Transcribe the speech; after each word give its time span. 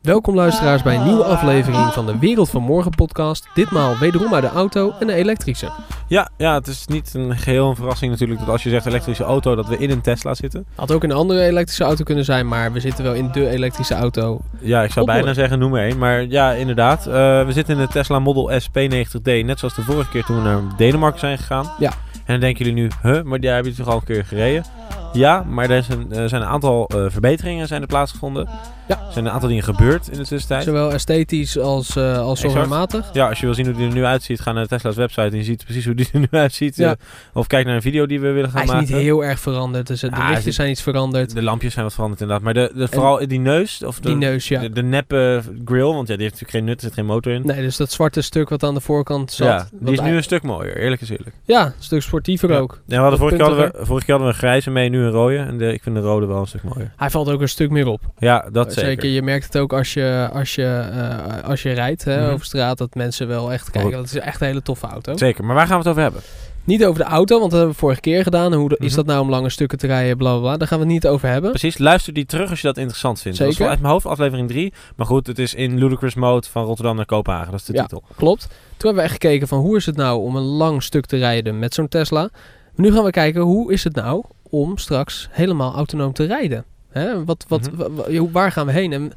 Welkom 0.00 0.34
luisteraars 0.34 0.82
bij 0.82 0.96
een 0.96 1.04
nieuwe 1.04 1.24
aflevering 1.24 1.92
van 1.92 2.06
de 2.06 2.18
Wereld 2.18 2.50
van 2.50 2.62
Morgen 2.62 2.90
podcast. 2.90 3.48
Ditmaal 3.54 3.98
wederom 3.98 4.34
uit 4.34 4.42
de 4.42 4.50
auto 4.50 4.92
en 5.00 5.06
de 5.06 5.12
elektrische. 5.12 5.68
Ja, 6.06 6.28
ja, 6.36 6.54
het 6.54 6.66
is 6.66 6.86
niet 6.86 7.14
een 7.14 7.36
geheel 7.36 7.68
een 7.68 7.76
verrassing 7.76 8.10
natuurlijk 8.10 8.40
dat 8.40 8.48
als 8.48 8.62
je 8.62 8.70
zegt 8.70 8.86
elektrische 8.86 9.24
auto, 9.24 9.54
dat 9.54 9.68
we 9.68 9.78
in 9.78 9.90
een 9.90 10.00
Tesla 10.00 10.34
zitten. 10.34 10.66
Had 10.74 10.90
ook 10.90 11.04
een 11.04 11.12
andere 11.12 11.42
elektrische 11.42 11.84
auto 11.84 12.04
kunnen 12.04 12.24
zijn, 12.24 12.48
maar 12.48 12.72
we 12.72 12.80
zitten 12.80 13.04
wel 13.04 13.14
in 13.14 13.32
de 13.32 13.48
elektrische 13.48 13.94
auto. 13.94 14.40
Ja, 14.60 14.82
ik 14.82 14.92
zou 14.92 15.06
bijna 15.06 15.32
zeggen 15.32 15.58
noem 15.58 15.74
er 15.74 15.84
één. 15.84 15.98
Maar 15.98 16.24
ja, 16.24 16.52
inderdaad. 16.52 17.06
Eh, 17.06 17.12
we 17.46 17.52
zitten 17.52 17.74
in 17.74 17.80
de 17.80 17.92
Tesla 17.92 18.18
Model 18.18 18.60
S 18.60 18.68
P90D, 18.68 19.44
net 19.44 19.58
zoals 19.58 19.74
de 19.74 19.82
vorige 19.82 20.10
keer 20.10 20.24
toen 20.24 20.36
we 20.36 20.42
naar 20.42 20.60
Denemarken 20.76 21.20
zijn 21.20 21.38
gegaan. 21.38 21.70
Ja. 21.78 21.90
En 22.12 22.34
dan 22.34 22.40
denken 22.40 22.64
jullie 22.64 22.82
nu, 22.82 22.90
huh, 23.02 23.22
maar 23.22 23.40
die 23.40 23.50
hebben 23.50 23.70
jullie 23.70 23.84
toch 23.84 23.94
al 23.94 24.00
een 24.00 24.14
keer 24.14 24.24
gereden? 24.24 24.64
Ja, 25.12 25.42
maar 25.42 25.70
er 25.70 25.82
zijn, 25.82 26.12
er 26.12 26.28
zijn 26.28 26.42
een 26.42 26.48
aantal 26.48 26.86
eh, 26.86 27.04
verbeteringen 27.08 27.66
zijn 27.66 27.80
er 27.80 27.86
plaatsgevonden. 27.86 28.48
Ja. 28.88 28.94
Er 29.06 29.12
zijn 29.12 29.24
een 29.24 29.30
aantal 29.30 29.48
dingen 29.48 29.64
gebeurd 29.64 30.08
in 30.08 30.18
de 30.18 30.24
tussentijd. 30.26 30.64
Zowel 30.64 30.92
esthetisch 30.92 31.58
als, 31.58 31.96
eh 31.96 32.18
als 32.18 32.40
softwarematig. 32.40 33.10
Ja, 33.12 33.28
als 33.28 33.38
je 33.40 33.44
wil 33.46 33.54
zien 33.54 33.66
hoe 33.66 33.74
die 33.74 33.86
er 33.86 33.92
nu 33.92 34.04
uitziet, 34.04 34.40
ga 34.40 34.52
naar 34.52 34.66
Tesla's 34.66 34.96
website 34.96 35.20
en 35.22 35.36
je 35.36 35.42
ziet 35.42 35.64
precies 35.64 35.84
hoe 35.84 35.94
die 35.94 36.08
er 36.12 36.18
nu 36.20 36.26
uitziet. 36.38 36.76
Ja. 36.76 36.90
Eh, 36.90 36.96
of 37.32 37.46
kijk 37.46 37.66
naar 37.66 37.74
een 37.74 37.82
video 37.82 38.06
die 38.06 38.20
we 38.20 38.30
willen 38.30 38.50
gaan 38.50 38.54
Hij 38.54 38.64
is 38.64 38.70
maken. 38.72 38.86
niet 38.94 38.96
heel 39.02 39.24
erg 39.24 39.40
veranderd, 39.40 39.86
dus 39.86 40.00
de 40.00 40.10
Ah, 40.10 40.18
hij 40.24 40.30
lichtjes 40.30 40.54
zijn 40.54 40.70
iets 40.70 40.82
veranderd. 40.82 41.34
De 41.34 41.42
lampjes 41.42 41.72
zijn 41.72 41.84
wat 41.84 41.94
veranderd 41.94 42.20
inderdaad. 42.20 42.44
Maar 42.44 42.54
de, 42.54 42.72
de, 42.74 42.88
vooral 42.88 43.26
die 43.28 43.40
neus, 43.40 43.82
of 43.84 44.00
de, 44.00 44.08
Die 44.08 44.16
neus, 44.16 44.48
ja. 44.48 44.60
de, 44.60 44.70
de 44.70 44.82
neppe 44.82 45.42
grill, 45.64 45.82
want 45.82 46.08
ja, 46.08 46.14
die 46.14 46.22
heeft 46.22 46.40
natuurlijk 46.40 46.50
geen 46.50 46.64
nut, 46.64 46.76
er 46.76 46.82
zit 46.82 46.92
geen 46.94 47.06
motor 47.06 47.32
in. 47.32 47.42
Nee, 47.46 47.60
dus 47.62 47.76
dat 47.76 47.92
zwarte 47.92 48.20
stuk 48.20 48.48
wat 48.48 48.62
aan 48.62 48.74
de 48.74 48.80
voorkant 48.80 49.32
zat. 49.32 49.46
ja, 49.46 49.68
die 49.72 49.92
is 49.92 50.00
nu 50.00 50.16
een 50.16 50.22
stuk 50.22 50.42
mooier, 50.42 50.76
eerlijk 50.76 51.00
is 51.00 51.10
eerlijk. 51.10 51.36
Ja, 51.44 51.66
een 51.66 51.72
stuk 51.78 52.02
sportiever 52.02 52.50
Ja. 52.50 52.58
ook. 52.58 52.80
Ja, 52.86 52.94
we 52.96 53.00
hadden 53.02 53.18
vorige, 53.18 53.36
keer 53.36 53.44
hadden 53.46 53.62
we, 53.64 53.70
puntiger. 53.70 53.86
vorige 53.86 54.06
keer 54.06 54.14
hadden 54.14 54.32
we 54.34 54.38
een 54.42 54.48
grijze 54.48 54.70
mee, 54.70 54.88
nu 54.88 55.02
een 55.04 55.10
rode. 55.10 55.36
En 55.38 55.58
de, 55.58 55.72
ik 55.72 55.82
vind 55.82 55.94
de 55.96 56.02
rode 56.02 56.26
wel 56.26 56.40
een 56.40 56.46
stuk 56.46 56.62
mooier. 56.62 56.92
Hij 56.96 57.10
valt 57.10 57.28
ook 57.30 57.40
een 57.40 57.48
stuk 57.48 57.70
meer 57.70 57.86
op. 57.86 58.00
Ja, 58.18 58.48
dat 58.52 58.76
zeker. 58.84 59.08
Je 59.08 59.22
merkt 59.22 59.44
het 59.44 59.58
ook 59.58 59.72
als 59.72 59.92
je, 59.94 60.28
als 60.32 60.54
je, 60.54 60.64
eh, 60.92 61.44
als 61.48 61.62
je 61.62 61.72
rijdt 61.72 62.04
hè, 62.04 62.20
Mhm. 62.22 62.32
over 62.32 62.46
straat, 62.46 62.78
dat 62.78 62.94
mensen 62.94 63.28
wel 63.28 63.52
echt 63.52 63.70
kijken. 63.70 63.90
Dat 63.90 64.04
is 64.04 64.14
echt 64.18 64.40
een 64.40 64.46
hele 64.46 64.62
toffe 64.62 64.86
auto. 64.86 65.16
Zeker, 65.16 65.44
maar 65.44 65.54
waar 65.54 65.66
gaan 65.66 65.72
we 65.74 65.82
het 65.82 65.88
over 65.90 66.02
hebben? 66.02 66.20
Niet 66.64 66.84
over 66.84 67.02
de 67.04 67.08
auto, 67.10 67.38
want 67.38 67.50
dat 67.50 67.58
hebben 67.58 67.76
we 67.76 67.80
vorige 67.82 68.00
keer 68.00 68.22
gedaan. 68.22 68.52
Hoe 68.54 68.70
is 68.78 68.86
Mhm. 68.86 68.96
dat 68.96 69.06
nou 69.06 69.20
om 69.20 69.30
lange 69.30 69.50
stukken 69.50 69.78
te 69.78 69.86
rijden, 69.86 70.16
bla 70.16 70.30
bla 70.32 70.40
bla. 70.40 70.56
Daar 70.56 70.68
gaan 70.68 70.78
we 70.78 70.84
het 70.84 70.92
niet 70.92 71.06
over 71.06 71.28
hebben. 71.28 71.50
Precies, 71.50 71.78
luister 71.78 72.12
die 72.12 72.26
terug 72.26 72.50
als 72.50 72.60
je 72.60 72.66
dat 72.66 72.76
interessant 72.76 73.20
vindt. 73.20 73.38
Dat 73.38 73.46
is 73.48 73.52
Zeker. 73.52 73.66
wel 73.68 73.72
uit 73.74 73.82
mijn 73.82 73.92
hoofd 73.92 74.06
aflevering 74.06 74.48
3. 74.48 74.72
Maar 74.96 75.06
goed, 75.06 75.26
het 75.26 75.38
is 75.38 75.54
in 75.54 75.78
Ludicrous 75.78 76.14
Mode 76.14 76.46
van 76.50 76.64
Rotterdam 76.64 76.96
naar 76.96 77.06
Kopenhagen. 77.06 77.50
Dat 77.50 77.60
is 77.60 77.66
de 77.66 77.72
Ja. 77.72 77.82
titel. 77.82 78.02
Klopt. 78.16 78.40
Toen 78.40 78.50
hebben 78.76 78.94
we 78.94 79.02
echt 79.02 79.12
gekeken 79.22 79.48
van 79.48 79.58
hoe 79.58 79.76
is 79.76 79.86
het 79.86 79.96
nou 79.96 80.20
om 80.22 80.36
een 80.36 80.42
lang 80.42 80.82
stuk 80.82 81.06
te 81.06 81.16
rijden 81.16 81.58
met 81.58 81.74
zo'n 81.74 81.88
Tesla. 81.88 82.28
Nu 82.74 82.92
gaan 82.92 83.04
we 83.04 83.10
kijken 83.10 83.40
hoe 83.42 83.72
is 83.72 83.84
het 83.84 83.94
nou 83.94 84.24
om 84.50 84.76
straks 84.78 85.28
helemaal 85.30 85.74
autonoom 85.74 86.12
te 86.12 86.24
rijden. 86.24 86.64
Hè? 86.90 87.24
Wat, 87.24 87.44
wat, 87.48 87.70
Mhm. 87.72 88.30
waar 88.32 88.52
gaan 88.52 88.66
we 88.66 88.72
heen? 88.72 88.92
En 88.92 89.12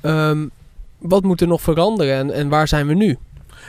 ehm, 0.00 0.46
wat 0.98 1.22
moet 1.22 1.40
er 1.40 1.46
nog 1.46 1.60
veranderen 1.60 2.14
en, 2.16 2.30
en 2.30 2.48
waar 2.48 2.68
zijn 2.68 2.86
we 2.86 2.94
nu? 2.94 3.18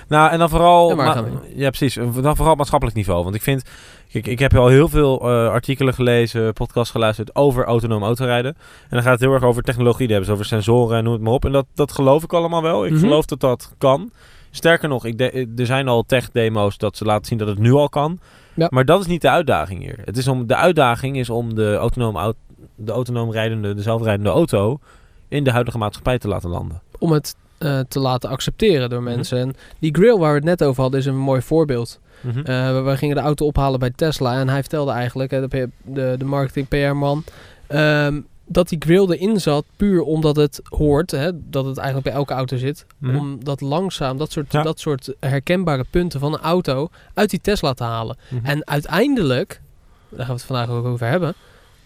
Nou, 0.08 0.32
en 0.32 0.40
dan 0.40 0.50
vooral... 0.50 1.02
En 1.02 1.40
ja, 1.56 1.70
precies. 1.70 1.94
Dan 1.94 2.36
vooral 2.36 2.52
op 2.52 2.58
maatschappelijk 2.58 2.98
niveau. 2.98 3.24
Want 3.24 3.36
ik 3.36 3.42
vind... 3.42 3.64
Kijk, 4.12 4.28
ik 4.28 4.40
heb 4.40 4.56
al 4.56 4.68
heel 4.68 4.88
veel 4.90 5.20
eh, 5.22 5.48
artikelen 5.50 5.94
gelezen, 5.94 6.54
podcasts 6.54 6.92
geluisterd 6.92 7.36
over 7.36 7.64
autonoom 7.66 8.04
autorijden. 8.04 8.56
En 8.84 8.90
dan 8.90 9.02
gaat 9.02 9.12
het 9.12 9.20
heel 9.20 9.34
erg 9.34 9.44
over 9.44 9.64
technologie. 9.64 10.08
Die 10.08 10.16
hebben 10.16 10.26
ze 10.26 10.32
over 10.32 10.46
sensoren 10.46 10.98
en 10.98 11.04
noem 11.04 11.14
het 11.14 11.22
maar 11.22 11.34
op. 11.34 11.46
En 11.46 11.52
dat, 11.52 11.66
dat 11.74 11.92
geloof 11.92 12.24
ik 12.24 12.34
allemaal 12.34 12.62
wel. 12.62 12.86
Ik 12.86 12.92
Mhm. 12.92 13.00
geloof 13.00 13.26
dat 13.26 13.40
dat 13.40 13.74
kan. 13.78 14.12
Sterker 14.52 14.90
nog, 14.90 15.06
ik 15.06 15.18
de- 15.18 15.48
er 15.58 15.66
zijn 15.66 15.88
al 15.88 16.04
tech-demo's 16.04 16.78
dat 16.78 16.98
ze 16.98 17.06
laten 17.06 17.26
zien 17.26 17.38
dat 17.38 17.48
het 17.48 17.60
nu 17.60 17.72
al 17.72 17.90
kan. 17.90 18.20
Ja. 18.54 18.68
Maar 18.72 18.86
dat 18.86 19.00
is 19.02 19.08
niet 19.08 19.22
de 19.22 19.30
uitdaging 19.30 19.82
hier. 19.82 20.00
Het 20.06 20.18
is 20.18 20.28
om, 20.28 20.48
de 20.48 20.56
uitdaging 20.56 21.18
is 21.18 21.30
om 21.30 21.56
de 21.56 21.76
autonoom, 21.76 22.18
au- 22.18 22.34
de 22.76 22.92
autonoom 22.92 23.32
rijdende, 23.32 23.74
de 23.74 23.82
zelfrijdende 23.82 24.30
auto 24.30 24.80
in 25.28 25.44
de 25.44 25.52
huidige 25.52 25.78
maatschappij 25.78 26.18
te 26.20 26.28
laten 26.28 26.50
landen. 26.50 26.82
Om 27.00 27.12
het 27.12 27.36
eh, 27.58 27.80
te 27.80 28.00
laten 28.00 28.30
accepteren 28.30 28.90
door 28.90 29.02
Mhm. 29.04 29.14
mensen. 29.16 29.38
En 29.38 29.56
die 29.80 29.94
grill 29.96 30.18
waar 30.18 30.30
we 30.30 30.36
het 30.36 30.44
net 30.44 30.64
over 30.64 30.82
hadden 30.82 31.00
is 31.00 31.06
een 31.06 31.18
mooi 31.18 31.42
voorbeeld. 31.42 32.00
Mhm. 32.22 32.40
Eh, 32.40 32.72
we, 32.74 32.80
we 32.82 32.98
gingen 32.98 33.16
de 33.16 33.22
auto 33.22 33.46
ophalen 33.46 33.80
bij 33.80 33.92
Tesla 33.96 34.40
en 34.40 34.50
hij 34.50 34.60
vertelde 34.62 34.92
eigenlijk, 34.92 35.30
de, 35.30 35.70
de, 35.84 36.16
de 36.18 36.26
marketing 36.26 36.68
PR-man, 36.68 37.24
ehm, 37.68 38.22
dat 38.48 38.70
die 38.70 38.80
grill 38.82 39.10
erin 39.10 39.40
zat 39.42 39.66
puur 39.76 40.02
omdat 40.02 40.36
het 40.36 40.62
hoort, 40.64 41.12
hè, 41.12 41.50
dat 41.50 41.66
het 41.66 41.78
eigenlijk 41.78 42.08
bij 42.08 42.16
elke 42.18 42.34
auto 42.34 42.58
zit, 42.58 42.86
Mhm. 42.98 43.16
om 43.18 43.44
dat 43.44 43.62
langzaam, 43.62 44.18
dat 44.18 44.32
soort, 44.32 44.52
Ja. 44.52 44.62
dat 44.62 44.80
soort 44.80 45.14
herkenbare 45.20 45.86
punten 45.90 46.20
van 46.20 46.34
een 46.34 46.40
auto 46.42 46.90
uit 47.14 47.30
die 47.30 47.42
Tesla 47.42 47.74
te 47.74 47.84
halen. 47.84 48.18
En 48.44 48.68
uiteindelijk, 48.68 49.62
daar 50.10 50.20
gaan 50.26 50.36
we 50.36 50.42
het 50.42 50.44
vandaag 50.44 50.70
ook 50.70 50.86
over 50.86 51.08
hebben, 51.08 51.34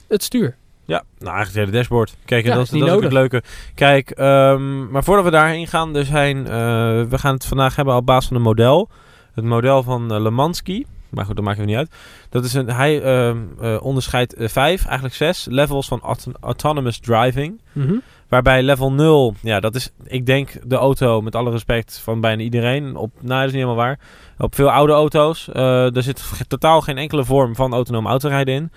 het 0.08 0.24
stuur. 0.24 0.56
Ja, 0.90 1.04
nou 1.20 1.36
eigenlijk 1.36 1.48
het 1.48 1.56
hele 1.56 1.72
dashboard. 1.72 2.16
Kijk, 2.26 2.46
Ja, 2.46 2.56
dat, 2.56 2.64
is 2.72 2.80
dat 2.80 2.90
ook 2.90 3.04
het 3.04 3.12
leuke. 3.14 3.44
Kijk, 3.76 4.10
ehm, 4.10 4.92
maar 4.92 5.04
voordat 5.04 5.26
we 5.26 5.32
daarheen 5.32 5.68
gaan, 5.68 5.96
er 5.96 6.06
zijn, 6.06 6.48
eh, 6.48 6.52
we 7.10 7.18
gaan 7.18 7.34
het 7.34 7.46
vandaag 7.46 7.76
hebben 7.76 7.96
op 7.96 8.06
basis 8.06 8.28
van 8.28 8.38
een 8.38 8.44
model. 8.44 8.90
Het 9.34 9.46
model 9.46 9.84
van 9.84 10.14
uh, 10.14 10.22
Lemansky. 10.22 10.86
Maar 11.10 11.26
goed, 11.26 11.36
dat 11.36 11.46
maakt 11.46 11.58
even 11.58 11.70
niet 11.70 11.78
uit. 11.78 11.92
Dat 12.30 12.46
is 12.46 12.54
een, 12.54 12.70
hij 12.70 13.02
ehm, 13.02 13.38
eh, 13.62 13.78
onderscheidt 13.82 14.34
eh, 14.34 14.48
vijf, 14.48 14.86
eigenlijk 14.86 15.16
zes 15.16 15.46
levels 15.50 15.88
van 15.88 16.02
auto- 16.02 16.32
autonomous 16.40 17.00
driving. 17.00 17.62
Waarbij 18.28 18.64
level 18.64 18.92
0, 18.92 19.36
ja, 19.42 19.60
dat 19.60 19.76
is, 19.76 19.92
ik 20.04 20.26
denk, 20.26 20.50
de 20.64 20.76
auto, 20.76 21.22
met 21.22 21.36
alle 21.36 21.52
respect 21.52 22.00
van 22.04 22.22
bijna 22.22 22.42
iedereen. 22.42 22.96
Op, 22.96 23.12
nou, 23.20 23.28
dat 23.28 23.48
is 23.48 23.54
niet 23.54 23.64
helemaal 23.64 23.76
waar. 23.86 24.00
Op 24.38 24.56
veel 24.56 24.72
oude 24.72 24.94
auto's, 24.94 25.50
eh 25.54 25.96
er 25.96 26.04
zit 26.04 26.24
totaal 26.48 26.82
geen 26.82 26.98
enkele 26.98 27.26
vorm 27.26 27.56
van 27.56 27.74
autonoom 27.74 28.08
autorijden 28.08 28.54
in. 28.54 28.72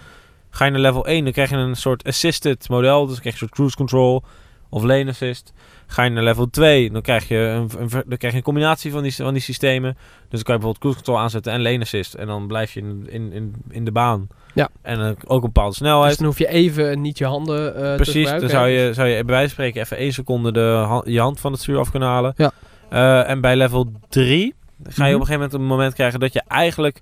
Ga 0.55 0.65
je 0.65 0.71
naar 0.71 0.81
level 0.81 1.07
1, 1.07 1.25
dan 1.25 1.33
krijg 1.33 1.51
je 1.51 1.57
een 1.57 1.77
soort 1.77 2.05
assisted 2.05 2.69
model. 2.69 3.01
Dus 3.07 3.13
dan 3.13 3.21
krijg 3.21 3.25
je 3.25 3.31
een 3.43 3.49
soort 3.49 3.51
cruise 3.51 3.77
control 3.77 4.23
of 4.69 4.83
lane 4.83 5.11
assist. 5.11 5.53
Ga 5.87 6.03
je 6.03 6.11
naar 6.11 6.23
level 6.23 6.51
2, 6.51 6.91
dan 6.91 7.03
krijg 7.03 7.29
je 7.29 7.37
een, 7.37 7.69
dan 7.89 8.19
krijg 8.19 8.33
je 8.33 8.39
een 8.39 8.43
combinatie 8.43 8.91
van 8.93 9.03
die, 9.03 9.15
van 9.15 9.33
die 9.33 9.43
systemen. 9.43 9.93
Dus 9.95 10.01
dan 10.31 10.43
kan 10.43 10.55
je 10.55 10.61
bijvoorbeeld 10.61 10.79
cruise 10.79 10.97
control 10.99 11.19
aanzetten 11.19 11.53
en 11.53 11.63
lane 11.63 11.81
assist. 11.81 12.15
En 12.15 12.27
dan 12.27 12.47
blijf 12.47 12.73
je 12.75 12.81
in, 12.81 13.07
in, 13.09 13.33
in, 13.33 13.55
in 13.71 13.85
de 13.85 13.93
baan. 13.93 14.29
Ja. 14.55 14.69
En 14.83 14.99
dan 14.99 15.15
ook 15.27 15.41
een 15.43 15.53
bepaalde 15.53 15.75
snelheid. 15.75 16.09
Dus 16.09 16.17
dan 16.17 16.27
hoef 16.27 16.39
je 16.39 16.49
even 16.49 17.01
niet 17.01 17.19
je 17.19 17.25
handen 17.27 17.75
eh 17.77 17.81
te 17.91 17.93
Precies, 17.97 18.15
gebruiken. 18.15 18.41
dan 18.41 18.51
zou 18.59 18.69
je, 18.69 18.95
zou 18.95 19.09
je 19.09 19.15
bij 19.25 19.35
wijze 19.35 19.55
van 19.55 19.65
spreken 19.65 19.81
even 19.81 19.97
één 19.97 20.13
seconde 20.13 20.53
de 20.53 20.85
ha- 20.89 21.03
je 21.05 21.21
hand 21.21 21.41
van 21.41 21.53
het 21.53 21.61
stuur 21.61 21.79
af 21.79 21.91
kunnen 21.91 22.09
halen. 22.09 22.35
Ja. 22.37 22.51
Eh, 22.91 23.29
en 23.31 23.41
bij 23.41 23.57
level 23.57 23.93
3 24.09 24.55
ga 24.83 24.91
je 25.07 25.13
Mhm. 25.13 25.15
op 25.15 25.21
een 25.21 25.27
gegeven 25.27 25.33
moment 25.35 25.53
een 25.53 25.65
moment 25.65 25.95
krijgen 25.95 26.21
dat 26.21 26.33
je 26.33 26.43
eigenlijk... 26.49 27.01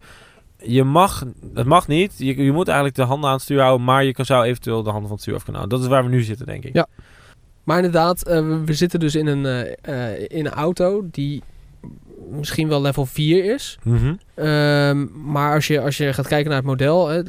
Je 0.62 0.84
mag, 0.84 1.24
het 1.54 1.66
mag 1.66 1.88
niet, 1.88 2.12
je, 2.16 2.42
je 2.44 2.52
moet 2.52 2.66
eigenlijk 2.66 2.96
de 2.96 3.02
handen 3.04 3.28
aan 3.28 3.34
het 3.34 3.44
stuur 3.44 3.60
houden, 3.60 3.84
maar 3.86 4.04
je 4.04 4.12
kan, 4.12 4.24
zou 4.24 4.44
eventueel 4.44 4.82
de 4.82 4.90
handen 4.90 5.02
van 5.08 5.12
het 5.12 5.20
stuur 5.20 5.34
af 5.34 5.42
kunnen 5.44 5.60
houden. 5.60 5.78
Dat 5.80 5.88
is 5.88 5.94
waar 5.94 6.04
we 6.04 6.10
nu 6.16 6.22
zitten, 6.22 6.46
denk 6.46 6.64
ik. 6.64 6.74
Ja. 6.74 6.86
Maar 7.64 7.76
inderdaad, 7.76 8.26
eh, 8.26 8.40
we, 8.46 8.64
we 8.64 8.72
zitten 8.72 9.00
dus 9.00 9.14
in 9.14 9.26
een, 9.26 9.46
eh, 9.46 10.10
eh, 10.12 10.26
in 10.28 10.46
een 10.46 10.52
auto 10.52 11.04
die 11.10 11.42
misschien 12.30 12.68
wel 12.68 12.80
level 12.80 13.06
4 13.06 13.54
is. 13.54 13.78
Mhm. 13.82 14.14
Ehm, 14.34 15.06
maar 15.32 15.54
als 15.54 15.66
je, 15.66 15.80
als 15.80 15.96
je 15.96 16.12
gaat 16.12 16.26
kijken 16.28 16.48
naar 16.48 16.58
het 16.58 16.66
model, 16.66 17.08
hè, 17.08 17.22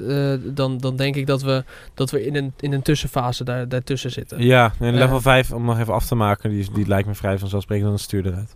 dan, 0.54 0.78
dan 0.78 0.96
denk 0.96 1.16
ik 1.16 1.26
dat 1.28 1.42
we, 1.42 1.64
dat 1.94 2.12
we 2.12 2.26
in, 2.26 2.36
een, 2.36 2.54
in 2.60 2.74
een 2.74 2.82
tussenfase 2.82 3.44
daar, 3.44 3.68
daartussen 3.70 4.12
zitten. 4.12 4.44
Ja, 4.44 4.74
en 4.80 4.94
level 4.94 5.22
5, 5.22 5.52
om 5.52 5.66
nog 5.66 5.80
even 5.80 5.94
af 5.94 6.06
te 6.08 6.16
maken, 6.16 6.50
die, 6.50 6.60
is- 6.60 6.70
die 6.70 6.88
lijkt 6.88 7.08
me 7.08 7.14
vrij 7.16 7.38
vanzelfsprekend 7.38 7.86
dan 7.88 7.96
het 7.96 8.04
stuur 8.06 8.26
eruit. 8.26 8.56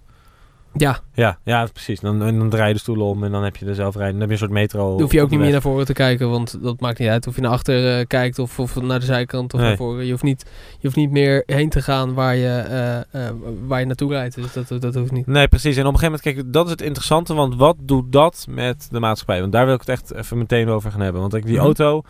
Ja, 0.77 0.99
Ja, 1.13 1.37
ja 1.43 1.67
precies. 1.73 1.99
Dan, 1.99 2.19
dan 2.19 2.49
draai 2.49 2.67
je 2.67 2.73
de 2.73 2.79
stoelen 2.79 3.05
om 3.05 3.23
en 3.23 3.31
dan 3.31 3.43
heb 3.43 3.55
je 3.55 3.65
de 3.65 3.73
zelfrijden. 3.75 4.11
Dan 4.11 4.19
heb 4.21 4.27
je 4.29 4.33
een 4.33 4.39
soort 4.49 4.51
metro. 4.59 4.89
dan 4.89 5.01
hoef 5.01 5.11
je 5.11 5.21
ook 5.21 5.29
niet 5.29 5.39
meer 5.39 5.51
naar 5.51 5.61
voren 5.61 5.85
te 5.85 5.93
kijken, 5.93 6.29
want 6.29 6.63
dat 6.63 6.79
maakt 6.79 6.99
niet 6.99 7.07
uit 7.09 7.27
of 7.27 7.35
je 7.35 7.41
naar 7.41 7.51
achter 7.51 7.99
eh, 7.99 8.05
kijkt 8.07 8.39
of, 8.39 8.59
of 8.59 8.81
naar 8.81 8.99
de 8.99 9.05
zijkant 9.05 9.53
of 9.53 9.59
Nee. 9.59 9.67
naar 9.69 9.77
voren. 9.77 10.05
Je 10.05 10.11
hoeft, 10.11 10.23
niet, 10.23 10.45
je 10.71 10.79
hoeft 10.81 10.95
niet 10.95 11.11
meer 11.11 11.43
heen 11.45 11.69
te 11.69 11.81
gaan 11.81 12.13
waar 12.13 12.35
je, 12.35 12.47
eh, 12.57 13.27
eh, 13.27 13.33
waar 13.67 13.79
je 13.79 13.85
naartoe 13.85 14.11
rijdt. 14.11 14.35
Dus 14.35 14.53
dat, 14.67 14.81
dat 14.81 14.95
hoeft 14.95 15.11
niet. 15.11 15.27
Nee, 15.27 15.47
precies. 15.47 15.75
En 15.77 15.85
op 15.85 15.93
een 15.93 15.99
gegeven 15.99 16.19
moment, 16.25 16.41
kijk, 16.43 16.53
dat 16.53 16.65
is 16.65 16.71
het 16.71 16.81
interessante. 16.81 17.33
Want 17.33 17.55
wat 17.55 17.75
doet 17.79 18.11
dat 18.11 18.45
met 18.49 18.87
de 18.91 18.99
maatschappij? 18.99 19.39
Want 19.39 19.51
daar 19.51 19.65
wil 19.65 19.73
ik 19.73 19.79
het 19.79 19.89
echt 19.89 20.13
even 20.13 20.37
meteen 20.37 20.69
over 20.69 20.91
gaan 20.91 21.01
hebben. 21.01 21.21
Want 21.21 21.33
die 21.33 21.43
Mhm. 21.55 21.57
auto 21.63 22.01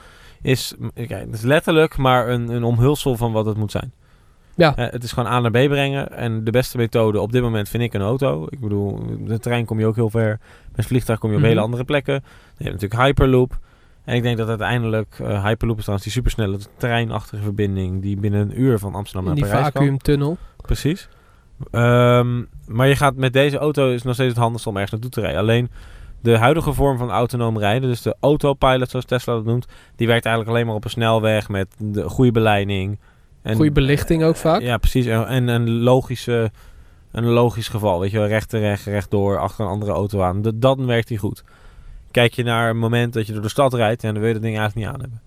is, 0.42 0.74
kijk, 0.94 1.28
is 1.32 1.42
letterlijk 1.42 1.98
maar 1.98 2.30
een, 2.30 2.50
een 2.50 2.64
omhulsel 2.64 3.16
van 3.16 3.32
wat 3.32 3.46
het 3.46 3.58
moet 3.58 3.72
zijn. 3.72 3.94
Ja. 4.56 4.76
Eh, 4.76 4.92
het 4.92 5.04
is 5.04 5.12
gewoon 5.12 5.32
A 5.32 5.40
naar 5.40 5.52
B 5.52 5.54
brengen. 5.70 6.12
En 6.12 6.44
de 6.44 6.52
beste 6.52 6.78
methode 6.78 7.20
op 7.20 7.32
dit 7.32 7.42
moment 7.42 7.70
vind 7.70 7.84
ik 7.84 7.94
een 7.94 8.02
auto. 8.02 8.48
Ik 8.50 8.60
bedoel, 8.60 9.00
met 9.20 9.28
de 9.28 9.40
trein 9.40 9.66
kom 9.66 9.80
je 9.80 9.86
ook 9.86 9.96
heel 9.96 10.10
ver. 10.10 10.40
Met 10.76 10.86
vliegtuig 10.86 11.20
kom 11.20 11.30
je 11.30 11.36
op 11.36 11.42
Mhm. 11.42 11.50
hele 11.52 11.62
andere 11.64 11.84
plekken. 11.84 12.14
Je 12.58 12.64
hebt 12.64 12.82
natuurlijk 12.82 13.02
Hyperloop. 13.02 13.58
En 14.04 14.16
ik 14.16 14.24
denk 14.24 14.38
dat 14.38 14.48
uiteindelijk 14.50 15.16
eh, 15.22 15.44
Hyperloop 15.46 15.76
is 15.78 15.82
trouwens 15.84 16.04
die 16.04 16.16
supersnelle 16.18 16.58
treinachtige 16.78 17.44
verbinding 17.44 18.02
die 18.02 18.18
binnen 18.18 18.42
een 18.42 18.62
uur 18.62 18.80
van 18.80 18.96
Amsterdam 18.96 19.26
naar 19.26 19.36
die 19.36 19.44
Parijs 19.44 19.64
kan. 19.64 19.72
vacuümtunnel. 19.82 20.38
Precies. 20.62 21.10
Ehm, 21.72 22.44
maar 22.68 22.88
je 22.88 22.96
gaat 22.96 23.16
met 23.16 23.34
deze 23.34 23.58
auto 23.58 23.90
is 23.92 24.04
nog 24.04 24.14
steeds 24.14 24.30
het 24.30 24.42
handigste 24.42 24.70
om 24.70 24.76
ergens 24.76 24.92
naartoe 24.92 25.12
te 25.12 25.22
rijden. 25.22 25.40
Alleen 25.40 25.70
de 26.22 26.38
huidige 26.38 26.74
vorm 26.74 26.98
van 26.98 27.10
autonoom 27.12 27.58
rijden, 27.58 27.90
dus 27.90 28.02
de 28.02 28.16
autopilot 28.20 28.90
zoals 28.90 29.06
Tesla 29.06 29.34
dat 29.34 29.46
noemt, 29.46 29.66
die 29.96 30.08
werkt 30.08 30.26
eigenlijk 30.26 30.56
alleen 30.56 30.68
maar 30.68 30.76
op 30.76 30.84
een 30.84 30.90
snelweg 30.90 31.50
met 31.50 31.68
de 31.78 32.10
goede 32.10 32.32
beleiding. 32.32 33.00
Goede 33.54 33.72
belichting 33.72 34.24
ook 34.24 34.36
vaak. 34.36 34.62
Ja, 34.62 34.78
precies. 34.78 35.06
En, 35.06 35.28
en 35.28 35.48
een 35.48 35.70
logische 35.70 36.52
een 37.16 37.26
logisch 37.26 37.68
geval. 37.68 38.00
Weet 38.00 38.12
je 38.12 38.18
wel, 38.18 38.28
recht 38.28 38.54
recht, 38.54 38.86
rechtdoor, 38.86 39.40
achter 39.40 39.66
een 39.66 39.72
andere 39.72 39.92
auto 39.92 40.22
aan. 40.22 40.42
Dat, 40.42 40.62
dan 40.62 40.86
werkt 40.86 41.10
hij 41.10 41.18
goed. 41.18 41.44
Kijk 42.12 42.34
je 42.34 42.44
naar 42.44 42.70
een 42.70 42.78
moment 42.78 43.14
dat 43.14 43.28
je 43.28 43.34
door 43.34 43.42
de 43.42 43.50
stad 43.50 43.74
rijdt, 43.74 44.04
en 44.04 44.12
dan 44.12 44.20
wil 44.20 44.28
je 44.28 44.34
dat 44.34 44.44
ding 44.44 44.58
eigenlijk 44.58 44.88
niet 44.88 44.96
aan 44.96 45.02
hebben. 45.02 45.22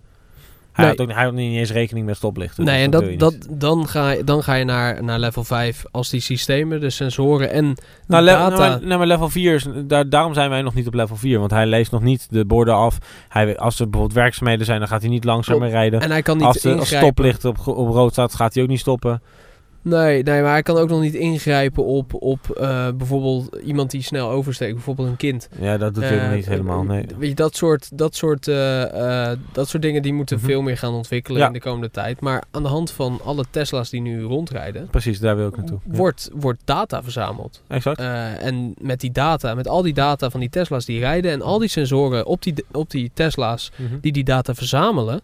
Hij, 0.78 0.86
Nee. 0.86 0.96
had 0.96 1.06
ook, 1.06 1.14
hij 1.14 1.24
had 1.24 1.32
niet 1.32 1.56
eens 1.58 1.70
rekening 1.72 2.06
met 2.06 2.16
stoplichten. 2.16 2.64
nee, 2.64 2.88
dus 2.88 3.00
en 3.00 3.18
dat, 3.18 3.32
dat, 3.32 3.48
dan, 3.60 3.88
ga 3.88 4.10
je, 4.10 4.24
dan 4.24 4.42
ga 4.42 4.54
je 4.54 4.64
naar, 4.64 5.04
naar 5.04 5.18
level 5.18 5.44
5 5.44 5.84
als 5.90 6.10
die 6.10 6.20
systemen, 6.20 6.80
de 6.80 6.90
sensoren 6.90 7.50
en 7.50 7.64
Nou, 8.06 8.24
de 8.24 8.30
data... 8.30 8.48
nou, 8.48 8.58
maar, 8.58 8.86
nou, 8.86 8.98
maar 8.98 9.06
level 9.06 9.28
4 9.28 9.54
is, 9.54 9.66
daar, 9.84 10.08
daarom 10.08 10.34
zijn 10.34 10.50
wij 10.50 10.62
nog 10.62 10.74
niet 10.74 10.86
op 10.86 10.94
level 10.94 11.16
4. 11.16 11.38
Want 11.38 11.50
hij 11.50 11.66
leest 11.66 11.90
nog 11.90 12.02
niet 12.02 12.26
de 12.30 12.44
borden 12.44 12.74
af. 12.74 12.98
Hij, 13.28 13.56
als 13.56 13.78
er 13.78 13.84
bijvoorbeeld 13.90 14.18
werkzaamheden 14.20 14.66
zijn, 14.66 14.78
dan 14.78 14.88
gaat 14.88 15.00
hij 15.00 15.10
niet 15.10 15.24
langzamer 15.24 15.68
rijden. 15.68 16.00
en 16.00 16.10
hij 16.10 16.22
kan 16.22 16.36
niet 16.36 16.46
Als 16.46 16.60
de 16.60 16.74
als 16.74 16.88
stoplicht 16.88 17.44
op, 17.44 17.66
op 17.66 17.88
rood 17.88 18.12
staat, 18.12 18.34
gaat 18.34 18.54
hij 18.54 18.62
ook 18.62 18.68
niet 18.68 18.80
stoppen. 18.80 19.22
Nee, 19.82 20.22
nee, 20.22 20.42
maar 20.42 20.50
hij 20.50 20.62
kan 20.62 20.76
ook 20.76 20.88
nog 20.88 21.00
niet 21.00 21.14
ingrijpen 21.14 21.84
op, 21.84 22.14
op 22.22 22.50
eh, 22.50 22.88
bijvoorbeeld 22.96 23.56
iemand 23.64 23.90
die 23.90 24.02
snel 24.02 24.30
oversteekt. 24.30 24.74
Bijvoorbeeld 24.74 25.08
een 25.08 25.16
kind. 25.16 25.48
Ja, 25.60 25.76
dat 25.78 25.94
doet 25.94 26.04
hij 26.04 26.18
Eh, 26.18 26.24
nog 26.26 26.34
niet 26.34 26.46
helemaal. 26.48 26.82
Nee. 26.82 27.04
Weet 27.18 27.28
je, 27.28 27.34
dat 27.34 27.56
soort, 27.56 27.98
dat 27.98 28.14
soort, 28.14 28.48
eh, 28.48 29.30
eh, 29.30 29.38
dat 29.52 29.68
soort 29.68 29.82
dingen 29.82 30.02
die 30.02 30.12
moeten 30.12 30.36
Mhm. 30.36 30.46
veel 30.46 30.62
meer 30.62 30.76
gaan 30.78 30.92
ontwikkelen 30.92 31.40
Ja. 31.40 31.46
in 31.46 31.52
de 31.52 31.60
komende 31.60 31.90
tijd. 31.90 32.20
Maar 32.20 32.42
aan 32.50 32.62
de 32.62 32.68
hand 32.68 32.90
van 32.90 33.20
alle 33.24 33.44
Tesla's 33.50 33.90
die 33.90 34.00
nu 34.00 34.22
rondrijden, 34.22 34.88
Precies, 34.90 35.18
daar 35.20 35.36
wil 35.36 35.48
ik 35.48 35.56
naartoe. 35.56 35.78
Ja. 35.90 35.96
wordt, 35.96 36.30
wordt 36.34 36.60
data 36.64 37.02
verzameld. 37.02 37.62
Exact. 37.68 37.98
Eh, 37.98 38.44
en 38.44 38.74
met 38.80 39.00
die 39.00 39.12
data, 39.12 39.54
met 39.54 39.68
al 39.68 39.82
die 39.82 39.94
data 39.94 40.30
van 40.30 40.40
die 40.40 40.50
Tesla's 40.50 40.84
die 40.84 40.98
rijden 40.98 41.32
en 41.32 41.42
al 41.42 41.58
die 41.58 41.68
sensoren 41.68 42.26
op 42.26 42.42
die, 42.42 42.54
op 42.72 42.90
die 42.90 43.10
Tesla's 43.14 43.70
Mhm. 43.76 43.98
die 44.00 44.12
die 44.12 44.24
data 44.24 44.54
verzamelen, 44.54 45.20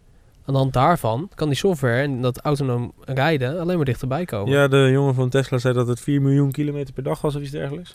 aan 0.46 0.55
de 0.55 0.61
hand 0.61 0.73
daarvan 0.73 1.31
kan 1.35 1.49
die 1.49 1.56
software 1.56 2.02
en 2.02 2.20
dat 2.20 2.41
autonoom 2.41 2.93
rijden 3.05 3.61
alleen 3.61 3.76
maar 3.76 3.85
dichterbij 3.85 4.25
komen. 4.25 4.52
Ja, 4.52 4.69
de 4.69 4.88
jongen 4.93 5.14
van 5.14 5.29
Tesla 5.29 5.58
zei 5.58 5.75
dat 5.75 5.88
het 5.88 6.00
4 6.00 6.23
miljoen 6.23 6.50
kilometer 6.50 6.94
per 6.94 7.02
dag 7.02 7.20
was 7.20 7.35
of 7.35 7.43
iets 7.43 7.50
dergelijks. 7.50 7.93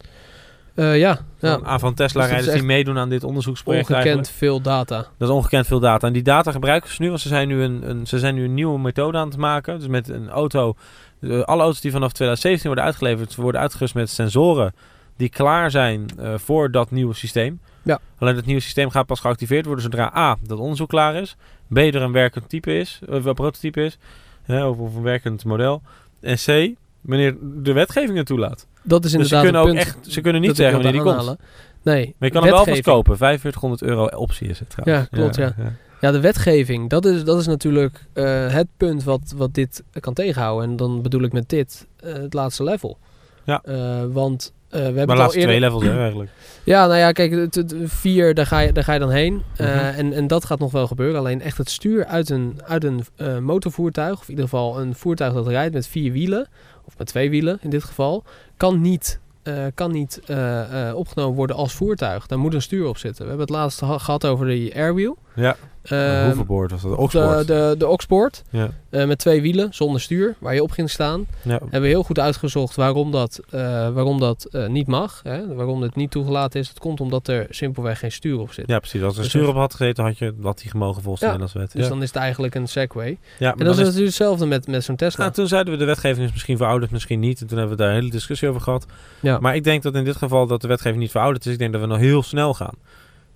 Eh, 0.75 0.97
ja, 0.97 1.19
ja. 1.39 1.59
Van, 1.63 1.79
van 1.79 1.93
Tesla 1.93 2.21
Dus 2.21 2.31
rijders 2.31 2.53
die 2.53 2.63
meedoen 2.63 2.97
aan 2.97 3.09
dit 3.09 3.23
onderzoeksproject 3.23 3.89
ongekend 3.89 4.05
eigenlijk. 4.05 4.37
veel 4.37 4.61
data. 4.61 4.95
Dat 5.17 5.29
is 5.29 5.35
ongekend 5.35 5.67
veel 5.67 5.79
data. 5.79 6.07
En 6.07 6.13
die 6.13 6.21
data 6.21 6.51
gebruiken 6.51 6.89
ze 6.93 7.01
nu, 7.01 7.07
want 7.07 7.19
ze 7.19 7.27
zijn 7.27 7.47
nu 7.47 7.61
een, 7.61 7.89
een, 7.89 8.07
ze 8.07 8.19
zijn 8.19 8.35
nu 8.35 8.43
een 8.43 8.53
nieuwe 8.53 8.79
methode 8.79 9.17
aan 9.17 9.27
het 9.27 9.37
maken. 9.37 9.79
Dus 9.79 9.87
met 9.87 10.09
een 10.09 10.29
auto, 10.29 10.75
eh, 11.21 11.41
alle 11.41 11.61
auto's 11.61 11.81
die 11.81 11.91
vanaf 11.91 12.11
2017 12.11 12.67
worden 12.67 12.85
uitgeleverd, 12.85 13.35
worden 13.35 13.61
uitgerust 13.61 13.93
met 13.93 14.09
sensoren 14.09 14.73
die 15.17 15.29
klaar 15.29 15.71
zijn 15.71 16.05
eh, 16.17 16.33
voor 16.37 16.71
dat 16.71 16.91
nieuwe 16.91 17.13
systeem. 17.13 17.59
Ja. 17.83 17.99
Alleen 18.17 18.35
dat 18.35 18.45
nieuwe 18.45 18.61
systeem 18.61 18.89
gaat 18.89 19.05
pas 19.05 19.19
geactiveerd 19.19 19.65
worden 19.65 19.83
zodra 19.83 20.11
A, 20.15 20.37
dat 20.47 20.59
onderzoek 20.59 20.89
klaar 20.89 21.15
is. 21.15 21.35
B, 21.73 21.77
er 21.77 21.95
een 21.95 22.11
werkend 22.11 22.49
type 22.49 22.77
is, 22.77 22.99
of 23.07 23.25
een 23.25 23.33
prototype 23.33 23.83
is, 23.83 23.97
hè, 24.43 24.65
of, 24.65 24.77
of 24.77 24.95
een 24.95 25.01
werkend 25.01 25.45
model. 25.45 25.81
En 26.21 26.35
C, 26.35 26.75
wanneer 27.01 27.35
de 27.41 27.73
wetgeving 27.73 28.17
het 28.17 28.25
toelaat. 28.25 28.67
Dat 28.83 29.05
is 29.05 29.11
Dus 29.11 29.11
ze 29.11 29.35
inderdaad 29.35 29.43
kunnen 29.43 29.61
ook 29.61 29.85
echt, 29.85 29.97
ze 30.13 30.21
kunnen 30.21 30.41
niet 30.41 30.55
zeggen 30.55 30.75
wanneer 30.83 31.03
die 31.03 31.13
komt. 31.13 31.37
Nee, 31.81 32.15
Maar 32.17 32.29
je 32.29 32.33
kan 32.33 32.43
hem 32.43 32.51
wel 32.51 32.65
vast 32.65 32.81
kopen. 32.81 33.17
4500 33.17 33.81
euro 33.81 34.05
optie 34.05 34.47
is 34.47 34.59
het 34.59 34.69
trouwens. 34.69 35.07
Ja, 35.11 35.17
klopt, 35.17 35.55
Ja, 36.01 36.11
de 36.11 36.19
wetgeving, 36.19 36.89
dat 36.89 37.05
is, 37.05 37.23
dat 37.23 37.39
is 37.39 37.47
natuurlijk 37.47 38.05
eh, 38.13 38.53
het 38.53 38.67
punt 38.77 39.03
wat, 39.03 39.33
wat 39.35 39.53
dit 39.53 39.83
kan 39.99 40.13
tegenhouden. 40.13 40.69
En 40.69 40.75
dan 40.75 41.01
bedoel 41.01 41.21
ik 41.21 41.33
met 41.33 41.49
dit 41.49 41.87
eh, 41.99 42.13
het 42.13 42.33
laatste 42.33 42.63
level. 42.63 42.97
Ja. 43.43 43.61
Eh, 43.63 44.03
want 44.11 44.53
eh, 44.53 44.58
we 44.69 44.77
hebben 44.77 45.07
Maar 45.07 45.17
laatste 45.17 45.39
eerder... 45.39 45.55
twee 45.55 45.69
levels 45.69 45.83
hè, 45.83 45.99
eigenlijk. 45.99 46.29
Ja, 46.63 46.85
nou 46.87 46.97
ja, 46.99 47.11
kijk, 47.11 47.31
het, 47.31 47.55
het- 47.55 47.75
vier, 47.83 48.33
daar 48.33 48.45
ga 48.45 48.59
je, 48.59 48.71
daar 48.73 48.83
ga 48.83 48.93
je 48.93 48.99
dan 48.99 49.11
heen. 49.11 49.41
Eh, 49.55 49.67
Mhm. 49.67 49.77
en, 49.77 50.13
en 50.13 50.27
dat 50.27 50.45
gaat 50.45 50.59
nog 50.59 50.71
wel 50.71 50.87
gebeuren. 50.87 51.19
Alleen 51.19 51.41
echt 51.41 51.57
het 51.57 51.69
stuur 51.69 52.05
uit 52.05 52.29
een, 52.29 52.59
uit 52.65 52.83
een 52.83 53.03
eh, 53.15 53.37
motorvoertuig, 53.37 54.13
of 54.17 54.23
in 54.23 54.29
ieder 54.29 54.43
geval 54.43 54.79
een 54.79 54.95
voertuig 54.95 55.33
dat 55.33 55.47
rijdt 55.47 55.73
met 55.73 55.87
vier 55.87 56.11
wielen, 56.11 56.47
of 56.85 56.97
met 56.97 57.07
twee 57.07 57.29
wielen 57.29 57.57
in 57.61 57.69
dit 57.69 57.83
geval, 57.83 58.23
kan 58.57 58.81
niet, 58.81 59.19
eh, 59.43 59.53
kan 59.73 59.91
niet 59.91 60.21
eh, 60.25 60.87
eh, 60.89 60.95
opgenomen 60.95 61.35
worden 61.35 61.55
als 61.55 61.73
voertuig. 61.73 62.27
Daar 62.27 62.39
moet 62.39 62.53
een 62.53 62.61
stuur 62.61 62.87
op 62.87 62.97
zitten. 62.97 63.23
We 63.23 63.29
hebben 63.29 63.47
het 63.47 63.55
laatst 63.55 63.79
geha- 63.79 63.97
gehad 63.97 64.25
over 64.25 64.45
de 64.47 64.71
Airwheel. 64.75 65.17
Ja. 65.39 65.55
Ehm, 65.83 66.45
was 66.47 67.11
dat. 67.11 67.11
de, 67.11 67.43
de, 67.45 67.75
de 67.77 67.87
Oxboard. 67.87 68.43
Ja. 68.49 68.69
Eh, 68.89 69.05
met 69.07 69.17
twee 69.17 69.41
wielen, 69.41 69.67
zonder 69.73 70.01
stuur, 70.01 70.35
waar 70.39 70.53
je 70.53 70.63
op 70.63 70.71
ging 70.71 70.89
staan. 70.89 71.25
Ja. 71.41 71.49
Hebben 71.59 71.81
we 71.81 71.87
heel 71.87 72.03
goed 72.03 72.19
uitgezocht 72.19 72.75
waarom 72.75 73.11
dat, 73.11 73.39
eh, 73.49 73.59
waarom 73.89 74.19
dat 74.19 74.47
eh, 74.51 74.67
niet 74.67 74.87
mag. 74.87 75.19
Hè? 75.23 75.55
Waarom 75.55 75.81
het 75.81 75.95
niet 75.95 76.11
toegelaten 76.11 76.59
is. 76.59 76.67
Dat 76.67 76.79
komt 76.79 77.01
omdat 77.01 77.27
er 77.27 77.45
simpelweg 77.49 77.99
geen 77.99 78.11
stuur 78.11 78.39
op 78.39 78.53
zit. 78.53 78.67
ja, 78.67 78.79
precies. 78.79 79.01
Als 79.01 79.15
er 79.15 79.21
Dus 79.21 79.29
stuur 79.29 79.47
op 79.47 79.55
had 79.55 79.73
gezeten, 79.75 80.03
had 80.03 80.17
je 80.17 80.33
dat 80.37 80.59
die 80.59 80.69
gemogen 80.69 81.01
volgens 81.01 81.23
Ja. 81.31 81.37
als 81.37 81.53
wet. 81.53 81.71
Dus 81.71 81.87
dan 81.87 82.01
is 82.01 82.07
het 82.07 82.17
eigenlijk 82.17 82.55
een 82.55 82.67
Segway. 82.67 83.17
ja, 83.39 83.51
En 83.51 83.57
dat 83.57 83.57
dan 83.57 83.67
is 83.67 83.71
is, 83.73 83.77
natuurlijk 83.79 84.05
hetzelfde 84.07 84.45
met, 84.45 84.67
met 84.67 84.83
zo'n 84.83 84.95
Tesla. 84.95 85.23
nou, 85.23 85.35
toen 85.35 85.47
zeiden 85.47 85.73
we 85.73 85.79
de 85.79 85.85
wetgeving 85.85 86.25
is 86.25 86.31
misschien 86.31 86.57
verouderd, 86.57 86.91
misschien 86.91 87.19
niet. 87.19 87.41
En 87.41 87.47
toen 87.47 87.57
hebben 87.57 87.77
we 87.77 87.81
daar 87.83 87.91
een 87.91 87.99
hele 87.99 88.11
discussie 88.11 88.49
over 88.49 88.61
gehad. 88.61 88.85
ja. 89.19 89.37
Maar 89.39 89.55
ik 89.55 89.63
denk 89.63 89.83
dat 89.83 89.95
in 89.95 90.03
dit 90.03 90.15
geval 90.15 90.47
dat 90.47 90.61
de 90.61 90.67
wetgeving 90.67 91.01
niet 91.01 91.11
verouderd 91.11 91.45
is. 91.45 91.51
Ik 91.53 91.59
denk 91.59 91.71
dat 91.71 91.81
we 91.81 91.87
nog 91.87 91.97
heel 91.97 92.23
snel 92.23 92.53
gaan. 92.53 92.73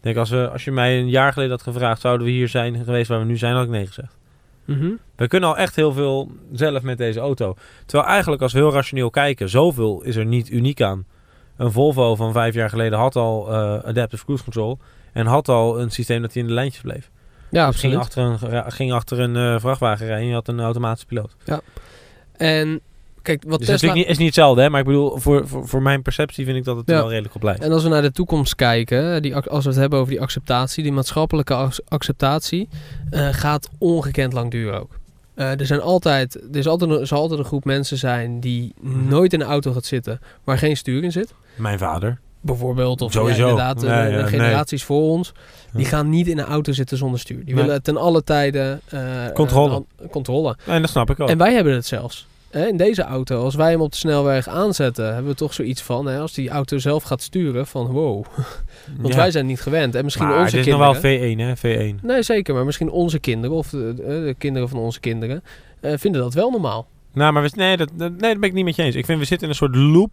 Ik 0.04 0.10
denk 0.10 0.18
als, 0.18 0.30
we, 0.30 0.50
als 0.50 0.64
je 0.64 0.72
mij 0.72 1.00
een 1.00 1.10
jaar 1.10 1.34
geleden 1.34 1.52
had 1.52 1.62
gevraagd, 1.62 2.02
zouden 2.02 2.26
we 2.26 2.32
hier 2.32 2.48
zijn 2.48 2.84
geweest 2.84 3.08
waar 3.08 3.20
we 3.20 3.26
nu 3.26 3.38
zijn, 3.38 3.56
had 3.56 3.64
ik 3.64 3.70
nee 3.70 3.88
gezegd. 3.88 4.18
Mhm. 4.66 4.92
We 5.16 5.28
kunnen 5.28 5.50
al 5.50 5.58
echt 5.58 5.76
heel 5.76 5.94
veel 5.94 6.32
zelf 6.52 6.82
met 6.82 6.98
deze 6.98 7.20
auto. 7.20 7.56
Terwijl 7.86 8.10
eigenlijk 8.10 8.42
als 8.42 8.54
we 8.54 8.60
heel 8.60 8.72
rationeel 8.74 9.10
kijken, 9.10 9.50
zoveel 9.50 10.02
is 10.02 10.16
er 10.16 10.26
niet 10.26 10.50
uniek 10.50 10.82
aan. 10.82 11.06
Een 11.58 11.72
Volvo 11.72 12.16
van 12.16 12.32
vijf 12.32 12.54
jaar 12.54 12.70
geleden 12.70 13.00
had 13.00 13.16
al 13.16 13.52
eh, 13.52 13.56
Adaptive 13.84 14.24
Cruise 14.24 14.44
Control. 14.44 14.80
En 15.14 15.26
had 15.26 15.50
al 15.50 15.80
een 15.80 15.92
systeem 15.92 16.22
dat 16.22 16.34
hij 16.34 16.42
in 16.42 16.48
de 16.48 16.54
lijntjes 16.54 16.82
bleef. 16.82 17.10
Ja, 17.52 17.68
Dus 17.68 17.80
ging 17.80 17.96
achter 17.96 18.24
een, 18.24 18.72
ging 18.72 18.92
achter 18.92 19.20
een 19.20 19.36
eh, 19.36 19.60
vrachtwagen 19.60 20.06
rijden 20.06 20.24
en 20.24 20.30
je 20.30 20.36
had 20.36 20.48
een 20.48 20.60
automatische 20.60 21.08
piloot. 21.08 21.36
En 22.38 22.82
kijk, 23.24 23.44
wat 23.48 23.58
Dus 23.60 23.68
dat 23.68 23.76
is, 23.76 23.82
Tesla... 23.82 23.88
natuurlijk 23.88 23.96
niet, 23.96 24.08
is 24.10 24.18
niet 24.18 24.26
hetzelfde, 24.28 24.62
hè? 24.62 24.70
maar 24.70 24.80
ik 24.80 24.86
bedoel, 24.86 25.18
voor, 25.18 25.48
voor, 25.48 25.68
voor 25.68 25.82
mijn 25.82 26.02
perceptie 26.02 26.46
vind 26.46 26.58
ik 26.58 26.64
dat 26.64 26.78
het 26.78 26.90
er 26.90 26.96
Ja. 26.96 27.00
wel 27.02 27.10
redelijk 27.10 27.36
op 27.36 27.44
lijkt. 27.44 27.64
En 27.64 27.72
als 27.72 27.84
we 27.84 27.90
naar 27.90 28.02
de 28.02 28.12
toekomst 28.12 28.56
kijken, 28.56 29.22
die, 29.22 29.36
als 29.36 29.64
we 29.64 29.70
het 29.70 29.80
hebben 29.80 30.00
over 30.00 30.12
die 30.12 30.22
acceptatie, 30.22 30.84
die 30.84 30.92
maatschappelijke 30.92 31.54
ac- 31.54 31.80
acceptatie, 31.88 32.70
eh, 33.10 33.28
gaat 33.32 33.70
ongekend 33.78 34.34
lang 34.34 34.52
duren 34.52 34.80
ook. 34.82 34.92
Eh, 35.36 35.60
er, 35.60 35.66
zijn 35.66 35.82
altijd, 35.82 36.36
er 36.36 36.58
is 36.58 36.68
altijd, 36.68 36.92
een- 36.92 37.08
zal 37.08 37.20
altijd 37.20 37.40
een 37.40 37.46
groep 37.46 37.66
mensen 37.66 37.98
zijn 37.98 38.40
die 38.40 38.74
Mhm. 38.82 39.08
nooit 39.08 39.34
in 39.34 39.42
een 39.42 39.48
auto 39.48 39.72
gaat 39.74 39.86
zitten 39.86 40.20
waar 40.44 40.58
geen 40.58 40.78
stuur 40.78 41.04
in 41.04 41.12
zit. 41.12 41.34
Mijn 41.56 41.78
vader. 41.80 42.20
Bijvoorbeeld, 42.42 43.02
of. 43.02 43.14
Ja, 43.14 43.22
inderdaad, 43.22 43.80
de, 43.80 43.88
Nee, 43.88 44.12
de 44.12 44.18
ja, 44.18 44.26
generaties 44.26 44.84
voor 44.84 45.02
ons, 45.02 45.32
die 45.74 45.86
gaan 45.86 46.10
niet 46.10 46.28
in 46.28 46.38
een 46.38 46.46
auto 46.46 46.72
zitten 46.72 46.98
zonder 46.98 47.20
stuur. 47.20 47.46
Die 47.46 47.56
Nee. 47.56 47.64
willen 47.64 47.84
ten 47.84 47.98
alle 47.98 48.24
tijden... 48.24 48.82
eh, 48.90 49.00
Controle. 49.34 49.70
eh, 49.70 49.76
an- 49.76 49.86
controle. 50.12 50.56
En 50.66 50.82
dat 50.82 50.90
snap 50.90 51.10
ik 51.10 51.20
ook. 51.20 51.30
En 51.30 51.38
wij 51.38 51.54
hebben 51.54 51.74
het 51.74 51.86
zelfs. 51.86 52.28
Hè, 52.54 52.68
in 52.68 52.78
deze 52.78 53.02
auto, 53.04 53.44
als 53.44 53.56
wij 53.56 53.72
hem 53.72 53.82
op 53.82 53.92
de 53.92 53.98
snelweg 53.98 54.48
aanzetten, 54.48 55.14
hebben 55.14 55.32
we 55.32 55.38
toch 55.38 55.54
zoiets 55.54 55.82
van, 55.82 56.06
hè, 56.06 56.20
als 56.20 56.34
die 56.34 56.50
auto 56.50 56.78
zelf 56.78 57.04
gaat 57.04 57.22
sturen, 57.22 57.68
van 57.68 57.86
wow. 57.88 58.26
Want 59.02 59.14
Ja. 59.14 59.20
wij 59.20 59.32
zijn 59.32 59.46
niet 59.46 59.62
gewend. 59.62 59.96
En 59.96 60.04
misschien 60.04 60.28
maar 60.28 60.34
onze 60.42 60.58
het 60.58 60.66
is 60.66 60.72
kinderen... 60.72 60.94
nog 60.94 61.02
wel 61.02 61.56
V1, 61.56 61.60
hè? 61.62 61.92
V1. 61.92 61.96
Nee, 62.02 62.22
zeker. 62.22 62.54
Maar 62.54 62.66
misschien 62.66 62.90
onze 62.90 63.20
kinderen, 63.20 63.58
of 63.58 63.70
de, 63.70 63.94
de, 63.94 64.04
de 64.04 64.36
kinderen 64.38 64.70
van 64.70 64.80
onze 64.80 65.00
kinderen, 65.00 65.44
eh, 65.80 65.94
vinden 65.98 66.22
dat 66.22 66.34
wel 66.34 66.50
normaal. 66.52 66.88
Nou, 67.14 67.34
maar 67.34 67.44
we, 67.44 67.50
nee, 67.56 67.78
dat, 67.78 67.90
nee, 67.98 68.10
dat 68.10 68.20
ben 68.20 68.42
ik 68.44 68.54
niet 68.54 68.66
met 68.66 68.76
je 68.76 68.84
eens. 68.84 68.96
Ik 68.96 69.06
vind 69.06 69.20
we 69.20 69.26
zitten 69.26 69.48
in 69.48 69.54
een 69.54 69.60
soort 69.60 69.76
loop 69.76 70.12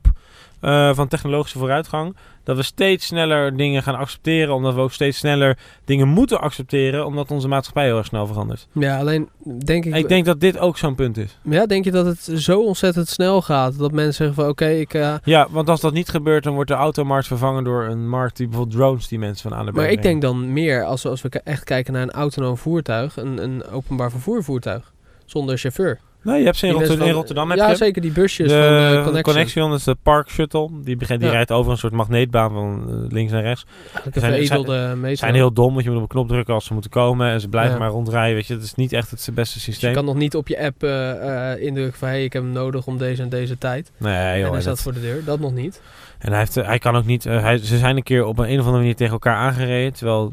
eh, 0.61 0.95
van 0.95 1.09
technologische 1.09 1.59
vooruitgang. 1.59 2.17
Dat 2.45 2.57
we 2.57 2.63
steeds 2.63 3.07
sneller 3.07 3.57
dingen 3.57 3.83
gaan 3.83 3.95
accepteren, 3.95 4.55
omdat 4.55 4.75
we 4.75 4.81
ook 4.81 4.93
steeds 4.93 5.19
sneller 5.19 5.59
dingen 5.85 6.09
moeten 6.09 6.41
accepteren, 6.41 7.07
omdat 7.07 7.31
onze 7.31 7.49
maatschappij 7.49 7.85
heel 7.85 7.97
erg 7.97 8.07
snel 8.07 8.27
verandert. 8.27 8.69
Ja, 8.73 8.99
alleen 8.99 9.29
denk 9.65 9.85
ik... 9.85 9.95
Ik 9.95 10.09
denk 10.09 10.25
dat 10.25 10.41
dit 10.41 10.59
ook 10.59 10.79
zo'n 10.79 10.95
punt 10.95 11.17
is. 11.17 11.39
Ja, 11.43 11.67
denk 11.67 11.85
je 11.85 11.91
dat 11.91 12.07
het 12.07 12.31
zo 12.43 12.61
ontzettend 12.65 13.09
snel 13.09 13.43
gaat, 13.43 13.79
dat 13.79 13.93
mensen 13.93 14.15
zeggen 14.15 14.35
van, 14.35 14.49
oké, 14.49 14.69
ik... 14.69 14.95
eh, 14.95 15.15
Ja, 15.25 15.47
want 15.51 15.69
als 15.69 15.81
dat 15.81 15.93
niet 15.93 16.09
gebeurt, 16.09 16.45
dan 16.45 16.55
wordt 16.55 16.71
de 16.71 16.77
automarkt 16.77 17.27
vervangen 17.27 17.65
door 17.65 17.85
een 17.85 18.09
markt 18.09 18.37
die 18.37 18.47
bijvoorbeeld 18.49 18.77
drones 18.79 19.09
die 19.09 19.19
mensen 19.19 19.51
van 19.51 19.59
A 19.59 19.63
naar 19.63 19.73
B 19.73 19.77
maar 19.77 19.91
ik 19.91 20.03
denk 20.03 20.23
dan 20.23 20.53
meer, 20.53 20.85
als, 20.85 21.03
we- 21.03 21.09
als 21.09 21.23
we 21.23 21.29
echt 21.45 21.65
kijken 21.65 21.93
naar 21.93 22.03
een 22.03 22.11
autonoom 22.11 22.57
voertuig, 22.57 23.17
een, 23.17 23.43
een 23.43 23.65
openbaar 23.71 24.11
vervoervoertuig, 24.11 24.93
zonder 25.27 25.59
chauffeur. 25.59 25.99
Nee, 26.23 26.39
je 26.39 26.45
hebt 26.45 26.57
ze 26.57 26.67
in, 26.67 26.73
Rotter- 26.73 27.07
in 27.07 27.13
Rotterdam. 27.13 27.49
Heb 27.51 27.59
ja, 27.59 27.69
je 27.69 27.77
zeker 27.77 28.03
die 28.03 28.11
busjes 28.11 28.49
de 28.49 28.55
van 28.55 28.63
eh, 28.63 29.03
Connection. 29.05 29.23
Connection, 29.23 29.71
dat 29.71 29.79
is 29.79 29.85
de 29.85 29.97
Park 30.03 30.29
Shuttle. 30.31 30.69
Die, 30.85 30.97
begint, 30.97 31.19
die 31.21 31.29
Ja. 31.29 31.35
rijdt 31.35 31.51
over 31.51 31.73
een 31.73 31.79
soort 31.79 31.93
magneetbaan 31.93 32.51
van 32.53 32.85
eh, 32.89 33.13
links 33.13 33.33
naar 33.33 33.43
rechts. 33.43 33.65
Zijn- 34.13 34.47
Ze 34.47 34.95
metro. 34.97 35.15
zijn 35.15 35.35
heel 35.35 35.53
dom, 35.53 35.73
want 35.73 35.85
je 35.85 35.89
moet 35.91 35.97
op 35.99 36.03
een 36.03 36.09
knop 36.09 36.29
drukken 36.29 36.55
als 36.55 36.65
ze 36.65 36.73
moeten 36.73 36.91
komen. 36.91 37.31
En 37.31 37.41
ze 37.41 37.49
blijven 37.49 37.73
Ja. 37.73 37.79
maar 37.79 37.91
rondrijden. 37.91 38.35
Weet 38.35 38.47
je, 38.47 38.55
het 38.55 38.63
is 38.63 38.75
niet 38.75 38.93
echt 38.93 39.11
het 39.11 39.19
beste 39.19 39.35
Dus 39.35 39.55
je 39.55 39.73
systeem. 39.73 39.93
kan 39.95 40.05
nog 40.05 40.15
niet 40.17 40.35
op 40.37 40.49
je 40.49 40.61
app 40.65 40.83
eh, 40.83 41.67
indrukken 41.67 41.99
van, 41.99 42.09
hey, 42.09 42.25
ik 42.25 42.33
heb 42.33 42.43
hem 42.43 42.53
nodig 42.53 42.87
om 42.87 42.99
deze 42.99 43.23
en 43.23 43.29
deze 43.29 43.59
tijd. 43.59 43.93
Nee, 43.97 44.15
en 44.15 44.39
joh, 44.39 44.43
hij 44.43 44.51
dat- 44.51 44.63
staat 44.63 44.81
voor 44.83 44.93
de 44.93 45.01
deur. 45.01 45.25
Dat 45.25 45.41
nog 45.41 45.53
niet. 45.53 45.81
En 46.21 46.31
hij, 46.31 46.39
heeft, 46.39 46.57
eh, 46.57 46.67
hij 46.67 46.79
kan 46.79 46.97
ook 46.97 47.05
niet. 47.05 47.27
eh, 47.27 47.41
hij, 47.43 47.59
ze 47.59 47.79
zijn 47.79 47.97
een 47.97 48.03
keer 48.03 48.25
op 48.25 48.39
een, 48.39 48.45
een 48.51 48.59
of 48.59 48.65
andere 48.65 48.79
manier 48.79 48.97
tegen 48.97 49.13
elkaar 49.13 49.35
aangereden. 49.37 49.93
Terwijl 49.93 50.33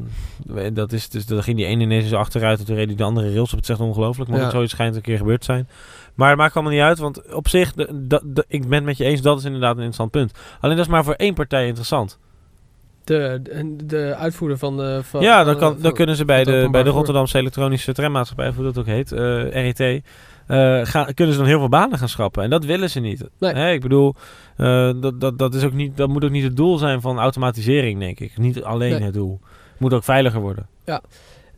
eh, 0.56 0.64
dat 0.72 0.92
is. 0.92 1.08
Dus 1.08 1.26
dan 1.26 1.42
ging 1.42 1.56
die 1.56 1.66
ene 1.66 1.82
ineens 1.82 2.08
zo 2.08 2.16
achteruit. 2.16 2.58
En 2.58 2.64
toen 2.64 2.76
reed 2.76 2.86
hij 2.86 2.96
de 2.96 3.02
andere 3.04 3.32
rails 3.32 3.52
op. 3.52 3.58
Het 3.58 3.70
echt 3.70 3.80
ongelooflijk. 3.80 4.30
Maar 4.30 4.40
Ja. 4.40 4.50
zoiets 4.50 4.72
schijnt 4.72 4.96
een 4.96 5.02
keer 5.02 5.16
gebeurd 5.16 5.38
te 5.40 5.46
zijn. 5.46 5.68
Maar 6.14 6.28
het 6.28 6.38
maakt 6.38 6.54
allemaal 6.54 6.72
niet 6.72 6.82
uit. 6.82 6.98
Want 6.98 7.32
op 7.34 7.48
zich, 7.48 7.72
de, 7.72 7.88
de- 8.08 8.22
de- 8.24 8.44
ik 8.48 8.62
ben 8.62 8.72
het 8.72 8.84
met 8.84 8.96
je 8.96 9.04
eens. 9.04 9.20
Dat 9.22 9.38
is 9.38 9.44
inderdaad 9.44 9.70
een 9.70 9.76
interessant 9.76 10.10
punt. 10.10 10.32
Alleen 10.60 10.76
dat 10.76 10.84
is 10.86 10.90
maar 10.92 11.04
voor 11.04 11.14
één 11.14 11.34
partij 11.34 11.66
interessant. 11.66 12.18
De, 13.04 13.40
de, 13.42 13.76
de 13.86 14.14
uitvoerder 14.18 14.58
van 14.58 14.76
de... 14.76 15.00
Van, 15.02 15.22
ja, 15.22 15.44
dan, 15.44 15.56
kan, 15.56 15.76
dan 15.80 15.92
kunnen 15.92 16.16
ze 16.16 16.24
bij 16.24 16.44
de, 16.44 16.68
bij 16.70 16.82
de. 16.82 16.90
Rotterdamse 16.90 17.38
Elektronische 17.38 17.92
Trammaatschappij, 17.92 18.48
of 18.48 18.54
hoe 18.54 18.64
dat 18.64 18.78
ook 18.78 18.86
heet, 18.86 19.10
RET, 19.10 20.02
eh, 20.48 20.80
gaan, 20.82 21.14
kunnen 21.14 21.34
ze 21.34 21.40
dan 21.40 21.48
heel 21.48 21.58
veel 21.58 21.68
banen 21.68 21.98
gaan 21.98 22.08
schrappen. 22.08 22.42
En 22.42 22.50
dat 22.50 22.64
willen 22.64 22.90
ze 22.90 23.00
niet. 23.00 23.24
Nee. 23.38 23.74
Ik 23.74 23.80
bedoel, 23.80 24.14
eh, 24.56 24.90
dat, 25.00 25.20
dat, 25.20 25.38
dat, 25.38 25.54
is 25.54 25.64
ook 25.64 25.72
niet, 25.72 25.96
dat 25.96 26.08
moet 26.08 26.24
ook 26.24 26.30
niet 26.30 26.44
het 26.44 26.56
doel 26.56 26.78
zijn 26.78 27.00
van 27.00 27.18
automatisering, 27.18 28.00
denk 28.00 28.20
ik. 28.20 28.38
Niet 28.38 28.62
alleen 28.62 28.90
Nee. 28.90 29.02
het 29.02 29.14
doel. 29.14 29.40
Het 29.70 29.80
moet 29.80 29.94
ook 29.94 30.04
veiliger 30.04 30.40
worden. 30.40 30.66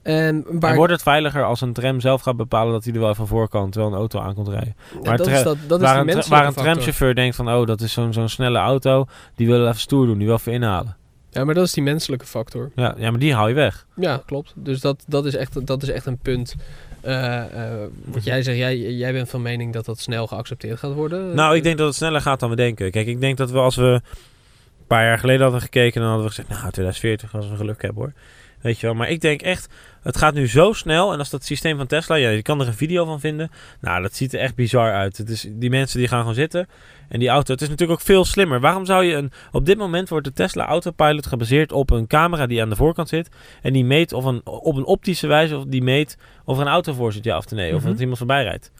En 0.02 0.44
waar 0.48 0.70
En 0.70 0.76
wordt 0.76 0.92
het 0.92 1.02
veiliger 1.02 1.44
als 1.44 1.60
een 1.60 1.72
tram 1.72 2.00
zelf 2.00 2.22
gaat 2.22 2.36
bepalen 2.36 2.72
dat 2.72 2.84
hij 2.84 2.92
er 2.94 3.00
wel 3.00 3.10
even 3.10 3.26
voor 3.26 3.48
kan, 3.48 3.70
terwijl 3.70 3.92
een 3.92 3.98
auto 3.98 4.20
aan 4.20 4.34
komt 4.34 4.48
rijden? 4.48 4.76
ja, 4.92 5.00
waar 5.00 5.16
dat, 5.16 5.26
is 5.26 5.42
dat, 5.42 5.56
waar, 5.66 6.08
een, 6.08 6.22
waar 6.28 6.46
een 6.46 6.54
tramchauffeur 6.54 7.14
denkt 7.14 7.36
van, 7.36 7.52
oh, 7.52 7.66
dat 7.66 7.80
is 7.80 7.92
zo'n 7.92 8.12
zo'n 8.12 8.28
snelle 8.28 8.58
auto, 8.58 9.06
die 9.34 9.46
wil 9.46 9.66
even 9.66 9.80
stoer 9.80 10.06
doen, 10.06 10.18
die 10.18 10.26
wil 10.26 10.36
even 10.36 10.52
inhalen. 10.52 10.96
Ja, 11.30 11.44
maar 11.44 11.54
dat 11.54 11.66
is 11.66 11.72
die 11.72 11.82
menselijke 11.82 12.26
factor. 12.26 12.70
Ja, 12.74 12.94
ja 12.98 13.10
maar 13.10 13.20
die 13.20 13.34
haal 13.34 13.48
je 13.48 13.54
weg. 13.54 13.86
Ja, 13.96 14.22
klopt. 14.26 14.52
Dus 14.56 14.80
dat, 14.80 15.04
dat, 15.06 15.26
is, 15.26 15.34
echt, 15.34 15.66
dat 15.66 15.82
is 15.82 15.88
echt 15.88 16.06
een 16.06 16.18
punt. 16.18 16.54
Eh, 17.00 17.72
eh, 17.72 17.88
wat 18.04 18.24
jij 18.24 18.42
zegt, 18.42 18.58
jij, 18.58 18.78
jij 18.78 19.12
bent 19.12 19.28
van 19.28 19.42
mening 19.42 19.72
dat 19.72 19.84
dat 19.84 19.98
snel 19.98 20.26
geaccepteerd 20.26 20.78
gaat 20.78 20.92
worden. 20.92 21.34
Nou, 21.34 21.56
ik 21.56 21.62
denk 21.62 21.78
dat 21.78 21.86
het 21.86 21.96
sneller 21.96 22.20
gaat 22.20 22.40
dan 22.40 22.50
we 22.50 22.56
denken. 22.56 22.90
Kijk, 22.90 23.06
ik 23.06 23.20
denk 23.20 23.36
dat 23.36 23.50
we 23.50 23.58
als 23.58 23.76
we 23.76 23.82
een 23.82 24.86
paar 24.86 25.04
jaar 25.04 25.18
geleden 25.18 25.42
hadden 25.42 25.60
gekeken, 25.60 26.00
dan 26.00 26.10
hadden 26.10 26.26
we 26.28 26.34
gezegd, 26.34 26.48
nou, 26.48 26.70
2040 26.70 27.34
als 27.34 27.48
we 27.48 27.56
geluk 27.56 27.82
hebben 27.82 28.02
hoor. 28.02 28.12
Weet 28.60 28.80
je 28.80 28.86
wel, 28.86 28.94
maar 28.94 29.08
ik 29.08 29.20
denk 29.20 29.42
echt, 29.42 29.68
het 30.02 30.16
gaat 30.16 30.34
nu 30.34 30.48
zo 30.48 30.72
snel. 30.72 31.12
En 31.12 31.18
als 31.18 31.30
dat 31.30 31.44
systeem 31.44 31.76
van 31.76 31.86
Tesla, 31.86 32.14
ja, 32.14 32.28
je 32.28 32.42
kan 32.42 32.60
er 32.60 32.66
een 32.66 32.74
video 32.74 33.04
van 33.04 33.20
vinden. 33.20 33.50
Nou, 33.80 34.02
dat 34.02 34.14
ziet 34.14 34.32
er 34.34 34.40
echt 34.40 34.54
bizar 34.54 34.92
uit. 34.92 35.16
Het 35.16 35.28
is, 35.28 35.46
die 35.50 35.70
mensen 35.70 35.98
die 35.98 36.08
gaan 36.08 36.18
gewoon 36.20 36.34
zitten. 36.34 36.68
En 37.08 37.18
die 37.18 37.28
auto, 37.28 37.52
het 37.52 37.62
is 37.62 37.68
natuurlijk 37.68 38.00
ook 38.00 38.06
veel 38.06 38.24
slimmer. 38.24 38.60
Waarom 38.60 38.84
zou 38.84 39.04
je 39.04 39.14
een, 39.14 39.32
op 39.52 39.66
dit 39.66 39.78
moment 39.78 40.08
wordt 40.08 40.26
de 40.26 40.32
Tesla 40.32 40.66
Autopilot 40.66 41.26
gebaseerd 41.26 41.72
op 41.72 41.90
een 41.90 42.06
camera 42.06 42.46
die 42.46 42.62
aan 42.62 42.68
de 42.68 42.76
voorkant 42.76 43.08
zit. 43.08 43.28
En 43.62 43.72
die 43.72 43.84
meet 43.84 44.12
of 44.12 44.24
een, 44.24 44.40
op 44.44 44.76
een 44.76 44.84
optische 44.84 45.26
wijze, 45.26 45.56
of 45.56 45.64
die 45.64 45.82
meet 45.82 46.16
of 46.44 46.56
er 46.56 46.62
een 46.62 46.72
auto 46.72 46.92
voor 46.92 47.12
zit, 47.12 47.24
ja 47.24 47.36
of 47.36 47.50
nee. 47.50 47.74
Of 47.74 47.80
Mhm. 47.80 47.90
dat 47.90 48.00
iemand 48.00 48.18
voorbij 48.18 48.42
rijdt. 48.42 48.70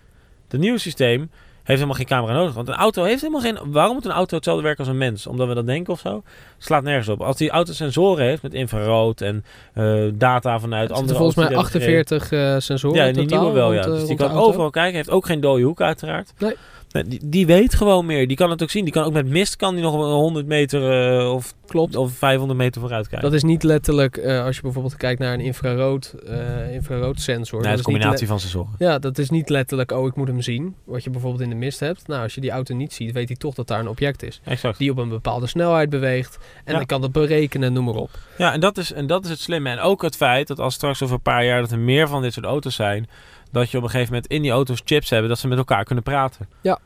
Het 0.48 0.60
nieuwe 0.60 0.78
systeem 0.78 1.30
helemaal 1.74 1.96
geen 1.96 2.06
camera 2.06 2.32
nodig. 2.32 2.54
Want 2.54 2.68
een 2.68 2.74
auto 2.74 3.04
heeft 3.04 3.20
helemaal 3.20 3.40
geen... 3.40 3.58
Waarom 3.64 3.94
moet 3.94 4.04
een 4.04 4.10
auto 4.10 4.36
hetzelfde 4.36 4.62
werken 4.62 4.84
als 4.84 4.92
een 4.92 4.98
mens? 4.98 5.26
Omdat 5.26 5.48
we 5.48 5.54
dat 5.54 5.66
denken 5.66 5.92
of 5.92 6.00
zo? 6.00 6.22
Slaat 6.58 6.82
nergens 6.82 7.08
op. 7.08 7.20
Als 7.20 7.36
die 7.36 7.50
auto 7.50 7.72
sensoren 7.72 8.24
heeft 8.24 8.42
met 8.42 8.54
infrarood 8.54 9.20
en 9.20 9.44
eh, 9.74 10.02
data 10.14 10.58
vanuit 10.58 10.90
Er 10.90 10.96
andere 10.96 11.16
volgens 11.16 11.36
mij 11.36 11.46
auto's 11.46 11.72
die 11.72 11.80
hebben 11.80 12.08
48 12.08 12.32
eh, 12.32 12.60
sensoren 12.60 12.96
ja, 12.96 13.12
die 13.12 13.22
totaal 13.22 13.40
nieuwe 13.40 13.54
wel, 13.54 13.72
ja. 13.72 13.80
rond, 13.80 13.92
eh, 13.92 13.98
Dus 13.98 14.08
die 14.08 14.16
kan 14.16 14.32
overal 14.32 14.70
kijken. 14.70 14.94
Heeft 14.94 15.10
ook 15.10 15.26
geen 15.26 15.40
dode 15.40 15.62
hoek, 15.62 15.80
uiteraard. 15.80 16.32
Nee. 16.38 16.56
Die, 16.92 17.20
die 17.24 17.46
weet 17.46 17.74
gewoon 17.74 18.06
meer. 18.06 18.26
Die 18.28 18.36
kan 18.36 18.50
het 18.50 18.62
ook 18.62 18.70
zien. 18.70 18.84
Die 18.84 18.92
kan 18.92 19.04
ook 19.04 19.12
met 19.12 19.26
mist 19.26 19.56
kan 19.56 19.74
die 19.74 19.82
nog 19.84 19.96
wel 19.96 20.12
100 20.12 20.46
meter 20.46 21.18
eh, 21.18 21.32
of, 21.32 21.54
Klopt. 21.66 21.96
of 21.96 22.12
500 22.12 22.58
meter 22.58 22.80
vooruit 22.80 23.08
kijken. 23.08 23.28
Dat 23.30 23.36
is 23.36 23.42
niet 23.42 23.62
letterlijk, 23.62 24.16
eh, 24.16 24.44
als 24.44 24.56
je 24.56 24.62
bijvoorbeeld 24.62 24.96
kijkt 24.96 25.20
naar 25.20 25.34
een 25.34 25.40
infrarood, 25.40 26.14
eh 26.26 26.74
infrarood 26.74 27.20
sensor. 27.20 27.60
nee, 27.60 27.70
dat 27.70 27.78
is 27.78 27.86
een 27.86 27.92
combinatie 27.92 28.26
van 28.26 28.40
sensoren. 28.40 28.70
ja, 28.78 28.98
dat 28.98 29.18
is 29.18 29.30
niet 29.30 29.48
letterlijk, 29.48 29.92
oh 29.92 30.06
ik 30.06 30.14
moet 30.16 30.28
hem 30.28 30.40
zien. 30.40 30.74
Wat 30.84 31.04
je 31.04 31.10
bijvoorbeeld 31.10 31.42
in 31.42 31.48
de 31.48 31.54
mist 31.54 31.80
hebt. 31.80 32.06
Nou, 32.06 32.22
als 32.22 32.34
je 32.34 32.40
die 32.40 32.50
auto 32.50 32.74
niet 32.74 32.92
ziet, 32.92 33.12
weet 33.12 33.28
hij 33.28 33.36
toch 33.36 33.54
dat 33.54 33.66
daar 33.68 33.80
een 33.80 33.88
object 33.88 34.22
is. 34.22 34.40
Exact. 34.44 34.78
Die 34.78 34.90
op 34.90 34.98
een 34.98 35.08
bepaalde 35.08 35.46
snelheid 35.46 35.90
beweegt. 35.90 36.38
En 36.64 36.72
Ja. 36.72 36.78
dan 36.78 36.86
kan 36.86 37.00
dat 37.00 37.12
berekenen, 37.12 37.72
noem 37.72 37.84
maar 37.84 37.94
op. 37.94 38.10
Ja, 38.38 38.52
en 38.52 38.60
dat, 38.60 38.78
is, 38.78 38.92
en 38.92 39.06
dat 39.06 39.24
is 39.24 39.30
het 39.30 39.40
slimme. 39.40 39.70
En 39.70 39.80
ook 39.80 40.02
het 40.02 40.16
feit 40.16 40.46
dat 40.48 40.58
als 40.60 40.74
straks 40.74 41.02
over 41.02 41.14
een 41.14 41.22
paar 41.22 41.44
jaar 41.44 41.60
dat 41.60 41.70
er 41.70 41.78
meer 41.78 42.08
van 42.08 42.22
dit 42.22 42.32
soort 42.32 42.46
auto's 42.46 42.74
zijn, 42.74 43.08
dat 43.52 43.70
je 43.70 43.76
op 43.76 43.82
een 43.82 43.90
gegeven 43.90 44.12
moment 44.12 44.32
in 44.32 44.42
die 44.42 44.50
auto's 44.50 44.82
chips 44.84 45.10
hebben, 45.10 45.28
dat 45.28 45.38
ze 45.38 45.48
met 45.48 45.58
elkaar 45.58 45.84
kunnen 45.84 46.04
praten. 46.04 46.48
Ja. 46.60 46.78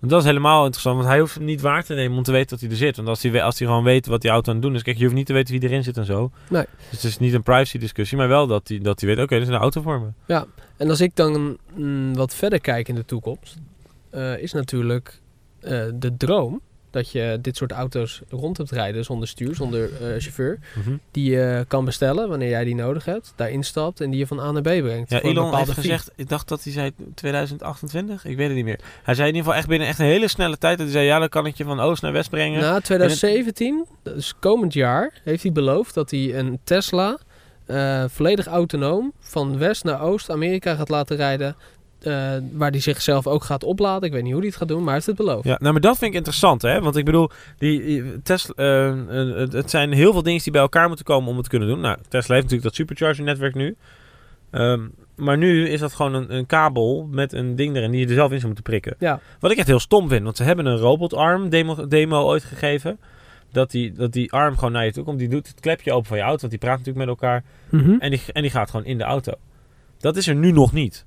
En 0.00 0.10
dat 0.10 0.20
is 0.20 0.26
helemaal 0.26 0.62
interessant, 0.62 0.96
want 0.96 1.08
hij 1.08 1.20
hoeft 1.20 1.40
niet 1.40 1.60
waar 1.60 1.84
te 1.84 1.94
nemen 1.94 2.16
om 2.16 2.22
te 2.22 2.32
weten 2.32 2.48
dat 2.48 2.60
hij 2.60 2.70
er 2.70 2.76
zit. 2.76 2.96
Want 2.96 3.08
als 3.08 3.22
hij, 3.22 3.42
als 3.42 3.58
hij 3.58 3.68
gewoon 3.68 3.84
weet 3.84 4.06
wat 4.06 4.20
die 4.20 4.30
auto 4.30 4.48
aan 4.48 4.56
het 4.56 4.64
doen 4.64 4.74
is, 4.74 4.82
kijk, 4.82 4.96
je 4.96 5.02
hoeft 5.02 5.14
niet 5.14 5.26
te 5.26 5.32
weten 5.32 5.54
wie 5.54 5.68
erin 5.68 5.82
zit 5.82 5.96
en 5.96 6.04
zo. 6.04 6.30
Nee. 6.48 6.64
Dus 6.90 7.02
het 7.02 7.10
is 7.10 7.18
niet 7.18 7.32
een 7.32 7.42
privacy 7.42 7.78
discussie, 7.78 8.18
maar 8.18 8.28
wel 8.28 8.46
dat 8.46 8.68
hij, 8.68 8.78
dat 8.78 9.00
hij 9.00 9.08
weet, 9.08 9.24
oké, 9.24 9.34
dit 9.34 9.48
is 9.48 9.54
een 9.54 9.60
auto 9.60 9.82
voor 9.82 10.00
me. 10.00 10.34
En 10.76 10.88
als 10.88 11.00
ik 11.00 11.16
dan 11.16 11.58
mm, 11.74 12.14
wat 12.14 12.34
verder 12.34 12.60
kijk 12.60 12.88
in 12.88 12.94
de 12.94 13.04
toekomst, 13.04 13.56
eh, 14.10 14.38
is 14.38 14.52
natuurlijk 14.52 15.20
eh, 15.60 15.84
de 15.94 16.16
droom 16.16 16.60
dat 16.94 17.10
je 17.10 17.38
dit 17.40 17.56
soort 17.56 17.72
auto's 17.72 18.20
rond 18.30 18.56
hebt 18.56 18.70
rijden 18.70 19.04
zonder 19.04 19.28
stuur, 19.28 19.54
zonder 19.54 19.82
eh, 19.92 19.98
chauffeur, 20.00 20.58
Mhm. 20.74 20.96
die 21.10 21.30
je 21.30 21.64
kan 21.68 21.84
bestellen 21.84 22.28
wanneer 22.28 22.48
jij 22.48 22.64
die 22.64 22.74
nodig 22.74 23.04
hebt, 23.04 23.32
daar 23.36 23.50
instapt 23.50 24.00
en 24.00 24.10
die 24.10 24.18
je 24.18 24.26
van 24.26 24.40
A 24.40 24.50
naar 24.50 24.62
B 24.62 24.64
brengt. 24.64 25.10
Ja, 25.10 25.20
Elon 25.20 25.56
heeft 25.56 25.70
gezegd, 25.70 26.10
ik 26.16 26.28
dacht 26.28 26.48
dat 26.48 26.64
hij 26.64 26.72
zei 26.72 26.90
2028, 27.14 28.24
ik 28.24 28.36
weet 28.36 28.46
het 28.46 28.56
niet 28.56 28.64
meer. 28.64 28.78
Hij 29.02 29.14
zei 29.14 29.28
in 29.28 29.34
ieder 29.34 29.42
geval 29.46 29.54
echt 29.58 29.68
binnen 29.68 29.88
echt 29.88 29.98
een 29.98 30.04
hele 30.06 30.28
snelle 30.28 30.58
tijd, 30.58 30.76
dat 30.78 30.86
hij 30.86 30.96
zei, 30.96 31.06
ja, 31.06 31.18
dan 31.18 31.28
kan 31.28 31.46
ik 31.46 31.56
je 31.56 31.64
van 31.64 31.80
oost 31.80 32.02
naar 32.02 32.12
west 32.12 32.30
brengen. 32.30 32.60
Na 32.60 32.80
2017, 32.80 33.86
dus 34.02 34.34
komend 34.38 34.72
jaar, 34.72 35.12
heeft 35.24 35.42
hij 35.42 35.52
beloofd 35.52 35.94
dat 35.94 36.10
hij 36.10 36.38
een 36.38 36.58
Tesla 36.64 37.18
eh, 37.66 38.04
volledig 38.08 38.46
autonoom 38.46 39.12
van 39.20 39.58
west 39.58 39.84
naar 39.84 40.00
oost 40.02 40.30
Amerika 40.30 40.74
gaat 40.74 40.88
laten 40.88 41.16
rijden. 41.16 41.56
Eh, 42.04 42.12
waar 42.52 42.70
hij 42.70 42.80
zichzelf 42.80 43.26
ook 43.26 43.44
gaat 43.44 43.64
opladen. 43.64 44.02
Ik 44.02 44.12
weet 44.12 44.22
niet 44.22 44.32
hoe 44.32 44.40
hij 44.40 44.48
het 44.48 44.58
gaat 44.58 44.68
doen, 44.68 44.78
maar 44.78 44.86
hij 44.86 44.94
heeft 44.94 45.06
het 45.06 45.16
beloofd. 45.16 45.44
Ja, 45.44 45.56
nou, 45.60 45.72
maar 45.72 45.80
dat 45.80 45.98
vind 45.98 46.10
ik 46.10 46.16
interessant, 46.16 46.62
hè? 46.62 46.80
Want 46.80 46.96
ik 46.96 47.04
bedoel, 47.04 47.30
die, 47.58 48.22
Tesla, 48.22 48.54
eh, 48.56 48.88
eh, 48.88 49.36
het, 49.36 49.52
het 49.52 49.70
zijn 49.70 49.92
heel 49.92 50.12
veel 50.12 50.22
dingen 50.22 50.42
die 50.42 50.52
bij 50.52 50.60
elkaar 50.60 50.88
moeten 50.88 51.04
komen 51.04 51.28
om 51.28 51.34
het 51.34 51.44
te 51.44 51.50
kunnen 51.50 51.68
doen. 51.68 51.80
Nou, 51.80 51.96
Tesla 52.08 52.34
heeft 52.34 52.50
natuurlijk 52.50 52.62
dat 52.62 52.74
supercharger-netwerk 52.74 53.54
nu. 53.54 53.76
Ehm, 54.50 54.80
maar 55.16 55.38
nu 55.38 55.68
is 55.68 55.80
dat 55.80 55.92
gewoon 55.92 56.14
een, 56.14 56.34
een 56.34 56.46
kabel 56.46 57.08
met 57.10 57.32
een 57.32 57.56
ding 57.56 57.76
erin 57.76 57.90
die 57.90 58.00
je 58.00 58.06
er 58.06 58.14
zelf 58.14 58.30
in 58.30 58.36
zou 58.36 58.46
moeten 58.46 58.64
prikken. 58.64 58.96
Ja. 58.98 59.20
Wat 59.40 59.50
ik 59.50 59.58
echt 59.58 59.66
heel 59.66 59.80
stom 59.80 60.08
vind, 60.08 60.24
want 60.24 60.36
ze 60.36 60.42
hebben 60.42 60.66
een 60.66 60.78
robotarm 60.78 61.48
demo, 61.48 61.86
demo 61.86 62.22
ooit 62.22 62.44
gegeven. 62.44 62.98
Dat 63.52 63.70
die, 63.70 63.92
dat 63.92 64.12
die 64.12 64.32
arm 64.32 64.54
gewoon 64.54 64.72
naar 64.72 64.84
je 64.84 64.92
toe 64.92 65.04
komt. 65.04 65.18
Die 65.18 65.28
doet 65.28 65.48
het 65.48 65.60
klepje 65.60 65.92
open 65.92 66.06
van 66.06 66.16
je 66.16 66.22
auto, 66.22 66.38
want 66.38 66.50
die 66.50 66.60
praat 66.60 66.78
natuurlijk 66.78 67.06
met 67.06 67.16
elkaar. 67.16 67.44
Mhm. 67.68 67.96
En 67.98 68.10
die, 68.10 68.22
en 68.32 68.42
die 68.42 68.50
gaat 68.50 68.70
gewoon 68.70 68.86
in 68.86 68.98
de 68.98 69.04
auto. 69.04 69.32
Dat 69.98 70.16
is 70.16 70.26
er 70.26 70.34
nu 70.34 70.52
nog 70.52 70.72
niet. 70.72 71.04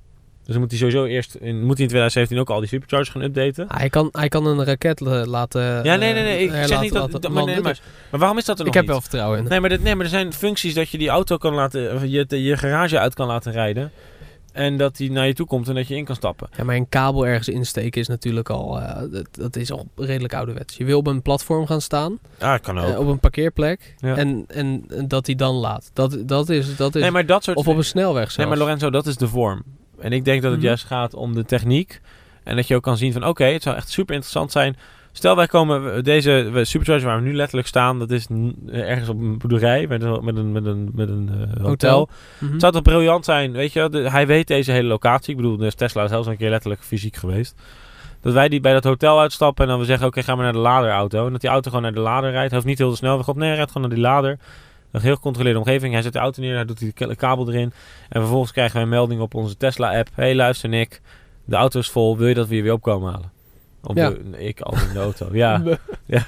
Dus 0.48 0.56
dan 0.56 0.66
moet 0.66 0.72
hij 0.72 0.80
sowieso 0.90 1.06
eerst 1.06 1.36
in, 1.36 1.56
moet 1.56 1.78
hij 1.78 1.84
in 1.86 1.90
2017 1.90 2.40
ook 2.40 2.50
al 2.50 2.60
die 2.60 2.68
superchargers 2.70 3.10
gaan 3.10 3.22
updaten. 3.22 3.66
Hij, 3.78 3.90
kan, 3.90 4.10
hij 4.12 4.28
kan 4.28 4.46
een 4.46 4.64
raket 4.66 5.00
la- 5.00 5.26
laten. 5.26 5.62
Ja, 5.62 5.96
nee, 5.96 6.14
nee, 6.14 6.24
nee. 6.24 6.44
Ik 6.44 6.50
eh, 6.52 6.56
zeg 6.56 6.70
laten- 6.70 6.84
niet 6.84 6.94
dat... 6.94 7.12
laten 7.14 7.32
maar, 7.32 7.46
nee, 7.46 7.62
maar, 7.62 7.80
maar 8.12 8.20
waarom 8.20 8.38
is 8.38 8.46
dat 8.46 8.60
er 8.60 8.66
nog 8.66 8.74
ik 8.74 8.80
heb 8.80 8.90
wel 8.90 9.02
vertrouwen 9.02 9.40
in. 9.40 9.46
Nee 9.48 9.60
maar, 9.60 9.70
dit, 9.70 9.84
nee, 9.84 9.96
maar 9.96 10.06
er 10.06 10.12
zijn 10.12 10.34
functies 10.34 10.74
dat 10.74 10.90
je 10.90 10.98
die 10.98 11.10
auto 11.10 11.38
kan 11.38 11.54
laten... 11.54 12.10
Je, 12.10 12.26
je 12.44 12.58
garage 12.58 13.00
uit 13.00 13.14
kan 13.14 13.28
laten 13.28 13.52
rijden. 13.52 13.92
En 14.52 14.78
dat 14.78 14.96
die 14.98 15.12
naar 15.12 15.28
je 15.28 15.34
toe 15.34 15.46
komt 15.48 15.68
en 15.68 15.76
dat 15.76 15.88
je 15.88 15.96
in 15.96 16.06
kan 16.06 16.16
stappen. 16.16 16.50
Ja, 16.58 16.64
maar 16.64 16.76
een 16.76 16.90
kabel 16.90 17.28
ergens 17.28 17.48
insteken 17.50 18.02
is 18.02 18.08
natuurlijk 18.08 18.50
al. 18.50 18.80
eh, 18.82 19.02
dat, 19.12 19.28
dat 19.32 19.56
is 19.56 19.72
al 19.72 19.88
redelijk 19.96 20.34
ouderwets. 20.34 20.78
Je 20.78 20.86
wil 20.86 20.98
op 20.98 21.08
een 21.08 21.22
platform 21.22 21.66
gaan 21.68 21.82
staan, 21.82 22.20
Ah, 22.40 22.60
kan 22.62 22.80
ook. 22.80 22.90
eh, 22.94 23.00
op 23.00 23.08
een 23.08 23.20
parkeerplek. 23.20 23.96
Ja. 24.00 24.16
En, 24.16 24.44
en, 24.48 24.84
en 24.88 25.08
dat 25.08 25.26
hij 25.26 25.36
dan 25.36 25.56
laat. 25.56 25.90
Dat, 25.94 26.18
dat 26.26 26.50
is. 26.50 26.76
Dat 26.76 26.96
is 26.96 27.02
nee, 27.02 27.12
maar 27.12 27.26
dat 27.26 27.44
soort... 27.44 27.58
of 27.58 27.68
op 27.68 27.78
een 27.78 27.84
snelweg 27.84 28.24
nee, 28.24 28.32
zelfs. 28.32 28.50
maar 28.50 28.60
Lorenzo, 28.60 28.90
dat 28.90 29.08
is 29.08 29.18
de 29.18 29.28
vorm. 29.28 29.64
En 30.00 30.12
ik 30.12 30.26
denk 30.26 30.42
dat 30.42 30.50
het 30.52 30.60
Mhm. 30.60 30.68
juist 30.70 30.86
gaat 30.86 31.14
om 31.14 31.34
de 31.34 31.46
techniek. 31.46 32.02
En 32.44 32.56
dat 32.56 32.68
je 32.68 32.76
ook 32.76 32.84
kan 32.84 32.98
zien 32.98 33.14
van... 33.14 33.26
Oké, 33.28 33.44
het 33.44 33.64
zou 33.64 33.76
echt 33.76 33.90
super 33.90 34.14
interessant 34.14 34.52
zijn... 34.52 34.76
Stel, 35.12 35.36
wij 35.36 35.48
komen... 35.48 36.04
Deze 36.04 36.60
supercharger 36.62 37.08
waar 37.08 37.18
we 37.22 37.28
nu 37.28 37.36
letterlijk 37.36 37.68
staan... 37.68 38.00
Dat 38.00 38.12
is 38.12 38.28
ergens 38.72 39.10
op 39.10 39.20
een 39.20 39.38
boerderij 39.38 39.88
met 39.88 40.02
een, 40.02 40.24
met 40.26 40.36
een, 40.38 40.52
met 40.52 40.66
een, 40.66 40.92
met 40.94 41.10
een 41.10 41.30
eh, 41.32 41.38
hotel. 41.48 41.68
Hotel. 41.68 42.10
Mhm. 42.40 42.52
Het 42.52 42.62
zou 42.62 42.74
toch 42.74 42.82
briljant 42.82 43.26
zijn, 43.26 43.52
weet 43.52 43.74
je? 43.74 43.90
de- 43.90 44.10
hij 44.10 44.28
weet 44.28 44.48
deze 44.48 44.72
hele 44.72 44.88
locatie. 44.88 45.30
Ik 45.32 45.36
bedoel, 45.42 45.58
dus 45.58 45.76
Tesla 45.76 46.04
is 46.04 46.10
zelfs 46.10 46.28
een 46.28 46.38
keer 46.38 46.50
letterlijk 46.50 46.82
fysiek 46.84 47.16
geweest. 47.16 47.56
Dat 48.22 48.34
wij 48.34 48.50
die 48.50 48.60
bij 48.60 48.74
dat 48.74 48.84
hotel 48.84 49.20
uitstappen 49.20 49.64
en 49.64 49.70
dan 49.70 49.80
we 49.80 49.86
zeggen... 49.86 50.08
Oké, 50.08 50.24
gaan 50.24 50.38
we 50.38 50.44
naar 50.44 50.54
de 50.54 50.58
laderauto. 50.60 51.26
En 51.26 51.32
dat 51.32 51.42
die 51.42 51.50
auto 51.50 51.70
gewoon 51.70 51.84
naar 51.86 51.94
de 51.94 52.00
lader 52.00 52.30
rijdt. 52.32 52.46
Hij 52.52 52.56
hoeft 52.56 52.70
niet 52.70 52.78
heel 52.78 52.90
de 52.90 52.96
snelweg 52.96 53.28
op. 53.28 53.36
Nee, 53.36 53.48
hij 53.48 53.56
rijdt 53.56 53.72
gewoon 53.72 53.88
naar 53.88 53.98
die 53.98 54.06
lader. 54.06 54.38
Een 54.92 55.02
heel 55.02 55.16
gecontroleerde 55.16 55.60
omgeving. 55.60 55.94
Hij 55.94 56.02
zet 56.02 56.14
de 56.14 56.20
auto 56.20 56.42
neer, 56.42 56.56
hij 56.56 56.66
doet 56.66 56.80
die 56.80 56.92
ka- 56.92 57.14
kabel 57.14 57.50
erin. 57.50 57.74
En 58.10 58.20
vervolgens 58.22 58.52
krijgen 58.52 58.76
we 58.78 58.84
een 58.84 58.90
melding 58.90 59.22
op 59.22 59.34
onze 59.34 59.58
Tesla-app. 59.58 60.10
hey, 60.14 60.36
luister 60.36 60.70
Nick. 60.70 61.02
De 61.46 61.56
auto 61.56 61.80
is 61.80 61.90
vol. 61.90 62.18
Wil 62.18 62.28
je 62.28 62.34
dat 62.34 62.48
we 62.48 62.56
je 62.56 62.62
weer 62.62 62.72
op 62.74 62.82
komen 62.82 63.12
halen? 63.12 63.32
Ja. 63.94 64.10
de- 64.10 64.46
ik 64.46 64.62
al 64.62 64.74
in 64.74 64.94
de 64.94 65.00
auto. 65.00 65.28
Ja. 65.34 65.62
Ja. 66.06 66.26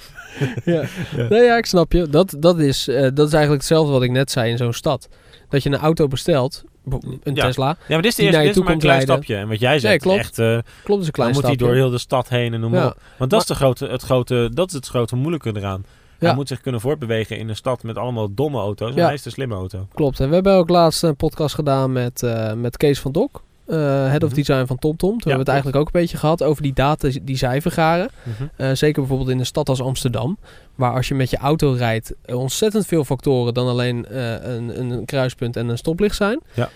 ja. 0.66 0.84
Nee, 1.30 1.44
ja, 1.44 1.58
ik 1.58 1.66
snap 1.66 1.92
je. 1.92 2.08
Dat, 2.10 2.36
dat, 2.40 2.60
is, 2.60 2.88
eh, 2.88 2.96
dat 3.02 3.28
is 3.28 3.34
eigenlijk 3.34 3.52
hetzelfde 3.62 3.92
wat 3.92 4.02
ik 4.04 4.12
net 4.12 4.32
zei 4.32 4.52
in 4.52 4.58
zo'n 4.58 4.74
stad. 4.74 5.10
Dat 5.50 5.64
je 5.64 5.70
een 5.70 5.78
auto 5.78 6.08
bestelt, 6.08 6.64
een 6.90 7.20
Ja. 7.36 7.46
Tesla. 7.46 7.68
ja, 7.68 7.76
maar 7.88 8.02
dit 8.02 8.06
is, 8.12 8.16
de 8.16 8.24
eerste, 8.24 8.40
dit 8.40 8.48
is 8.50 8.54
toe 8.56 8.64
maar 8.64 8.74
een 8.74 8.80
klein 8.80 8.98
rijden. 8.98 9.16
stapje. 9.16 9.36
En 9.42 9.48
wat 9.48 9.60
jij 9.60 9.80
zegt, 9.80 9.84
Nee, 9.84 10.00
klopt. 10.00 10.20
echt... 10.20 10.40
eh, 10.40 10.46
Klopt, 10.46 10.62
is 10.88 10.88
een 10.88 11.00
dan 11.02 11.12
klein 11.12 11.32
moet 11.34 11.44
hij 11.44 11.54
stapje. 11.54 11.58
door 11.58 11.76
heel 11.76 11.90
de 11.90 11.98
stad 11.98 12.30
heen 12.30 12.54
en 12.54 12.60
noem 12.60 12.72
maar 12.72 12.86
op. 12.88 13.02
Want 13.18 13.32
dat 13.32 13.42
is, 13.42 13.48
de 13.48 13.56
grote, 13.56 13.88
het 13.88 14.02
grote, 14.02 14.50
dat 14.54 14.68
is 14.68 14.74
het 14.74 14.88
grote 14.88 15.16
moeilijke 15.16 15.52
eraan. 15.56 15.86
Hij 16.20 16.36
moet 16.36 16.48
zich 16.48 16.62
kunnen 16.62 16.82
voortbewegen 16.82 17.38
in 17.38 17.50
een 17.50 17.56
stad 17.56 17.84
met 17.84 17.98
allemaal 17.98 18.34
domme 18.34 18.58
auto's. 18.58 18.96
En 18.96 19.04
hij 19.04 19.14
is 19.14 19.22
de 19.22 19.30
slimme 19.30 19.56
auto. 19.56 19.88
Klopt. 19.94 20.20
En 20.20 20.28
we 20.28 20.34
hebben 20.34 20.54
ook 20.54 20.70
laatst 20.70 21.04
een 21.04 21.16
podcast 21.16 21.56
gedaan 21.56 21.92
met, 21.92 22.24
eh, 22.24 22.54
met 22.54 22.78
Kees 22.78 23.00
van 23.00 23.12
Dok. 23.12 23.44
Eh, 23.70 23.78
head 24.08 24.24
of 24.24 24.30
Mhm. 24.30 24.38
design 24.40 24.66
van 24.66 24.78
TomTom. 24.78 25.10
Toen 25.10 25.18
hebben 25.18 25.34
we 25.34 25.38
het 25.40 25.48
eigenlijk 25.48 25.78
ook 25.78 25.86
een 25.86 26.02
beetje 26.02 26.18
gehad 26.18 26.44
over 26.44 26.62
die 26.64 26.74
data 26.74 27.10
die 27.22 27.38
zij 27.38 27.62
vergaren. 27.62 28.10
Eh, 28.56 28.70
zeker 28.74 29.02
bijvoorbeeld 29.02 29.30
in 29.30 29.40
een 29.40 29.46
stad 29.46 29.70
als 29.70 29.82
Amsterdam. 29.82 30.38
Waar 30.76 30.94
als 30.94 31.08
je 31.08 31.16
met 31.16 31.30
je 31.30 31.38
auto 31.38 31.72
rijdt 31.72 32.14
ontzettend 32.26 32.86
veel 32.86 33.04
factoren 33.04 33.54
dan 33.54 33.68
alleen 33.68 34.06
eh, 34.06 34.32
een, 34.56 34.80
een 34.80 35.06
kruispunt 35.06 35.56
en 35.56 35.68
een 35.70 35.78
stoplicht 35.78 36.16
zijn. 36.16 36.40
Ja. 36.54 36.70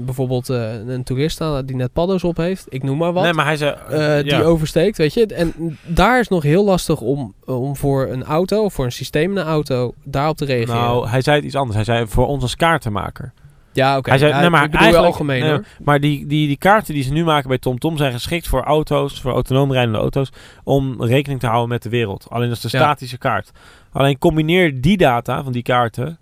Bijvoorbeeld 0.00 0.48
een 0.48 1.02
toerist 1.04 1.40
die 1.64 1.76
net 1.76 1.92
paddo's 1.92 2.24
op 2.24 2.36
heeft. 2.36 2.66
Ik 2.68 2.82
noem 2.82 2.98
maar 2.98 3.12
wat. 3.12 3.22
Nee, 3.22 3.32
maar 3.32 3.44
hij 3.46 3.56
zei... 3.56 3.76
ja. 3.90 4.22
die 4.22 4.44
oversteekt, 4.44 4.96
weet 4.96 5.14
je. 5.14 5.26
En 5.26 5.78
daar 5.86 6.20
is 6.20 6.28
nog 6.28 6.42
heel 6.42 6.64
lastig 6.64 7.00
om, 7.00 7.34
om 7.44 7.76
voor 7.76 8.06
een 8.06 8.24
auto 8.24 8.64
of 8.64 8.74
voor 8.74 8.84
een 8.84 8.92
systeem 8.92 9.30
in 9.30 9.36
een 9.36 9.46
auto 9.46 9.94
daarop 10.02 10.36
te 10.36 10.44
reageren. 10.44 10.80
Nou, 10.80 11.08
hij 11.08 11.20
zei 11.20 11.36
het 11.36 11.44
iets 11.44 11.54
anders. 11.54 11.74
Hij 11.76 11.84
zei 11.84 12.06
voor 12.06 12.26
ons 12.26 12.42
als 12.42 12.56
kaartenmaker. 12.56 13.32
Ja, 13.74 13.96
oké. 13.96 14.08
Hij 14.10 14.18
zei, 14.18 14.32
Ja, 14.32 14.40
nee, 14.40 14.50
maar 14.50 14.68
eigenlijk, 14.70 15.04
algemeen 15.06 15.40
nee, 15.40 15.50
hoor. 15.50 15.64
Maar 15.84 16.00
die, 16.00 16.26
die, 16.26 16.46
die 16.46 16.58
kaarten 16.58 16.94
die 16.94 17.02
ze 17.02 17.12
nu 17.12 17.24
maken 17.24 17.48
bij 17.48 17.58
TomTom 17.58 17.96
zijn 17.96 18.12
geschikt 18.12 18.48
voor 18.48 18.62
auto's, 18.62 19.20
voor 19.20 19.32
autonoom 19.32 19.72
rijdende 19.72 19.98
auto's, 19.98 20.28
om 20.64 21.02
rekening 21.04 21.40
te 21.40 21.46
houden 21.46 21.68
met 21.68 21.82
de 21.82 21.88
wereld. 21.88 22.26
Alleen 22.28 22.48
dat 22.48 22.56
is 22.56 22.70
de 22.70 22.76
Ja. 22.78 22.84
statische 22.84 23.18
kaart. 23.18 23.50
Alleen 23.92 24.18
combineer 24.18 24.80
die 24.80 24.96
data 24.96 25.42
van 25.42 25.52
die 25.52 25.62
kaarten 25.62 26.18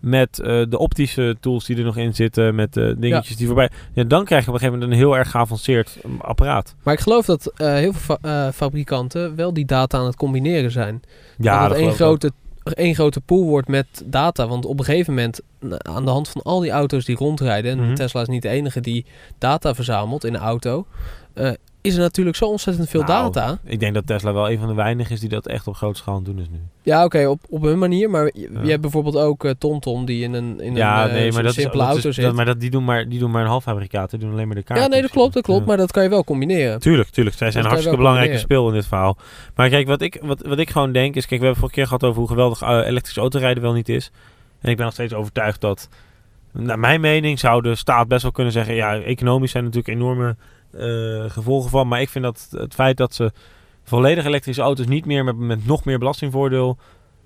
met 0.00 0.38
eh, 0.38 0.62
de 0.68 0.78
optische 0.78 1.36
tools 1.40 1.64
die 1.64 1.76
er 1.76 1.84
nog 1.84 1.96
in 1.96 2.14
zitten, 2.14 2.54
met 2.54 2.72
de 2.74 2.94
dingetjes 2.98 3.36
die 3.36 3.46
voorbij... 3.46 3.70
Ja, 3.92 4.04
dan 4.04 4.24
krijg 4.24 4.42
je 4.44 4.48
op 4.48 4.54
een 4.54 4.60
gegeven 4.60 4.80
moment 4.80 4.98
een 5.00 5.06
heel 5.06 5.16
erg 5.18 5.30
geavanceerd 5.30 5.98
um, 6.04 6.18
apparaat. 6.20 6.74
Maar 6.82 6.94
ik 6.94 7.00
geloof 7.00 7.24
dat 7.26 7.52
eh, 7.56 7.72
heel 7.74 7.92
veel 7.92 8.16
fa- 8.22 8.46
eh, 8.46 8.52
fabrikanten 8.52 9.36
wel 9.36 9.52
die 9.52 9.64
data 9.64 9.98
aan 9.98 10.04
het 10.06 10.16
combineren 10.16 10.70
zijn. 10.70 11.00
Ja, 11.38 11.60
dat 11.60 11.68
dat 11.68 11.78
één 11.78 11.92
grote, 11.92 12.32
één 12.62 12.94
grote 12.94 13.20
pool 13.20 13.44
wordt 13.44 13.68
met 13.68 14.02
data. 14.04 14.48
Want 14.48 14.64
op 14.64 14.78
een 14.78 14.84
gegeven 14.84 15.14
moment, 15.14 15.40
aan 15.78 16.04
de 16.04 16.10
hand 16.10 16.28
van 16.28 16.42
al 16.42 16.60
die 16.60 16.70
auto's 16.70 17.04
die 17.04 17.16
rondrijden... 17.16 17.70
en 17.70 17.84
Mhm. 17.84 17.94
Tesla 17.94 18.20
is 18.20 18.28
niet 18.28 18.42
de 18.42 18.48
enige 18.48 18.80
die 18.80 19.06
data 19.38 19.74
verzamelt 19.74 20.24
in 20.24 20.34
een 20.34 20.40
auto... 20.40 20.86
eh, 21.34 21.50
is 21.82 21.94
er 21.94 22.00
natuurlijk 22.00 22.36
zo 22.36 22.44
ontzettend 22.44 22.88
veel 22.88 23.02
Nou, 23.02 23.32
data. 23.32 23.58
Ik 23.64 23.80
denk 23.80 23.94
dat 23.94 24.06
Tesla 24.06 24.32
wel 24.32 24.50
een 24.50 24.58
van 24.58 24.68
de 24.68 24.74
weinigen 24.74 25.14
is 25.14 25.20
die 25.20 25.28
dat 25.28 25.46
echt 25.46 25.66
op 25.66 25.74
grote 25.74 25.98
schaal 25.98 26.22
doen 26.22 26.38
is 26.38 26.48
nu. 26.50 26.58
Ja, 26.82 27.04
oké, 27.04 27.26
op, 27.26 27.40
op 27.48 27.62
hun 27.62 27.78
manier. 27.78 28.10
Maar 28.10 28.24
je, 28.24 28.48
Ja. 28.52 28.62
je 28.62 28.68
hebt 28.68 28.80
bijvoorbeeld 28.80 29.16
ook 29.16 29.44
eh, 29.44 29.50
TomTom 29.58 30.04
die 30.04 30.22
in 30.22 30.32
een, 30.32 30.60
in 30.60 30.74
ja, 30.74 31.02
een 31.02 31.08
eh, 31.08 31.14
nee, 31.14 31.32
maar 31.32 31.42
dat 31.42 31.50
is, 31.50 31.62
simpele 31.62 31.82
dat 31.82 31.92
auto 31.92 32.08
is, 32.08 32.14
zit. 32.14 32.24
dat, 32.24 32.34
maar 32.34 32.44
dat, 32.44 32.60
die, 32.60 32.70
doen 32.70 32.84
maar, 32.84 33.08
die 33.08 33.18
doen 33.18 33.30
maar 33.30 33.42
een 33.42 33.48
halffabrikaat. 33.48 34.10
Die 34.10 34.18
doen 34.18 34.32
alleen 34.32 34.46
maar 34.46 34.56
de 34.56 34.62
kaart. 34.62 34.80
ja, 34.80 34.86
nee, 34.86 35.02
dat 35.02 35.10
klopt, 35.10 35.34
dat 35.34 35.42
klopt. 35.42 35.66
Maar 35.66 35.76
dat 35.76 35.92
kan 35.92 36.02
je 36.02 36.08
wel 36.08 36.24
combineren. 36.24 36.80
Tuurlijk, 36.80 37.08
tuurlijk. 37.08 37.36
Zij 37.36 37.50
zijn 37.50 37.62
een 37.64 37.70
hartstikke 37.70 37.98
belangrijke 37.98 38.38
speel 38.38 38.68
in 38.68 38.74
dit 38.74 38.86
verhaal. 38.86 39.16
Maar 39.54 39.68
kijk, 39.68 39.86
wat 39.86 40.00
ik, 40.00 40.18
wat, 40.22 40.46
wat 40.46 40.58
ik 40.58 40.70
gewoon 40.70 40.92
denk 40.92 41.16
is... 41.16 41.26
Kijk, 41.26 41.40
we 41.40 41.46
hebben 41.46 41.56
vorige 41.56 41.74
keer 41.74 41.86
gehad 41.86 42.04
over 42.04 42.18
hoe 42.18 42.28
geweldig 42.28 42.62
uh, 42.62 42.86
elektrisch 42.86 43.16
autorijden 43.16 43.62
wel 43.62 43.72
niet 43.72 43.88
is. 43.88 44.10
En 44.60 44.70
ik 44.70 44.76
ben 44.76 44.84
nog 44.84 44.94
steeds 44.94 45.14
overtuigd 45.14 45.60
dat... 45.60 45.88
Naar 46.52 46.78
mijn 46.78 47.00
mening 47.00 47.38
zou 47.38 47.62
de 47.62 47.74
staat 47.74 48.08
best 48.08 48.22
wel 48.22 48.32
kunnen 48.32 48.52
zeggen... 48.52 48.74
Ja, 48.74 49.00
economisch 49.00 49.50
zijn 49.50 49.64
natuurlijk 49.64 49.94
enorme 49.94 50.28
uh, 50.28 50.34
gevolgen 51.28 51.70
van. 51.70 51.88
Maar 51.88 52.00
ik 52.00 52.08
vind 52.08 52.24
dat 52.24 52.48
het 52.50 52.74
feit 52.74 52.96
dat 52.96 53.14
ze 53.14 53.32
volledig 53.84 54.24
elektrische 54.24 54.62
auto's 54.62 54.86
niet 54.86 55.06
meer 55.06 55.24
met, 55.24 55.36
met 55.36 55.66
nog 55.66 55.84
meer 55.84 55.98
belastingvoordeel... 55.98 56.78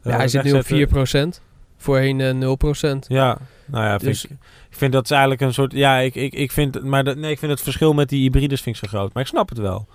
Uh, 0.03 0.13
ja, 0.13 0.19
hij 0.19 0.29
zit 0.29 0.43
nu 0.43 0.53
op 0.53 1.37
4%. 1.37 1.43
Voorheen 1.77 2.19
uh, 2.19 2.57
0%. 2.95 2.99
Ja, 3.09 3.39
nou 3.67 3.85
ja, 3.85 3.99
Dus- 3.99 4.21
vind 4.21 4.33
ik, 4.33 4.39
ik 4.71 4.77
vind 4.77 4.93
dat 4.93 5.05
is 5.05 5.11
eigenlijk 5.11 5.41
een 5.41 5.55
soort... 5.55 5.73
Ja, 5.73 5.99
ik, 5.99 6.15
ik, 6.15 6.35
ik 6.35 6.53
vind... 6.53 6.83
Maar 6.83 7.05
dat, 7.05 7.17
nee, 7.17 7.31
ik 7.31 7.39
vind 7.39 7.51
het 7.53 7.61
verschil 7.61 7.93
met 7.93 8.09
die 8.09 8.23
hybrides 8.23 8.61
vind 8.61 8.77
ik 8.77 8.89
zo 8.89 8.99
groot. 8.99 9.15
Maar 9.15 9.23
ik 9.23 9.29
snap 9.29 9.49
het 9.49 9.59
wel. 9.59 9.87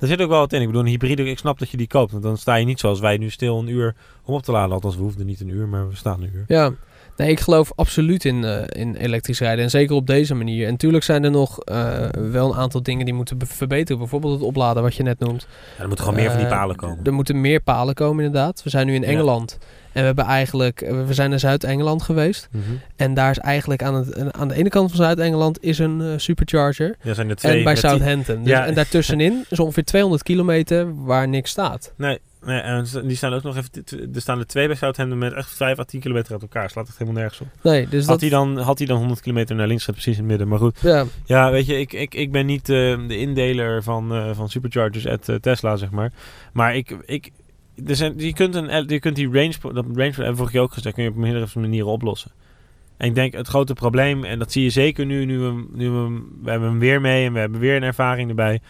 Er 0.00 0.06
zit 0.06 0.22
ook 0.22 0.28
wel 0.28 0.38
wat 0.38 0.52
in. 0.52 0.60
Ik 0.60 0.66
bedoel, 0.66 0.82
een 0.82 0.88
hybride, 0.88 1.24
ik 1.24 1.38
snap 1.38 1.58
dat 1.58 1.70
je 1.70 1.76
die 1.76 1.86
koopt. 1.86 2.10
Want 2.10 2.22
dan 2.22 2.36
sta 2.36 2.54
je 2.54 2.64
niet 2.64 2.80
zoals 2.80 3.00
wij 3.00 3.16
nu 3.16 3.30
stil 3.30 3.58
een 3.58 3.68
uur 3.68 3.94
om 4.24 4.34
op 4.34 4.42
te 4.42 4.52
laden. 4.52 4.74
Althans, 4.74 4.96
we 4.96 5.02
hoefden 5.02 5.26
niet 5.26 5.40
een 5.40 5.48
uur, 5.48 5.68
maar 5.68 5.88
we 5.88 5.96
staan 5.96 6.22
een 6.22 6.30
uur. 6.34 6.44
Ja, 6.46 6.72
nee, 7.16 7.30
ik 7.30 7.40
geloof 7.40 7.72
absoluut 7.74 8.24
in, 8.24 8.42
uh, 8.42 8.62
in 8.66 8.94
elektrisch 8.94 9.38
rijden. 9.38 9.64
En 9.64 9.70
zeker 9.70 9.94
op 9.94 10.06
deze 10.06 10.34
manier. 10.34 10.64
En 10.64 10.70
natuurlijk 10.70 11.04
zijn 11.04 11.24
er 11.24 11.30
nog 11.30 11.58
uh, 11.64 12.08
wel 12.30 12.50
een 12.50 12.58
aantal 12.58 12.82
dingen 12.82 13.04
die 13.04 13.14
moeten 13.14 13.38
verbeteren. 13.46 13.98
Bijvoorbeeld 13.98 14.32
het 14.32 14.42
opladen, 14.42 14.82
wat 14.82 14.94
je 14.94 15.02
net 15.02 15.18
noemt. 15.18 15.46
Ja, 15.76 15.82
er 15.82 15.86
moeten 15.88 16.04
gewoon 16.04 16.20
meer 16.20 16.30
van 16.30 16.40
die 16.40 16.48
palen 16.48 16.76
komen. 16.76 16.98
Er 17.04 17.12
moeten 17.12 17.40
meer 17.40 17.60
palen 17.60 17.94
komen, 17.94 18.24
inderdaad. 18.24 18.62
We 18.62 18.70
zijn 18.70 18.86
nu 18.86 18.94
in 18.94 19.04
Engeland. 19.04 19.56
Ja. 19.60 19.66
En 19.94 20.00
we 20.00 20.06
hebben 20.06 20.24
eigenlijk, 20.24 20.80
we 21.06 21.14
zijn 21.14 21.30
naar 21.30 21.38
Zuid-Engeland 21.38 22.02
geweest. 22.02 22.48
Mm 22.50 22.62
-hmm. 22.66 22.80
En 22.96 23.14
daar 23.14 23.30
is 23.30 23.38
eigenlijk 23.38 23.82
aan, 23.82 23.94
het, 23.94 24.32
aan 24.32 24.48
de 24.48 24.54
ene 24.54 24.68
kant 24.68 24.88
van 24.88 25.04
Zuid-Engeland 25.04 25.62
is 25.62 25.78
een 25.78 26.00
uh, 26.00 26.12
supercharger. 26.16 26.96
Ja, 27.02 27.14
zijn 27.14 27.28
er 27.28 27.36
twee. 27.36 27.58
En 27.58 27.64
bij 27.64 27.76
Southampton. 27.76 28.38
Dus, 28.38 28.48
ja. 28.48 28.66
En 28.66 28.74
daartussenin 28.74 29.44
is 29.48 29.60
ongeveer 29.60 29.84
200 29.84 30.22
kilometer 30.22 31.04
waar 31.04 31.28
niks 31.28 31.50
staat. 31.50 31.92
Nee, 31.96 32.18
nee, 32.44 32.60
en 32.60 32.86
die 33.02 33.16
staan 33.16 33.32
ook 33.32 33.42
nog 33.42 33.56
even. 33.56 33.70
Er 34.14 34.20
staan 34.20 34.38
er 34.38 34.46
twee 34.46 34.66
bij 34.66 34.76
Southampton 34.76 35.18
met 35.18 35.32
echt 35.32 35.50
5 35.50 35.78
à 35.78 35.84
10 35.84 36.00
kilometer 36.00 36.32
uit 36.32 36.42
elkaar. 36.42 36.70
Slaat 36.70 36.86
het 36.86 36.98
helemaal 36.98 37.20
nergens 37.20 37.40
op. 37.40 37.46
Nee, 37.62 37.88
dus 37.88 38.00
had, 38.00 38.08
dat... 38.08 38.20
hij 38.20 38.30
dan, 38.30 38.58
had 38.58 38.78
hij 38.78 38.86
dan 38.86 38.98
100 38.98 39.20
kilometer 39.20 39.56
naar 39.56 39.66
links, 39.66 39.84
gaat 39.84 39.94
precies 39.94 40.16
in 40.16 40.18
het 40.18 40.28
midden. 40.28 40.48
Maar 40.48 40.58
goed. 40.58 40.78
Ja, 40.80 41.04
ja 41.24 41.50
weet 41.50 41.66
je, 41.66 41.80
ik, 41.80 41.92
ik, 41.92 42.14
ik 42.14 42.32
ben 42.32 42.46
niet 42.46 42.68
uh, 42.68 43.08
de 43.08 43.18
indeler 43.18 43.82
van, 43.82 44.16
uh, 44.16 44.30
van 44.34 44.48
superchargers 44.48 45.06
at 45.06 45.28
uh, 45.28 45.36
Tesla, 45.36 45.76
zeg 45.76 45.90
maar. 45.90 46.12
Maar 46.52 46.76
ik. 46.76 46.96
ik 47.06 47.30
er 47.86 47.96
zijn, 47.96 48.14
je, 48.16 48.32
kunt 48.32 48.54
een, 48.54 48.84
je 48.88 49.00
kunt 49.00 49.16
die 49.16 49.30
range, 49.32 49.54
dat 49.72 49.84
range 49.94 50.12
hebben 50.14 50.36
vorige 50.36 50.52
keer 50.52 50.62
ook 50.62 50.72
gezegd, 50.72 50.94
kun 50.94 51.04
je 51.04 51.10
op 51.10 51.16
meerdere 51.16 51.60
manieren 51.60 51.88
oplossen. 51.88 52.30
En 52.96 53.08
ik 53.08 53.14
denk 53.14 53.32
het 53.32 53.48
grote 53.48 53.72
probleem, 53.72 54.24
en 54.24 54.38
dat 54.38 54.52
zie 54.52 54.62
je 54.62 54.70
zeker 54.70 55.06
nu, 55.06 55.24
nu 55.24 55.38
we, 55.38 55.64
nu 55.72 55.90
we, 55.90 56.22
we 56.42 56.50
hebben 56.50 56.68
hem 56.68 56.78
weer 56.78 57.00
mee 57.00 57.26
en 57.26 57.32
we 57.32 57.38
hebben 57.38 57.60
weer 57.60 57.76
een 57.76 57.82
ervaring 57.82 58.28
erbij. 58.28 58.60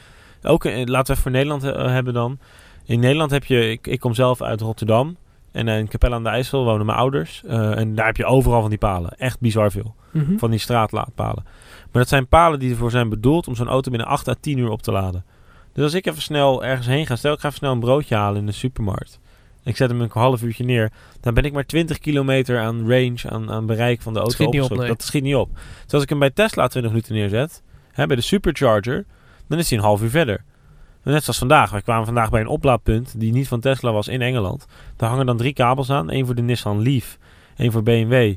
Ook, 0.43 0.65
eh, 0.65 0.77
laten 0.77 1.07
we 1.07 1.13
het 1.13 1.19
voor 1.19 1.31
Nederland 1.31 1.63
hebben 1.63 2.15
dan. 2.15 2.39
In 2.85 3.01
Nederland 3.01 3.31
heb 3.31 3.45
je, 3.45 3.71
ik, 3.71 3.87
ik 3.87 4.01
kom 4.01 4.15
zelf 4.15 4.43
uit 4.43 4.61
Rotterdam. 4.61 5.17
En 5.53 5.69
in 5.69 5.89
Capelle 5.89 6.15
aan 6.15 6.23
de 6.23 6.29
IJssel 6.29 6.65
wonen 6.65 6.87
mijn 6.87 6.99
ouders. 6.99 7.43
Uh, 7.47 7.79
en 7.79 7.95
daar 7.95 8.07
heb 8.07 8.17
je 8.17 8.25
overal 8.25 8.61
van 8.61 8.71
die 8.71 8.79
palen. 8.79 9.11
Echt 9.11 9.41
bizar 9.41 9.71
veel. 9.71 9.95
Mm 10.11 10.25
-hmm. 10.25 10.39
Van 10.39 10.51
die 10.51 10.59
straatlaadpalen. 10.59 11.43
Maar 11.45 12.03
dat 12.03 12.09
zijn 12.09 12.27
palen 12.27 12.59
die 12.59 12.71
ervoor 12.71 12.91
zijn 12.91 13.09
bedoeld 13.09 13.49
om 13.49 13.55
zo'n 13.55 13.69
auto 13.69 13.91
binnen 13.91 14.09
8 14.09 14.29
à 14.29 14.35
10 14.41 14.59
uur 14.59 14.71
op 14.71 14.83
te 14.83 14.93
laden. 14.93 15.25
Dus 15.73 15.85
als 15.85 15.95
ik 15.95 16.07
even 16.07 16.23
snel 16.23 16.65
ergens 16.65 16.87
heen 16.87 17.07
ga, 17.07 17.17
stel 17.17 17.33
ik 17.33 17.41
ga 17.41 17.47
even 17.47 17.59
snel 17.59 17.73
een 17.73 17.81
broodje 17.81 18.15
halen 18.15 18.41
in 18.41 18.47
de 18.47 18.53
supermarkt. 18.53 19.21
Ik 19.65 19.77
zet 19.77 19.91
hem 19.91 20.01
een 20.01 20.11
half 20.13 20.43
uurtje 20.43 20.65
neer. 20.65 20.93
Dan 21.21 21.35
ben 21.35 21.45
ik 21.45 21.53
maar 21.53 21.67
20 21.67 21.99
kilometer 21.99 22.61
aan 22.61 22.91
range, 22.91 23.21
aan, 23.29 23.51
aan 23.51 23.67
bereik 23.67 24.03
van 24.03 24.13
de 24.13 24.19
auto 24.19 24.35
schiet 24.35 24.63
op, 24.63 24.77
nee. 24.77 24.89
Dat 24.89 25.03
schiet 25.03 25.23
niet 25.23 25.35
op. 25.35 25.51
Dus 25.85 25.93
als 25.93 26.03
ik 26.03 26.09
hem 26.09 26.19
bij 26.19 26.31
Tesla 26.31 26.69
20 26.69 26.93
minuten 26.93 27.15
neerzet, 27.15 27.63
hè, 27.93 28.07
bij 28.07 28.17
de 28.17 28.23
supercharger, 28.23 29.05
dan 29.49 29.59
is 29.59 29.69
hij 29.69 29.79
een 29.79 29.85
half 29.85 30.03
uur 30.03 30.11
verder. 30.11 30.45
Net 31.05 31.23
zoals 31.23 31.39
vandaag. 31.39 31.71
Wij 31.71 31.83
kwamen 31.83 32.05
vandaag 32.05 32.31
bij 32.31 32.41
een 32.41 32.47
oplaadpunt 32.47 33.21
die 33.21 33.33
niet 33.33 33.49
van 33.49 33.61
Tesla 33.61 33.93
was 33.93 34.09
in 34.09 34.23
Engeland. 34.23 34.67
Daar 34.97 35.09
hangen 35.09 35.27
dan 35.27 35.37
drie 35.37 35.53
kabels 35.53 35.91
aan. 35.91 36.11
Eén 36.11 36.27
voor 36.27 36.35
de 36.35 36.43
Nissan 36.43 36.83
Leaf, 36.83 37.19
één 37.57 37.73
voor 37.73 37.83
BMW. 37.83 38.35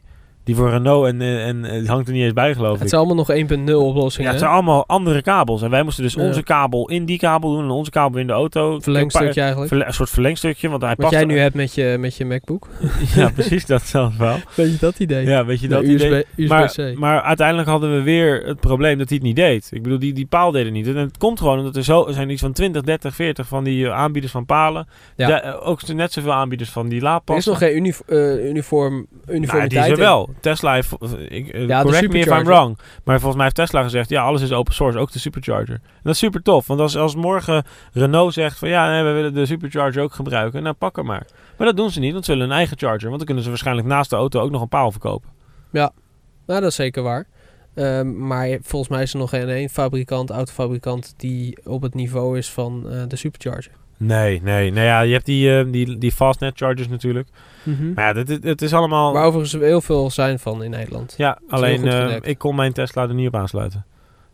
Die 0.48 0.56
voor 0.56 0.70
Renault 0.70 1.08
en, 1.08 1.22
en, 1.22 1.66
en 1.66 1.80
die 1.80 1.90
hangt 1.90 2.08
er 2.08 2.14
niet 2.14 2.24
eens 2.24 2.34
bij, 2.34 2.54
geloof 2.54 2.74
ik. 2.74 2.80
Het 2.80 2.90
zijn 2.90 3.02
allemaal 3.02 3.26
nog 3.28 3.68
1.0 3.70 3.74
oplossingen. 3.74 4.26
Ja, 4.26 4.32
het 4.32 4.40
zijn 4.40 4.52
allemaal 4.52 4.88
andere 4.88 5.22
kabels. 5.22 5.62
En 5.62 5.70
wij 5.70 5.84
moesten 5.84 6.04
dus 6.04 6.14
ja. 6.14 6.22
onze 6.22 6.44
kabel 6.44 6.90
in 6.90 7.06
die 7.06 7.18
kabel 7.18 7.52
doen 7.52 7.64
en 7.64 7.70
onze 7.70 7.92
kabel 7.92 8.20
in 8.20 8.28
de 8.28 8.34
auto. 8.34 8.80
Verlengstukje 8.80 9.40
eigenlijk. 9.40 9.70
Verle 9.70 9.86
een 9.86 9.94
soort 9.94 10.10
verlengstukje, 10.10 10.70
want 10.70 10.82
hij 10.82 10.90
Wat 10.90 11.00
past... 11.00 11.12
jij 11.12 11.26
nu 11.26 11.40
hebt 11.40 11.56
met 11.56 11.74
je, 11.74 11.98
met 12.00 12.16
je 12.16 12.26
MacBook. 12.26 12.68
ja, 13.16 13.30
precies 13.30 13.66
dat 13.66 13.82
zelfs 13.82 14.18
wel. 14.18 14.36
Weet 14.56 14.72
je 14.72 14.78
dat 14.80 15.00
idee? 15.00 15.26
Ja, 15.26 15.46
weet 15.46 15.60
je 15.60 15.68
dat 15.68 15.82
de 15.82 15.94
USB, 15.94 16.06
idee. 16.06 16.26
USB-C. 16.36 16.78
Maar, 16.78 16.94
maar 16.98 17.22
uiteindelijk 17.22 17.68
hadden 17.68 17.96
we 17.96 18.02
weer 18.02 18.44
het 18.46 18.60
probleem 18.60 18.98
dat 18.98 19.10
hij 19.10 19.18
het 19.18 19.26
niet 19.26 19.36
deed. 19.36 19.70
Ik 19.72 19.84
bedoel, 19.84 20.00
die, 20.00 20.14
die 20.14 20.26
paal 20.26 20.52
deed 20.52 20.64
het 20.64 20.74
niet. 20.74 20.88
En 20.88 20.96
het 20.96 21.18
komt 21.18 21.40
gewoon 21.40 21.58
omdat 21.58 21.76
er 21.76 21.84
zo 21.84 22.08
er 22.08 22.14
zijn 22.14 22.30
iets 22.30 22.42
van 22.42 22.54
20, 22.54 22.82
30, 22.82 23.16
40 23.16 23.48
van 23.48 23.64
die 23.64 23.86
uh, 23.86 23.92
aanbieders 23.92 24.32
van 24.32 24.46
palen. 24.46 24.88
Ja. 25.16 25.52
Ook 25.52 25.88
net 25.88 26.14
zoveel 26.14 26.34
aanbieders 26.34 26.70
van 26.70 26.88
die 26.90 27.02
laadpassen. 27.02 27.52
Er 27.52 27.58
is 27.58 27.62
nog 27.62 27.70
geen 27.70 27.78
uni 27.78 27.94
uh, 28.08 28.50
uniform, 28.50 29.08
uniformiteit. 29.30 29.72
Nou, 29.72 29.86
die 29.86 29.94
is 29.94 30.00
er 30.00 30.06
wel. 30.06 30.30
Tesla 30.40 30.74
heeft 30.74 30.92
ik, 31.28 31.56
uh, 31.56 31.68
ja, 31.68 31.82
correct 31.82 32.12
me 32.12 32.20
if 32.20 32.26
I'm 32.26 32.44
wrong. 32.44 32.78
Maar 33.04 33.16
volgens 33.16 33.36
mij 33.36 33.44
heeft 33.44 33.56
Tesla 33.56 33.84
gezegd, 33.84 34.10
ja, 34.10 34.24
alles 34.24 34.42
is 34.42 34.52
open 34.52 34.74
source, 34.74 34.98
ook 34.98 35.12
de 35.12 35.20
supercharger. 35.20 35.74
En 35.74 36.02
dat 36.04 36.14
is 36.14 36.20
super 36.20 36.42
tof, 36.42 36.68
want 36.68 36.80
als, 36.80 36.98
als 36.98 37.16
morgen 37.16 37.64
Renault 37.94 38.34
zegt 38.34 38.60
van, 38.60 38.70
ja, 38.70 38.90
nee, 38.92 39.04
we 39.04 39.12
willen 39.12 39.34
de 39.34 39.46
supercharger 39.46 40.04
ook 40.04 40.14
gebruiken, 40.14 40.64
nou, 40.64 40.76
pak 40.76 40.96
hem 40.96 41.06
maar. 41.06 41.28
Maar 41.58 41.68
dat 41.68 41.78
doen 41.78 41.92
ze 41.92 42.00
niet, 42.00 42.14
want 42.14 42.26
ze 42.26 42.32
willen 42.32 42.48
een 42.48 42.56
eigen 42.56 42.78
charger, 42.78 43.06
want 43.06 43.18
dan 43.18 43.26
kunnen 43.26 43.44
ze 43.44 43.50
waarschijnlijk 43.50 43.88
naast 43.88 44.10
de 44.10 44.16
auto 44.16 44.42
ook 44.42 44.52
nog 44.52 44.62
een 44.62 44.68
paal 44.68 44.92
verkopen. 44.92 45.30
Ja, 45.72 45.92
nou, 46.46 46.62
dat 46.62 46.70
is 46.70 46.76
zeker 46.76 47.04
waar. 47.04 47.28
Uh, 47.76 48.02
maar 48.02 48.58
volgens 48.62 48.92
mij 48.92 49.02
is 49.02 49.14
er 49.14 49.20
nog 49.20 49.30
geen 49.30 49.50
één 49.50 49.70
fabrikant, 49.70 50.30
autofabrikant, 50.30 51.14
die 51.18 51.58
op 51.64 51.82
het 51.82 51.94
niveau 51.94 52.38
is 52.38 52.52
van 52.52 52.84
uh, 52.86 53.04
de 53.08 53.16
supercharger. 53.16 53.72
Nee, 53.98 54.42
nee. 54.42 54.72
Nou 54.72 54.86
ja, 54.86 55.02
je 55.02 55.14
hebt 55.14 55.26
die, 55.26 55.50
uh, 55.50 55.72
die, 55.72 55.98
die 55.98 56.12
fastnet 56.12 56.58
chargers 56.58 56.88
natuurlijk. 56.88 57.28
Mm 57.64 57.76
-hmm. 57.76 57.94
Maar 57.94 58.16
ja, 58.16 58.22
het, 58.22 58.44
het 58.44 58.62
is 58.62 58.74
allemaal... 58.74 59.14
Waar 59.14 59.26
overigens 59.26 59.62
heel 59.62 59.82
veel 59.82 60.12
zijn 60.12 60.40
van 60.40 60.64
in 60.64 60.70
Nederland. 60.70 61.14
Ja, 61.18 61.40
alleen 61.50 61.86
uh, 61.86 62.16
ik 62.22 62.38
kon 62.38 62.56
mijn 62.56 62.74
Tesla 62.74 63.02
er 63.02 63.14
niet 63.14 63.28
op 63.28 63.36
aansluiten. 63.36 63.86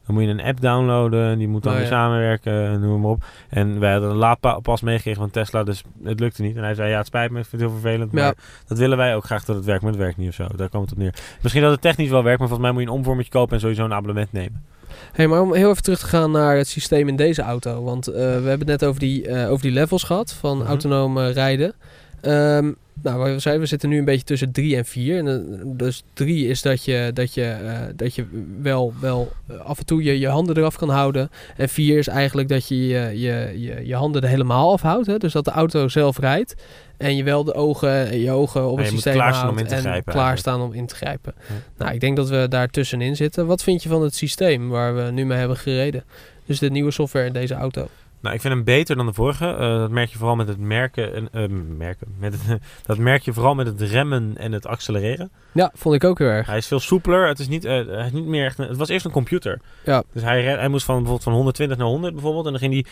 Dan 0.06 0.16
moet 0.16 0.24
je 0.24 0.30
een 0.30 0.42
app 0.42 0.62
downloaden 0.62 1.30
en 1.32 1.38
die 1.38 1.48
moet 1.48 1.64
dan 1.64 1.72
Oh, 1.74 1.78
weer 1.80 1.88
ja. 1.88 1.94
samenwerken 1.94 2.54
en 2.68 2.80
noem 2.80 3.02
maar 3.02 3.10
op. 3.12 3.24
En 3.50 3.80
wij 3.80 3.92
hadden 3.92 4.10
een 4.10 4.16
laadpas 4.16 4.82
meegekregen 4.82 5.22
van 5.22 5.30
Tesla, 5.32 5.64
dus 5.64 5.84
het 6.04 6.20
lukte 6.20 6.42
niet. 6.42 6.56
En 6.56 6.64
hij 6.64 6.74
zei, 6.74 6.90
ja, 6.90 6.98
het 6.98 7.06
spijt 7.08 7.32
me, 7.32 7.40
ik 7.40 7.46
vind 7.46 7.62
het 7.62 7.72
heel 7.72 7.80
vervelend. 7.80 8.12
Maar 8.12 8.24
Ja. 8.24 8.34
dat 8.68 8.78
willen 8.78 8.98
wij 8.98 9.16
ook 9.16 9.24
graag 9.24 9.46
dat 9.46 9.56
het 9.56 9.66
werkt, 9.66 9.82
maar 9.82 9.92
het 9.92 10.00
werkt 10.02 10.18
niet 10.18 10.28
of 10.30 10.34
zo. 10.36 10.48
Daar 10.56 10.70
komt 10.70 10.84
het 10.84 10.92
op 10.92 10.98
neer. 10.98 11.14
Misschien 11.42 11.62
dat 11.64 11.72
het 11.72 11.82
technisch 11.82 12.10
wel 12.10 12.24
werkt, 12.24 12.40
maar 12.40 12.48
volgens 12.48 12.68
mij 12.68 12.72
moet 12.78 12.82
je 12.88 12.88
een 12.94 13.00
omvormertje 13.00 13.32
kopen 13.32 13.54
en 13.54 13.60
sowieso 13.60 13.84
een 13.84 13.94
abonnement 13.94 14.32
nemen. 14.32 14.64
Hey, 15.12 15.28
maar 15.28 15.42
om 15.42 15.54
heel 15.54 15.70
even 15.70 15.84
terug 15.84 16.00
te 16.00 16.06
gaan 16.06 16.32
naar 16.32 16.56
het 16.58 16.68
systeem 16.68 17.08
in 17.08 17.16
deze 17.16 17.42
auto. 17.42 17.84
Want 17.84 18.10
uh, 18.10 18.16
we 18.16 18.20
hebben 18.22 18.60
het 18.60 18.68
net 18.68 18.86
over 18.86 19.00
die, 19.00 19.28
uh, 19.28 19.50
over 19.50 19.62
die 19.64 19.72
levels 19.72 20.04
gehad 20.04 20.34
van 20.34 20.58
Mhm. 20.58 20.68
autonoom 20.68 21.20
rijden. 21.20 21.74
Um, 22.22 22.76
nou, 23.02 23.18
wat 23.18 23.28
we 23.28 23.40
zeiden, 23.40 23.64
we 23.64 23.70
zitten 23.70 23.90
nu 23.90 23.98
een 23.98 24.06
beetje 24.06 24.26
tussen 24.26 24.52
3 24.52 24.76
en 24.76 24.86
4. 24.86 25.18
En, 25.18 25.28
uh, 25.28 25.62
dus 25.66 26.04
3 26.14 26.48
is 26.48 26.62
dat 26.62 26.86
je, 26.86 27.12
dat 27.14 27.34
je, 27.34 27.58
uh, 27.64 27.80
dat 27.96 28.16
je 28.16 28.26
wel, 28.62 28.94
wel 29.00 29.32
uh, 29.52 29.60
af 29.60 29.80
en 29.80 29.86
toe 29.86 30.04
je, 30.04 30.20
je 30.20 30.28
handen 30.28 30.58
eraf 30.58 30.76
kan 30.76 30.90
houden. 30.90 31.30
En 31.58 31.70
4 31.70 31.98
is 31.98 32.08
eigenlijk 32.08 32.50
dat 32.50 32.68
je 32.68 32.88
je, 32.88 33.20
je, 33.20 33.54
je, 33.56 33.88
je 33.88 33.96
handen 33.96 34.22
er 34.22 34.30
helemaal 34.30 34.72
afhoudt. 34.72 35.08
Hè? 35.08 35.18
Dus 35.18 35.34
dat 35.34 35.46
de 35.46 35.52
auto 35.52 35.88
zelf 35.88 36.20
rijdt. 36.20 36.56
En 36.98 37.16
je 37.16 37.24
wel 37.24 37.44
de 37.44 37.54
ogen, 37.54 38.20
je 38.20 38.32
ogen 38.32 38.70
op 38.70 38.78
het 38.78 38.88
systeem 38.88 39.14
klaarstaan 39.14 39.44
houdt 39.44 39.60
om 39.60 39.64
in 39.64 39.70
te 39.70 39.76
en 39.76 39.82
grijpen 39.82 40.14
klaarstaan 40.14 40.62
om 40.62 40.74
in 40.74 40.86
te 40.86 40.96
grijpen. 40.96 41.34
Ja. 41.38 41.54
Nou, 41.78 41.94
ik 41.94 42.00
denk 42.00 42.16
dat 42.16 42.30
we 42.30 42.46
daar 42.50 42.68
tussenin 42.68 43.16
zitten. 43.16 43.46
Wat 43.46 43.64
vind 43.64 43.84
je 43.84 43.90
van 43.90 44.02
het 44.02 44.16
systeem 44.16 44.70
waar 44.70 44.96
we 44.96 45.12
nu 45.12 45.26
mee 45.26 45.38
hebben 45.38 45.58
gereden? 45.58 46.04
Dus 46.46 46.60
de 46.60 46.70
nieuwe 46.70 46.92
software 46.92 47.26
in 47.26 47.34
deze 47.34 47.54
auto. 47.54 47.88
Nou, 48.24 48.36
ik 48.36 48.42
vind 48.42 48.54
hem 48.54 48.64
beter 48.64 48.96
dan 48.96 49.06
de 49.06 49.14
vorige. 49.14 49.46
Uh, 49.46 49.60
dat 49.60 49.90
merk 49.90 50.10
je 50.10 50.18
vooral 50.18 50.36
met 50.36 50.48
het 50.48 50.58
merken. 50.58 51.14
En, 51.14 51.52
uh, 51.52 51.60
merken 51.78 52.08
met 52.20 52.34
het, 52.34 52.62
dat 52.86 52.98
merk 52.98 53.22
je 53.22 53.34
vooral 53.34 53.56
met 53.56 53.68
het 53.68 53.82
remmen 53.82 54.38
en 54.38 54.52
het 54.52 54.66
accelereren. 54.66 55.32
Ja, 55.52 55.72
vond 55.74 55.96
ik 55.96 56.04
ook 56.04 56.20
heel 56.20 56.28
erg. 56.28 56.48
Hij 56.48 56.58
is 56.58 56.68
veel 56.68 56.80
soepeler. 56.80 57.28
Het 57.28 57.40
is 57.40 57.48
niet, 57.48 57.66
uh, 57.66 57.72
hij 57.72 58.06
is 58.06 58.12
niet 58.12 58.26
meer 58.26 58.46
echt. 58.46 58.60
Een, 58.60 58.68
het 58.68 58.78
was 58.78 58.90
eerst 58.90 59.06
een 59.06 59.12
computer. 59.12 59.60
Ja. 59.86 60.04
Dus 60.14 60.24
hij, 60.24 60.44
hij 60.44 60.68
moest 60.68 60.86
van 60.86 60.96
bijvoorbeeld 60.96 61.24
van 61.24 61.34
120 61.34 61.78
naar 61.78 61.88
100 61.88 62.14
bijvoorbeeld. 62.14 62.46
En 62.46 62.52
dan 62.52 62.62
ging 62.62 62.74
hij 62.74 62.86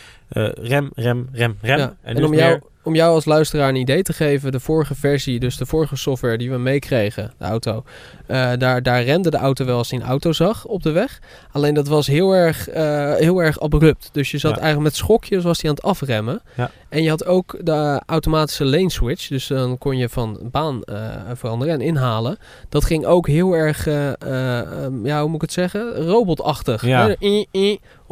rem, 0.54 0.90
rem, 0.94 1.28
rem, 1.32 1.56
rem. 1.60 1.78
Ja. 1.78 1.96
En, 2.02 2.16
en 2.16 2.24
om, 2.24 2.34
jou, 2.34 2.60
om 2.84 2.94
jou 2.94 3.14
als 3.14 3.24
luisteraar 3.24 3.68
een 3.68 3.76
idee 3.76 4.02
te 4.02 4.12
geven, 4.12 4.52
de 4.52 4.60
vorige 4.60 4.94
versie, 4.94 5.40
dus 5.40 5.56
de 5.56 5.66
vorige 5.66 5.96
software 5.96 6.38
die 6.38 6.50
we 6.50 6.58
meekregen, 6.58 7.32
de 7.38 7.44
auto, 7.44 7.84
eh, 8.26 8.50
daar, 8.58 8.82
daar 8.82 9.02
rende 9.02 9.30
de 9.30 9.36
auto 9.36 9.64
wel 9.64 9.76
als 9.76 9.90
hij 9.90 10.00
een 10.00 10.06
auto 10.06 10.32
zag 10.32 10.64
op 10.64 10.82
de 10.82 10.90
weg. 10.90 11.18
Alleen 11.52 11.74
dat 11.74 11.88
was 11.88 12.06
heel 12.06 12.32
erg, 12.32 12.68
eh, 12.68 13.14
heel 13.14 13.42
erg 13.42 13.60
abrupt. 13.60 14.08
Dus 14.12 14.30
je 14.30 14.38
zat 14.38 14.50
Ja. 14.50 14.56
eigenlijk 14.60 14.86
met 14.86 14.96
schokjes 14.96 15.44
was 15.44 15.60
hij 15.60 15.70
aan 15.70 15.76
het 15.76 15.84
afremmen. 15.84 16.42
Ja. 16.56 16.70
En 16.88 17.02
je 17.02 17.08
had 17.08 17.24
ook 17.26 17.56
de 17.60 18.02
automatische 18.06 18.64
lane 18.64 18.90
switch, 18.90 19.28
dus 19.28 19.46
dan 19.46 19.78
kon 19.78 19.96
je 19.96 20.08
van 20.08 20.38
baan 20.50 20.82
eh, 20.82 20.96
veranderen 21.34 21.74
en 21.74 21.80
inhalen. 21.80 22.38
Dat 22.68 22.84
ging 22.84 23.04
ook 23.06 23.26
heel 23.26 23.52
erg, 23.52 23.84
ja, 23.84 25.20
hoe 25.20 25.26
moet 25.26 25.34
ik 25.34 25.40
het 25.40 25.52
zeggen, 25.52 25.94
robotachtig. 25.94 26.86
Ja. 26.86 27.14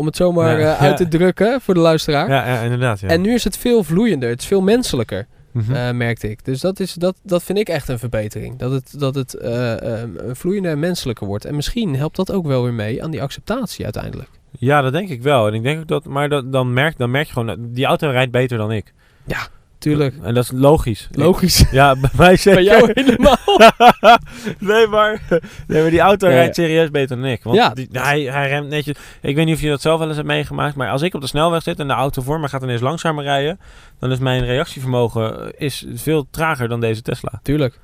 Om 0.01 0.07
het 0.07 0.17
zomaar 0.17 0.61
Ja. 0.61 0.75
eh, 0.75 0.81
uit 0.81 0.91
Ja. 0.99 1.05
te 1.05 1.09
drukken 1.09 1.61
voor 1.61 1.75
de 1.75 1.81
luisteraar. 1.81 2.29
Ja, 2.29 2.47
ja 2.49 2.61
inderdaad. 2.61 3.01
Ja. 3.01 3.09
En 3.09 3.21
nu 3.21 3.35
is 3.35 3.45
het 3.45 3.57
veel 3.59 3.85
vloeiender, 3.85 4.29
het 4.29 4.41
is 4.41 4.47
veel 4.47 4.61
menselijker, 4.63 5.27
Mhm. 5.53 5.75
eh, 5.75 5.91
merkte 5.91 6.31
ik. 6.31 6.45
Dus 6.45 6.61
dat, 6.61 6.81
is, 6.81 6.95
dat, 6.95 7.17
dat 7.23 7.43
vind 7.43 7.59
ik 7.59 7.69
echt 7.69 7.89
een 7.89 7.99
verbetering. 7.99 8.59
Dat 8.59 8.73
het, 8.73 8.95
dat 8.99 9.15
het 9.15 9.35
eh, 9.35 10.01
ehm, 10.03 10.09
vloeiender 10.33 10.71
en 10.73 10.79
menselijker 10.79 11.27
wordt. 11.27 11.45
En 11.45 11.55
misschien 11.55 11.97
helpt 11.97 12.17
dat 12.17 12.33
ook 12.33 12.47
wel 12.47 12.63
weer 12.63 12.73
mee 12.75 13.03
aan 13.03 13.11
die 13.11 13.23
acceptatie 13.23 13.85
uiteindelijk. 13.85 14.29
ja, 14.59 14.81
dat 14.83 14.93
denk 14.93 15.09
ik 15.09 15.23
wel. 15.23 15.47
En 15.47 15.55
ik 15.55 15.63
denk 15.63 15.81
ook 15.81 15.89
dat, 15.89 16.05
maar 16.05 16.29
dat, 16.29 16.53
dan, 16.53 16.73
merk, 16.73 16.99
dan 16.99 17.11
merk 17.11 17.27
je 17.27 17.33
gewoon, 17.33 17.57
die 17.73 17.85
auto 17.85 18.11
rijdt 18.11 18.33
beter 18.33 18.59
dan 18.59 18.73
ik. 18.73 18.93
Tuurlijk, 19.81 20.14
En 20.23 20.35
dat 20.35 20.45
is 20.45 20.51
logisch. 20.55 21.09
logisch. 21.12 21.64
Ja, 21.71 21.97
bij 21.97 22.11
mij 22.16 22.37
zeker. 22.37 22.55
Bij 22.64 22.73
jou 22.79 22.90
helemaal. 22.95 23.37
nee, 24.59 24.87
maar, 24.87 25.23
nee, 25.66 25.81
maar 25.83 25.90
die 25.90 26.01
auto 26.01 26.29
Ja, 26.29 26.35
rijdt 26.35 26.55
serieus 26.55 26.90
beter 26.90 27.16
dan 27.16 27.25
ik. 27.27 27.43
Want 27.43 27.57
Ja. 27.57 27.69
die, 27.71 27.88
hij, 27.93 28.21
hij 28.23 28.49
remt 28.49 28.69
netjes. 28.69 28.97
Ik 29.23 29.35
weet 29.37 29.45
niet 29.47 29.55
of 29.55 29.61
je 29.61 29.69
dat 29.69 29.81
zelf 29.81 29.99
wel 29.99 30.07
eens 30.07 30.16
hebt 30.16 30.29
meegemaakt. 30.29 30.75
Maar 30.77 30.90
als 30.90 31.03
ik 31.03 31.14
op 31.14 31.21
de 31.21 31.27
snelweg 31.27 31.62
zit 31.62 31.79
en 31.79 31.87
de 31.88 31.93
auto 31.95 32.23
voor 32.23 32.40
me 32.40 32.49
gaat 32.49 32.62
ineens 32.62 32.81
langzamer 32.81 33.25
rijden. 33.25 33.61
Dan 33.99 34.11
is 34.11 34.19
mijn 34.19 34.45
reactievermogen 34.45 35.40
eh, 35.55 35.66
is 35.66 35.85
veel 35.95 36.27
trager 36.31 36.69
dan 36.69 36.81
deze 36.81 37.03
Tesla. 37.03 37.40
Tuurlijk. 37.43 37.79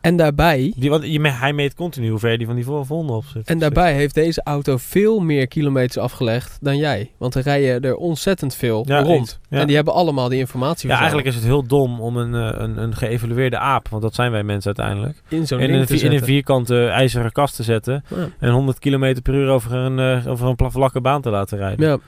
En 0.00 0.16
daarbij, 0.16 0.72
Die, 0.76 0.90
want 0.90 1.04
je, 1.06 1.28
hij 1.28 1.52
meet 1.52 1.74
continu 1.74 2.08
hoe 2.08 2.18
ver 2.18 2.36
die 2.38 2.46
van 2.46 2.54
die 2.56 2.64
vol- 2.64 2.84
volgende 2.84 3.12
op 3.12 3.24
zit. 3.24 3.48
en 3.48 3.58
daarbij 3.58 3.94
heeft 3.94 4.14
deze 4.14 4.40
auto 4.44 4.76
veel 4.76 5.20
meer 5.20 5.46
kilometers 5.48 5.98
afgelegd 5.98 6.58
dan 6.60 6.76
jij. 6.76 7.10
Want 7.18 7.34
er 7.34 7.42
rijden 7.42 7.82
er 7.82 7.96
ontzettend 7.96 8.54
veel 8.54 8.84
Ja, 8.86 9.00
rond. 9.02 9.38
Ja. 9.48 9.58
En 9.60 9.66
die 9.66 9.76
hebben 9.76 9.94
allemaal 9.94 10.28
die 10.28 10.38
informatie 10.38 10.88
Ja, 10.88 10.96
eigenlijk 10.98 11.28
is 11.28 11.34
het 11.34 11.44
heel 11.44 11.66
dom 11.66 12.00
om 12.00 12.16
een, 12.16 12.34
eh, 12.34 12.60
een, 12.60 12.82
een 12.82 12.94
geëvalueerde 12.94 13.58
aap, 13.58 13.88
want 13.88 14.02
dat 14.02 14.14
zijn 14.14 14.30
wij 14.30 14.42
mensen 14.42 14.76
uiteindelijk, 14.76 15.22
in 15.28 15.46
zo'n 15.46 15.60
in 15.60 15.74
een, 15.74 15.88
in 16.12 16.22
vierkante 16.24 16.86
ijzeren 16.86 17.32
kast 17.32 17.56
te 17.56 17.62
zetten 17.62 18.04
Ja. 18.16 18.28
en 18.38 18.50
100 18.50 18.78
km 18.78 19.16
per 19.22 19.34
uur 19.34 19.48
over 19.48 19.72
een, 19.74 19.98
eh, 19.98 20.30
over 20.30 20.48
een 20.48 20.70
vlakke 20.70 21.00
baan 21.00 21.22
te 21.22 21.30
laten 21.30 21.58
rijden. 21.58 21.86
Ja, 21.88 21.98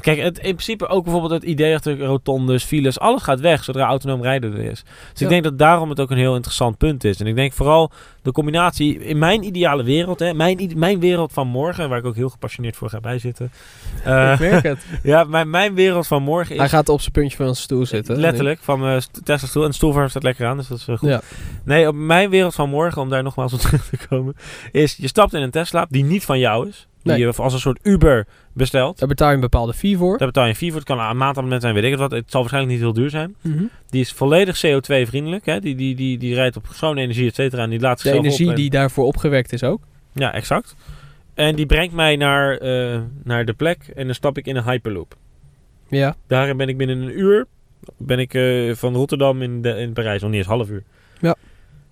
Kijk, 0.00 0.18
het, 0.18 0.36
in 0.38 0.42
principe 0.52 0.86
ook 0.88 1.02
bijvoorbeeld 1.02 1.32
het 1.32 1.42
idee 1.42 1.74
achter 1.74 1.98
rotondes, 2.00 2.64
files, 2.64 2.98
alles 2.98 3.22
gaat 3.22 3.40
weg 3.40 3.64
zodra 3.64 3.86
autonoom 3.86 4.22
rijden 4.22 4.52
er 4.52 4.58
is. 4.64 4.82
Dus 4.82 5.18
Ja. 5.20 5.24
ik 5.24 5.28
denk 5.28 5.42
dat 5.44 5.58
daarom 5.58 5.88
het 5.90 6.00
ook 6.00 6.10
een 6.10 6.16
heel 6.16 6.34
interessant 6.34 6.76
punt 6.78 7.04
is. 7.04 7.20
En 7.20 7.26
ik 7.26 7.34
denk 7.34 7.52
vooral 7.52 7.90
de 8.22 8.32
combinatie 8.32 8.98
in 8.98 9.18
mijn 9.18 9.42
ideale 9.44 9.82
wereld, 9.82 10.18
hè, 10.18 10.34
mijn, 10.34 10.72
mijn 10.76 11.00
wereld 11.00 11.32
van 11.32 11.46
morgen, 11.48 11.88
waar 11.88 11.98
ik 11.98 12.04
ook 12.04 12.14
heel 12.16 12.28
gepassioneerd 12.28 12.76
voor 12.76 12.88
ga 12.90 13.00
bijzitten. 13.00 13.50
Eh, 14.04 14.32
ik 14.32 14.38
merk 14.38 14.62
het. 14.62 14.86
ja, 15.02 15.24
mijn, 15.24 15.50
mijn 15.50 15.74
wereld 15.74 16.06
van 16.06 16.22
morgen 16.22 16.52
is 16.54 16.60
Hij 16.60 16.68
gaat 16.68 16.88
op 16.88 17.00
zijn 17.00 17.12
puntje 17.12 17.36
van 17.36 17.46
zijn 17.46 17.56
stoel 17.56 17.86
zitten. 17.86 18.16
letterlijk 18.16 18.58
van 18.62 18.80
mijn 18.80 19.02
st- 19.02 19.20
Tesla 19.24 19.48
stoel. 19.48 19.62
En 19.62 19.68
de 19.68 19.74
stoelvorm 19.74 20.08
staat 20.08 20.22
lekker 20.22 20.46
aan, 20.46 20.56
dus 20.56 20.68
dat 20.68 20.78
is 20.78 20.86
eh, 20.88 20.98
goed. 20.98 21.08
Ja. 21.08 21.20
Nee, 21.64 21.88
op 21.88 21.94
mijn 21.94 22.30
wereld 22.30 22.54
van 22.54 22.68
morgen, 22.70 23.02
om 23.02 23.08
daar 23.08 23.22
nogmaals 23.22 23.52
op 23.52 23.60
terug 23.60 23.88
te 23.88 24.06
komen, 24.08 24.34
is 24.72 24.96
je 24.96 25.08
stapt 25.08 25.34
in 25.34 25.42
een 25.42 25.50
Tesla 25.50 25.86
die 25.90 26.04
niet 26.04 26.24
van 26.24 26.38
jou 26.38 26.68
is. 26.68 26.86
Die 27.16 27.24
Nee. 27.24 27.34
je 27.34 27.42
als 27.42 27.52
een 27.52 27.58
soort 27.58 27.78
Uber 27.82 28.26
bestelt. 28.52 28.98
Daar 28.98 29.08
betaal 29.08 29.28
je 29.28 29.34
een 29.34 29.40
bepaalde 29.40 29.74
fee 29.74 29.96
voor. 29.96 30.18
Daar 30.18 30.26
betaal 30.26 30.44
je 30.44 30.50
een 30.50 30.56
fee 30.56 30.68
voor. 30.68 30.78
Het 30.78 30.88
kan 30.88 30.98
een 30.98 31.16
maandabonnement 31.16 31.62
zijn, 31.62 31.74
weet 31.74 31.84
ik 31.84 31.90
het 31.90 32.00
wat. 32.00 32.10
Het 32.10 32.30
zal 32.30 32.40
waarschijnlijk 32.40 32.74
niet 32.74 32.82
heel 32.82 32.92
duur 32.92 33.10
zijn. 33.10 33.34
Mhm. 33.40 33.64
Die 33.90 34.00
is 34.00 34.12
volledig 34.12 34.56
CO2-vriendelijk. 34.66 35.46
Hè? 35.46 35.60
Die, 35.60 35.74
die, 35.74 35.94
die, 35.94 36.18
die 36.18 36.34
rijdt 36.34 36.56
op 36.56 36.66
schone 36.72 37.00
energie, 37.00 37.28
et 37.28 37.34
cetera. 37.34 37.62
En 37.62 37.70
die 37.70 37.80
laat 37.80 38.02
De 38.02 38.12
energie 38.12 38.48
op 38.50 38.56
die 38.56 38.70
daarvoor 38.70 39.04
opgewekt 39.04 39.52
is 39.52 39.62
ook. 39.62 39.80
Ja, 40.12 40.32
exact. 40.32 40.76
En 41.34 41.56
die 41.56 41.66
brengt 41.66 41.94
mij 41.94 42.16
naar, 42.16 42.56
eh, 42.56 43.00
naar 43.24 43.44
de 43.44 43.52
plek 43.52 43.92
en 43.96 44.06
dan 44.06 44.14
stap 44.14 44.38
ik 44.38 44.46
in 44.46 44.56
een 44.56 44.64
Hyperloop. 44.64 45.16
Ja. 45.88 46.16
Daarin 46.26 46.56
ben 46.56 46.68
ik 46.68 46.76
binnen 46.76 46.98
een 47.00 47.18
uur 47.18 47.46
ben 47.96 48.18
ik, 48.18 48.34
eh, 48.34 48.74
van 48.74 48.94
Rotterdam 48.94 49.42
in, 49.42 49.62
de, 49.62 49.68
in 49.76 49.92
Parijs. 49.92 50.20
Nog 50.20 50.30
niet 50.30 50.38
eens 50.38 50.48
half 50.48 50.68
uur. 50.70 50.82
Ja. 51.20 51.34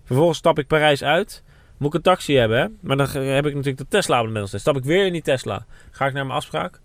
Vervolgens 0.05 0.39
stap 0.39 0.59
ik 0.59 0.67
Parijs 0.67 1.03
uit. 1.03 1.43
Moet 1.79 1.89
ik 1.89 1.95
een 1.95 2.03
taxi 2.03 2.37
hebben, 2.37 2.59
hè? 2.59 2.67
Maar 2.81 2.97
dan 2.97 3.09
heb 3.09 3.47
ik 3.47 3.55
natuurlijk 3.55 3.79
de 3.79 3.87
Tesla-abonnement. 3.89 4.51
Dan 4.51 4.61
stap 4.61 4.77
ik 4.77 4.85
weer 4.85 5.07
in 5.07 5.13
die 5.13 5.23
Tesla. 5.23 5.65
Ga 5.91 6.07
ik 6.07 6.13
naar 6.13 6.27
mijn 6.27 6.39
afspraak. 6.39 6.81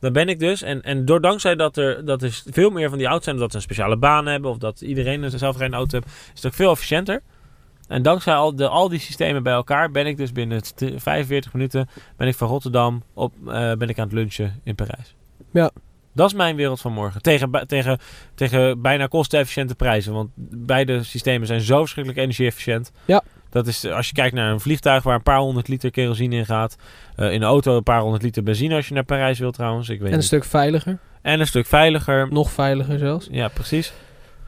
Dan 0.00 0.12
ben 0.12 0.28
ik 0.28 0.38
dus. 0.38 0.62
En, 0.62 0.82
en 0.82 1.04
door 1.04 1.20
dankzij 1.20 1.54
dat 1.54 1.76
er, 1.76 2.04
dat 2.04 2.22
er 2.22 2.42
veel 2.46 2.70
meer 2.70 2.88
van 2.88 2.98
die 2.98 3.06
auto's 3.06 3.24
zijn. 3.24 3.36
Dat 3.36 3.50
ze 3.50 3.56
een 3.56 3.62
speciale 3.62 3.96
baan 3.96 4.26
hebben. 4.26 4.50
Of 4.50 4.58
dat 4.58 4.80
iedereen 4.80 5.22
een 5.22 5.30
zelfrijdende 5.38 5.76
auto 5.76 5.98
heeft. 5.98 6.14
Is 6.16 6.42
het 6.42 6.46
ook 6.46 6.54
veel 6.54 6.70
efficiënter. 6.70 7.22
En 7.88 8.02
dankzij 8.02 8.34
al, 8.34 8.56
de, 8.56 8.68
al 8.68 8.88
die 8.88 8.98
systemen 8.98 9.42
bij 9.42 9.52
elkaar 9.52 9.90
ben 9.90 10.06
ik 10.06 10.16
dus 10.16 10.32
binnen 10.32 10.62
t- 10.62 10.92
45 10.96 11.52
minuten 11.52 11.88
ben 12.16 12.28
ik 12.28 12.34
van 12.34 12.48
Rotterdam 12.48 13.02
op, 13.14 13.32
eh, 13.46 13.72
ben 13.72 13.88
ik 13.88 13.98
aan 13.98 14.04
het 14.04 14.14
lunchen 14.14 14.60
in 14.62 14.74
Parijs. 14.74 15.14
Ja. 15.50 15.70
Dat 16.12 16.26
is 16.26 16.34
mijn 16.34 16.56
wereld 16.56 16.80
van 16.80 16.92
morgen. 16.92 17.22
Tegen, 17.22 17.66
tegen, 17.66 17.98
tegen 18.34 18.80
bijna 18.80 19.06
kostenefficiënte 19.06 19.74
prijzen. 19.74 20.12
Want 20.12 20.30
beide 20.36 21.02
systemen 21.02 21.46
zijn 21.46 21.60
zo 21.60 21.78
verschrikkelijk 21.78 22.22
energie-efficiënt. 22.22 22.92
Ja. 23.04 23.22
Dat 23.54 23.66
is, 23.66 23.84
als 23.86 24.06
je 24.08 24.14
kijkt 24.14 24.34
naar 24.34 24.52
een 24.52 24.60
vliegtuig 24.60 25.02
waar 25.02 25.14
een 25.14 25.22
paar 25.22 25.38
honderd 25.38 25.68
liter 25.68 25.90
kerosine 25.90 26.36
in 26.36 26.46
gaat. 26.46 26.76
eh, 27.16 27.26
in 27.32 27.34
een 27.42 27.48
auto 27.48 27.76
een 27.76 27.82
paar 27.82 28.00
honderd 28.00 28.22
liter 28.22 28.42
benzine 28.42 28.74
als 28.74 28.88
je 28.88 28.94
naar 28.94 29.04
Parijs 29.04 29.38
wilt 29.38 29.54
trouwens. 29.54 29.88
Ik 29.88 29.96
weet 29.98 30.06
En 30.06 30.12
een 30.12 30.18
niet. 30.18 30.26
stuk 30.26 30.44
veiliger. 30.44 30.98
en 31.22 31.40
een 31.40 31.46
stuk 31.46 31.66
veiliger. 31.66 32.28
Nog 32.32 32.50
veiliger 32.50 32.98
zelfs. 32.98 33.28
Ja, 33.30 33.48
precies. 33.48 33.92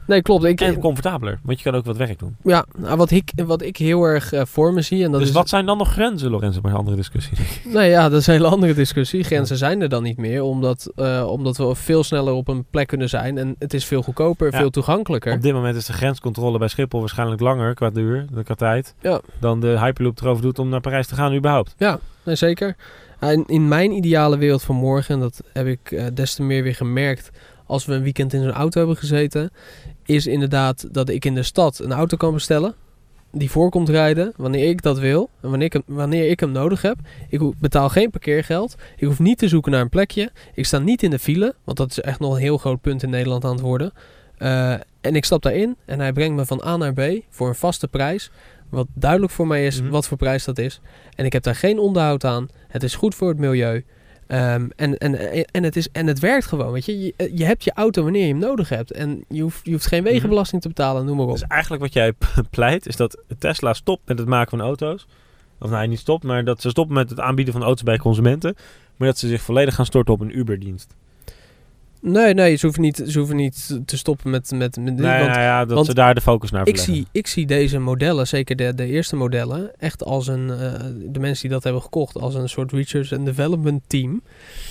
Nee, 0.07 0.21
klopt. 0.21 0.43
Ik, 0.43 0.61
En 0.61 0.79
comfortabeler. 0.79 1.39
Want 1.43 1.57
je 1.57 1.63
kan 1.63 1.75
ook 1.79 1.85
wat 1.85 1.97
werk 1.97 2.19
doen. 2.19 2.35
ja, 2.43 2.65
nou, 2.77 2.97
wat, 2.97 3.11
ik, 3.11 3.31
wat 3.45 3.61
ik 3.61 3.77
heel 3.77 4.03
erg 4.03 4.33
eh, 4.33 4.41
voor 4.45 4.73
me 4.73 4.81
zie... 4.81 5.03
En 5.03 5.11
dat 5.11 5.19
dus 5.19 5.29
is, 5.29 5.35
wat 5.35 5.49
zijn 5.49 5.65
dan 5.65 5.77
nog 5.77 5.91
grenzen, 5.91 6.29
Lorenzo? 6.29 6.59
Maar 6.61 6.71
een 6.71 6.77
andere 6.77 6.95
discussie. 6.95 7.37
Nee, 7.73 7.89
ja, 7.89 8.09
dat 8.09 8.19
is 8.19 8.27
een 8.27 8.33
hele 8.33 8.47
andere 8.47 8.73
discussie. 8.73 9.23
Grenzen 9.23 9.57
zijn 9.57 9.81
er 9.81 9.89
dan 9.89 10.03
niet 10.03 10.17
meer, 10.17 10.41
omdat, 10.41 10.91
eh, 10.95 11.25
omdat 11.27 11.57
we 11.57 11.75
veel 11.75 12.03
sneller 12.03 12.33
op 12.33 12.47
een 12.47 12.65
plek 12.69 12.87
kunnen 12.87 13.09
zijn. 13.09 13.37
En 13.37 13.55
het 13.59 13.73
is 13.73 13.85
veel 13.85 14.01
goedkoper, 14.01 14.51
Ja. 14.51 14.57
veel 14.57 14.69
toegankelijker. 14.69 15.33
Op 15.33 15.41
dit 15.41 15.53
moment 15.53 15.75
is 15.75 15.85
de 15.85 15.93
grenscontrole 15.93 16.57
bij 16.57 16.67
Schiphol 16.67 16.99
waarschijnlijk 16.99 17.41
langer 17.41 17.73
qua 17.73 17.89
duur, 17.89 18.25
qua 18.43 18.55
tijd, 18.55 18.95
Ja. 19.01 19.21
dan 19.39 19.59
de 19.59 19.79
Hyperloop 19.79 20.21
erover 20.21 20.41
doet 20.41 20.59
om 20.59 20.69
naar 20.69 20.81
Parijs 20.81 21.07
te 21.07 21.15
gaan 21.15 21.35
überhaupt. 21.35 21.75
Nee, 22.23 22.35
zeker. 22.35 22.75
En 23.19 23.43
in 23.47 23.67
mijn 23.67 23.91
ideale 23.91 24.37
wereld 24.37 24.63
van 24.63 24.75
morgen, 24.75 25.13
en 25.15 25.19
dat 25.21 25.41
heb 25.53 25.67
ik 25.67 25.91
eh, 25.91 26.05
des 26.13 26.33
te 26.35 26.43
meer 26.43 26.63
weer 26.63 26.75
gemerkt 26.75 27.29
als 27.67 27.85
we 27.85 27.93
een 27.93 28.03
weekend 28.03 28.33
in 28.33 28.41
zo'n 28.43 28.51
auto 28.51 28.77
hebben 28.79 28.97
gezeten, 28.97 29.51
is 30.05 30.27
inderdaad 30.27 30.87
dat 30.93 31.09
ik 31.09 31.25
in 31.25 31.35
de 31.35 31.43
stad 31.43 31.79
een 31.79 31.91
auto 31.91 32.17
kan 32.17 32.33
bestellen. 32.33 32.73
Die 33.31 33.51
voorkomt 33.51 33.89
rijden 33.89 34.33
wanneer 34.35 34.69
ik 34.69 34.81
dat 34.81 34.99
wil 34.99 35.29
en 35.41 35.49
wanneer 35.49 35.67
ik 35.67 35.73
hem, 35.73 35.83
wanneer 35.85 36.29
ik 36.29 36.39
hem 36.39 36.51
nodig 36.51 36.81
heb. 36.81 36.97
Ik 37.29 37.41
betaal 37.59 37.89
geen 37.89 38.09
parkeergeld. 38.09 38.75
Ik 38.97 39.07
hoef 39.07 39.19
niet 39.19 39.37
te 39.37 39.47
zoeken 39.47 39.71
naar 39.71 39.81
een 39.81 39.89
plekje. 39.89 40.31
Ik 40.53 40.65
sta 40.65 40.79
niet 40.79 41.03
in 41.03 41.09
de 41.09 41.19
file, 41.19 41.55
want 41.63 41.77
dat 41.77 41.89
is 41.91 41.99
echt 42.01 42.19
nog 42.19 42.33
een 42.33 42.41
heel 42.41 42.57
groot 42.57 42.81
punt 42.81 43.03
in 43.03 43.09
Nederland 43.09 43.45
aan 43.45 43.51
het 43.51 43.61
worden. 43.61 43.91
Eh, 44.37 44.71
en 45.01 45.15
ik 45.15 45.25
stap 45.25 45.41
daarin 45.41 45.75
en 45.85 45.99
hij 45.99 46.13
brengt 46.13 46.35
me 46.35 46.45
van 46.45 46.61
A 46.65 46.77
naar 46.77 46.93
B 46.93 47.01
voor 47.29 47.47
een 47.47 47.55
vaste 47.55 47.87
prijs. 47.87 48.31
Wat 48.69 48.87
duidelijk 48.93 49.31
voor 49.31 49.47
mij 49.47 49.65
is 49.65 49.81
Mhm. 49.81 49.89
wat 49.89 50.07
voor 50.07 50.17
prijs 50.17 50.43
dat 50.43 50.57
is. 50.57 50.81
En 51.15 51.25
ik 51.25 51.33
heb 51.33 51.43
daar 51.43 51.55
geen 51.55 51.79
onderhoud 51.79 52.23
aan. 52.23 52.47
Het 52.67 52.83
is 52.83 52.95
goed 52.95 53.15
voor 53.15 53.29
het 53.29 53.37
milieu. 53.37 53.83
Ehm, 54.27 54.67
en, 54.75 54.97
en, 54.97 55.45
en, 55.51 55.63
het 55.63 55.75
is, 55.75 55.91
en 55.91 56.07
het 56.07 56.19
werkt 56.19 56.45
gewoon, 56.45 56.71
weet 56.71 56.85
je. 56.85 56.99
je. 56.99 57.31
Je 57.33 57.45
hebt 57.45 57.63
je 57.63 57.71
auto 57.73 58.03
wanneer 58.03 58.21
je 58.21 58.27
hem 58.27 58.37
nodig 58.37 58.69
hebt. 58.69 58.91
En 58.91 59.23
je 59.27 59.41
hoeft, 59.41 59.59
je 59.63 59.71
hoeft 59.71 59.87
geen 59.87 60.03
wegenbelasting 60.03 60.61
te 60.61 60.67
betalen, 60.67 61.05
noem 61.05 61.17
maar 61.17 61.25
op. 61.25 61.31
Dus 61.31 61.47
eigenlijk 61.47 61.81
wat 61.81 61.93
jij 61.93 62.13
pleit 62.49 62.87
is 62.87 62.95
dat 62.95 63.17
Tesla 63.37 63.73
stopt 63.73 64.07
met 64.07 64.19
het 64.19 64.27
maken 64.27 64.49
van 64.49 64.61
auto's. 64.61 65.07
Of 65.59 65.69
nou, 65.69 65.87
niet 65.87 65.99
stopt, 65.99 66.23
maar 66.23 66.43
dat 66.43 66.61
ze 66.61 66.69
stoppen 66.69 66.95
met 66.95 67.09
het 67.09 67.19
aanbieden 67.19 67.53
van 67.53 67.63
auto's 67.63 67.83
bij 67.83 67.97
consumenten. 67.97 68.55
Maar 68.95 69.07
dat 69.07 69.17
ze 69.17 69.27
zich 69.27 69.41
volledig 69.41 69.75
gaan 69.75 69.85
storten 69.85 70.13
op 70.13 70.19
een 70.19 70.37
Uber-dienst. 70.37 70.95
Nee, 72.01 72.33
nee, 72.33 72.55
ze 72.55 72.65
hoeven 72.65 72.83
niet, 72.83 73.03
ze 73.07 73.17
hoeven 73.17 73.35
niet 73.35 73.79
te 73.85 73.97
stoppen 73.97 74.29
met, 74.29 74.51
met, 74.51 74.77
met. 74.77 74.95
Nee, 74.95 75.19
want 75.19 75.31
nou 75.31 75.41
ja, 75.41 75.65
dat 75.65 75.73
want 75.73 75.85
ze 75.85 75.93
daar 75.93 76.15
de 76.15 76.21
focus 76.21 76.51
naar 76.51 76.67
ik, 76.67 76.77
zie, 76.77 77.07
ik 77.11 77.27
zie 77.27 77.45
deze 77.45 77.79
modellen, 77.79 78.27
zeker 78.27 78.55
de, 78.55 78.75
de 78.75 78.85
eerste 78.85 79.15
modellen, 79.15 79.71
echt 79.79 80.03
als 80.03 80.27
een, 80.27 80.49
eh, 80.49 80.73
de 81.11 81.19
mensen 81.19 81.41
die 81.41 81.51
dat 81.51 81.63
hebben 81.63 81.81
gekocht, 81.81 82.17
als 82.17 82.35
een 82.35 82.49
soort 82.49 82.71
research 82.71 83.11
and 83.13 83.25
development 83.25 83.81
team. 83.87 84.21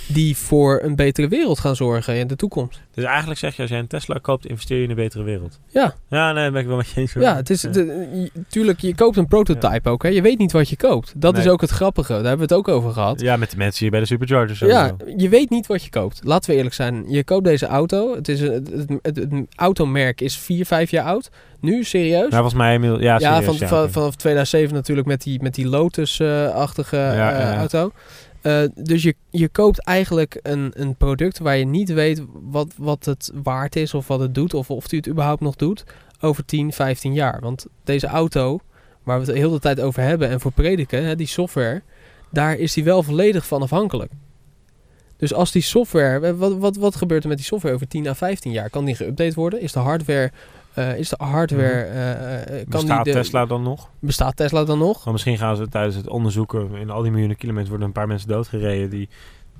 Die 0.07 0.37
voor 0.37 0.81
een 0.83 0.95
betere 0.95 1.27
wereld 1.27 1.59
gaan 1.59 1.75
zorgen 1.75 2.15
in 2.15 2.27
de 2.27 2.35
toekomst. 2.35 2.81
Dus 2.97 3.05
eigenlijk 3.05 3.39
zeg 3.39 3.55
je, 3.55 3.61
als 3.61 3.71
jij 3.71 3.79
een 3.79 3.87
Tesla 3.87 4.19
koopt, 4.21 4.45
investeer 4.45 4.77
je 4.77 4.83
in 4.83 4.89
een 4.89 4.95
betere 4.95 5.23
wereld. 5.23 5.59
Ja. 5.67 5.93
Ja, 6.09 6.31
nee, 6.31 6.51
ben 6.51 6.61
ik 6.61 6.67
wel 6.67 6.77
met 6.77 6.89
je 6.89 7.01
eens. 7.01 7.13
Ja, 7.13 7.35
het 7.35 7.49
is, 7.49 7.61
de, 7.61 8.07
je- 8.13 8.31
tuurlijk, 8.49 8.79
je 8.79 8.95
koopt 8.95 9.17
een 9.17 9.27
prototype 9.27 9.89
ook. 9.89 10.03
Hè? 10.03 10.09
Je 10.09 10.21
weet 10.21 10.37
niet 10.37 10.51
wat 10.51 10.69
je 10.69 10.75
koopt. 10.75 11.13
Dat 11.15 11.37
is 11.37 11.47
ook 11.47 11.61
het 11.61 11.69
grappige. 11.69 12.07
Daar 12.13 12.21
hebben 12.25 12.47
we 12.47 12.53
het 12.53 12.53
ook 12.53 12.67
over 12.67 12.91
gehad. 12.91 13.21
Ja, 13.21 13.35
met 13.37 13.51
de 13.51 13.57
mensen 13.57 13.79
hier 13.81 13.91
bij 13.91 13.99
de 13.99 14.05
Superchargers. 14.05 14.59
Ja, 14.59 14.95
je 15.17 15.29
weet 15.29 15.49
niet 15.49 15.67
wat 15.67 15.83
je 15.83 15.89
koopt. 15.89 16.21
Laten 16.23 16.49
we 16.49 16.55
eerlijk 16.55 16.75
zijn. 16.75 17.03
Je 17.07 17.23
koopt 17.23 17.43
deze 17.45 17.65
auto. 17.65 18.15
Het, 18.15 18.27
is 18.27 18.41
een, 18.41 18.51
het, 18.51 18.69
het, 18.73 18.89
het, 19.01 19.15
het 19.31 19.45
automerk 19.55 20.21
is 20.21 20.37
4, 20.37 20.65
5 20.65 20.91
jaar 20.91 21.05
oud. 21.05 21.29
Nu, 21.61 21.83
serieus? 21.83 22.19
Nou, 22.19 22.31
volgens 22.31 22.53
mij 22.53 22.73
inmiddels... 22.73 23.01
Ja, 23.01 23.17
ja, 23.19 23.35
serieus, 23.41 23.57
van, 23.57 23.67
van- 23.67 23.91
vanaf 23.91 24.15
2007 24.15 24.73
natuurlijk 24.75 25.07
met 25.07 25.21
die, 25.21 25.41
met 25.41 25.55
die 25.55 25.67
Lotus-achtige 25.67 26.95
Ja, 26.95 27.11
eh, 27.11 27.17
ja, 27.17 27.51
ja. 27.51 27.57
auto. 27.57 27.91
Eh, 28.47 28.63
dus 28.75 29.03
je, 29.03 29.15
je 29.29 29.49
koopt 29.49 29.83
eigenlijk 29.83 30.39
een, 30.41 30.71
een 30.73 30.95
product 30.95 31.39
waar 31.39 31.57
je 31.57 31.65
niet 31.65 31.89
weet 31.93 32.21
wat, 32.33 32.73
wat 32.77 33.05
het 33.05 33.31
waard 33.43 33.75
is 33.75 33.93
of 33.93 34.07
wat 34.07 34.19
het 34.19 34.35
doet 34.35 34.53
of 34.53 34.69
of 34.69 34.91
het 34.91 35.07
überhaupt 35.07 35.41
nog 35.41 35.55
doet 35.55 35.83
over 36.19 36.45
10, 36.45 36.73
15 36.73 37.13
jaar. 37.13 37.39
Want 37.41 37.65
deze 37.83 38.07
auto, 38.07 38.59
waar 39.03 39.19
we 39.19 39.25
het 39.25 39.33
de 39.33 39.39
hele 39.41 39.59
tijd 39.59 39.79
over 39.79 40.03
hebben 40.03 40.29
en 40.29 40.39
voor 40.39 40.51
prediken, 40.51 41.03
hè, 41.03 41.15
die 41.15 41.27
software, 41.27 41.81
daar 42.31 42.55
is 42.55 42.73
die 42.73 42.83
wel 42.83 43.03
volledig 43.03 43.45
van 43.45 43.61
afhankelijk. 43.61 44.11
Dus 45.17 45.33
als 45.33 45.51
die 45.51 45.61
software, 45.61 46.35
wat, 46.35 46.57
wat, 46.57 46.75
wat 46.75 46.95
gebeurt 46.95 47.23
er 47.23 47.29
met 47.29 47.37
die 47.37 47.47
software 47.47 47.75
over 47.75 47.87
10 47.87 48.07
à 48.07 48.13
15 48.13 48.51
jaar? 48.51 48.69
Kan 48.69 48.85
die 48.85 48.95
geüpdate 48.95 49.33
worden? 49.35 49.61
Is 49.61 49.71
de 49.71 49.79
hardware, 49.79 50.31
eh, 50.77 50.97
is 50.97 51.09
de 51.09 51.15
hardware, 51.23 51.81
eh, 51.81 52.55
kan 52.55 52.65
Bestaat 52.69 53.03
die 53.03 53.13
de, 53.13 53.19
Tesla 53.19 53.45
dan 53.45 53.63
nog? 53.63 53.89
bestaat 53.99 54.35
Tesla 54.35 54.63
dan 54.63 54.77
nog? 54.77 54.97
Want 54.97 55.11
misschien 55.11 55.37
gaan 55.37 55.55
ze 55.55 55.67
tijdens 55.69 55.95
het 55.95 56.09
onderzoeken 56.09 56.75
in 56.75 56.89
al 56.89 57.01
die 57.01 57.09
miljoenen 57.11 57.37
kilometers 57.37 57.69
worden 57.69 57.87
een 57.87 57.93
paar 57.93 58.07
mensen 58.07 58.27
doodgereden 58.27 58.89
die 58.89 59.09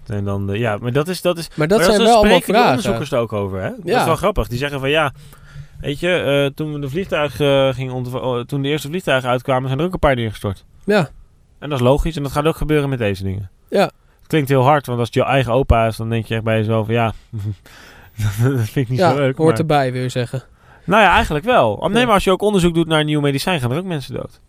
en 0.08 0.24
dan 0.24 0.48
de, 0.48 0.58
ja, 0.58 0.78
maar 0.82 0.92
dat 0.92 1.08
is 1.08 1.22
dat 1.22 1.38
is 1.38 1.50
Maar 1.56 1.68
dat 1.68 1.78
maar 1.80 1.88
zijn 1.88 2.00
wel 2.02 2.16
allemaal 2.18 2.42
vragen. 2.42 2.68
onderzoekers 2.68 3.12
er 3.12 3.20
ook 3.20 3.34
over, 3.34 3.62
hè? 3.62 3.70
Dat 3.70 3.80
Ja. 3.84 4.00
is 4.00 4.06
wel 4.06 4.16
grappig. 4.16 4.48
Die 4.48 4.58
zeggen 4.58 4.80
van 4.80 4.90
ja, 4.90 5.14
weet 5.82 6.00
je, 6.00 6.10
eh, 6.12 6.56
toen 6.56 6.82
de 6.82 6.90
vliegtuig 6.90 7.36
gingen 7.76 7.94
ont- 7.94 8.14
oh, 8.14 8.40
toen 8.40 8.62
de 8.62 8.68
eerste 8.68 8.88
vliegtuigen 8.88 9.30
uitkwamen, 9.30 9.68
zijn 9.68 9.80
er 9.80 9.86
ook 9.86 9.94
een 9.94 10.00
paar 10.00 10.16
neergestort. 10.16 10.66
Ja, 10.86 11.10
En 11.60 11.70
dat 11.70 11.80
is 11.80 11.86
logisch 11.86 12.16
en 12.16 12.24
dat 12.24 12.32
gaat 12.32 12.46
ook 12.46 12.56
gebeuren 12.56 12.90
met 12.90 13.00
deze 13.00 13.24
dingen. 13.24 13.50
Ja. 13.70 13.92
Klinkt 14.28 14.50
heel 14.50 14.64
hard, 14.64 14.86
want 14.86 15.00
als 15.00 15.08
het 15.08 15.18
jouw 15.18 15.26
eigen 15.28 15.54
opa 15.54 15.86
is, 15.88 15.98
dan 15.98 16.10
denk 16.10 16.26
je 16.26 16.34
echt 16.36 16.44
bij 16.44 16.58
jezelf 16.58 16.86
van 16.86 16.96
ja, 16.96 17.14
dat 18.22 18.30
vind 18.70 18.76
ik 18.76 18.90
niet 18.90 19.00
ja 19.00 19.10
zo 19.12 19.16
leuk. 19.18 19.38
hoort 19.38 19.50
maar- 19.50 19.60
erbij, 19.60 19.92
wil 19.92 20.02
je 20.02 20.10
zeggen. 20.10 20.44
Nou 20.88 21.02
ja, 21.04 21.13
eigenlijk 21.13 21.45
wel. 21.45 21.78
Nee, 21.89 22.00
Ja. 22.00 22.06
maar 22.06 22.13
als 22.13 22.23
je 22.23 22.32
ook 22.32 22.41
onderzoek 22.41 22.73
doet 22.73 22.88
naar 22.88 23.00
een 23.00 23.06
nieuw 23.06 23.21
medicijn, 23.21 23.60
gaan 23.60 23.71
er 23.71 23.78
ook 23.78 23.86
mensen 23.86 24.13
dood. 24.13 24.39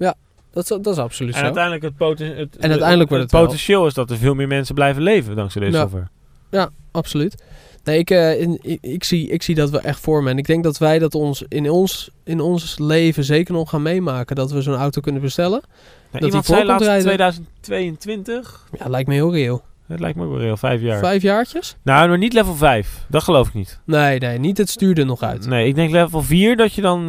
Dat 0.53 0.62
is, 0.62 0.68
dat 0.83 0.87
is 0.87 0.98
absoluut 0.98 1.33
En 1.33 1.38
zo. 1.38 1.44
uiteindelijk 1.44 1.85
het, 1.85 1.96
poten 1.96 2.37
het, 2.37 2.57
En 2.57 2.70
uiteindelijk 2.70 3.09
wordt 3.11 3.33
het 3.33 3.42
potentieel 3.42 3.87
is 3.87 3.94
dat 3.94 4.11
er 4.11 4.16
veel 4.16 4.35
meer 4.35 4.48
mensen 4.48 4.74
blijven 4.74 5.03
leven 5.03 5.37
dankzij 5.37 5.61
deze 5.61 5.72
Ja. 5.77 5.81
software. 5.81 6.09
Absoluut. 6.92 7.42
Nee, 7.85 7.98
ik, 7.98 8.11
eh, 8.11 8.40
in, 8.40 8.59
ik, 8.62 8.79
ik 8.81 9.05
zie, 9.05 9.29
ik 9.29 9.42
zie 9.42 9.55
dat 9.55 9.70
wel 9.70 9.81
echt 9.81 10.01
voor 10.01 10.22
me. 10.22 10.31
En 10.31 10.38
ik 10.38 10.46
denk 10.46 10.64
dat 10.64 10.79
wij 10.79 10.98
dat 10.98 11.14
ons 11.14 11.44
in, 11.48 11.70
ons 11.70 12.11
in 12.24 12.40
ons 12.40 12.79
leven 12.79 13.24
zeker 13.24 13.55
nog 13.55 13.70
gaan 13.70 13.83
meemaken. 13.83 14.37
Dat 14.37 14.51
we 14.51 14.62
zo'n 14.62 14.74
auto 14.74 15.01
kunnen 15.01 15.22
bestellen. 15.22 15.61
Nou, 15.61 15.68
die 16.11 16.22
iemand 16.24 16.46
voor 16.46 16.55
zei 16.55 16.66
laatst 16.66 16.87
rijden. 16.87 17.05
2022. 17.62 18.66
Ja, 18.79 18.88
lijkt 18.88 19.09
me 19.09 19.14
heel 19.14 19.33
reëel. 19.33 19.62
Het 19.88 20.01
lijkt 20.01 20.16
me 20.16 20.24
ook 20.24 20.31
wel 20.31 20.40
reëel, 20.40 20.57
vijf 20.57 20.81
jaar. 20.81 20.98
Vijf 20.98 21.22
jaartjes? 21.22 21.77
Nou, 21.83 22.09
maar 22.09 22.18
niet 22.18 22.33
level 22.33 22.55
5. 22.55 23.05
Dat 23.09 23.22
geloof 23.22 23.48
ik 23.48 23.55
niet. 23.55 23.81
Nee, 23.85 24.18
nee, 24.18 24.38
niet 24.38 24.59
het 24.59 24.68
stuur 24.68 24.98
er 24.98 25.07
nog 25.07 25.22
uit. 25.22 25.46
Nee, 25.46 25.66
ik 25.68 25.74
denk 25.74 25.90
level 25.90 26.22
4 26.22 26.57
dat 26.57 26.72
je 26.74 26.81
dan... 26.81 27.01
eh, 27.01 27.07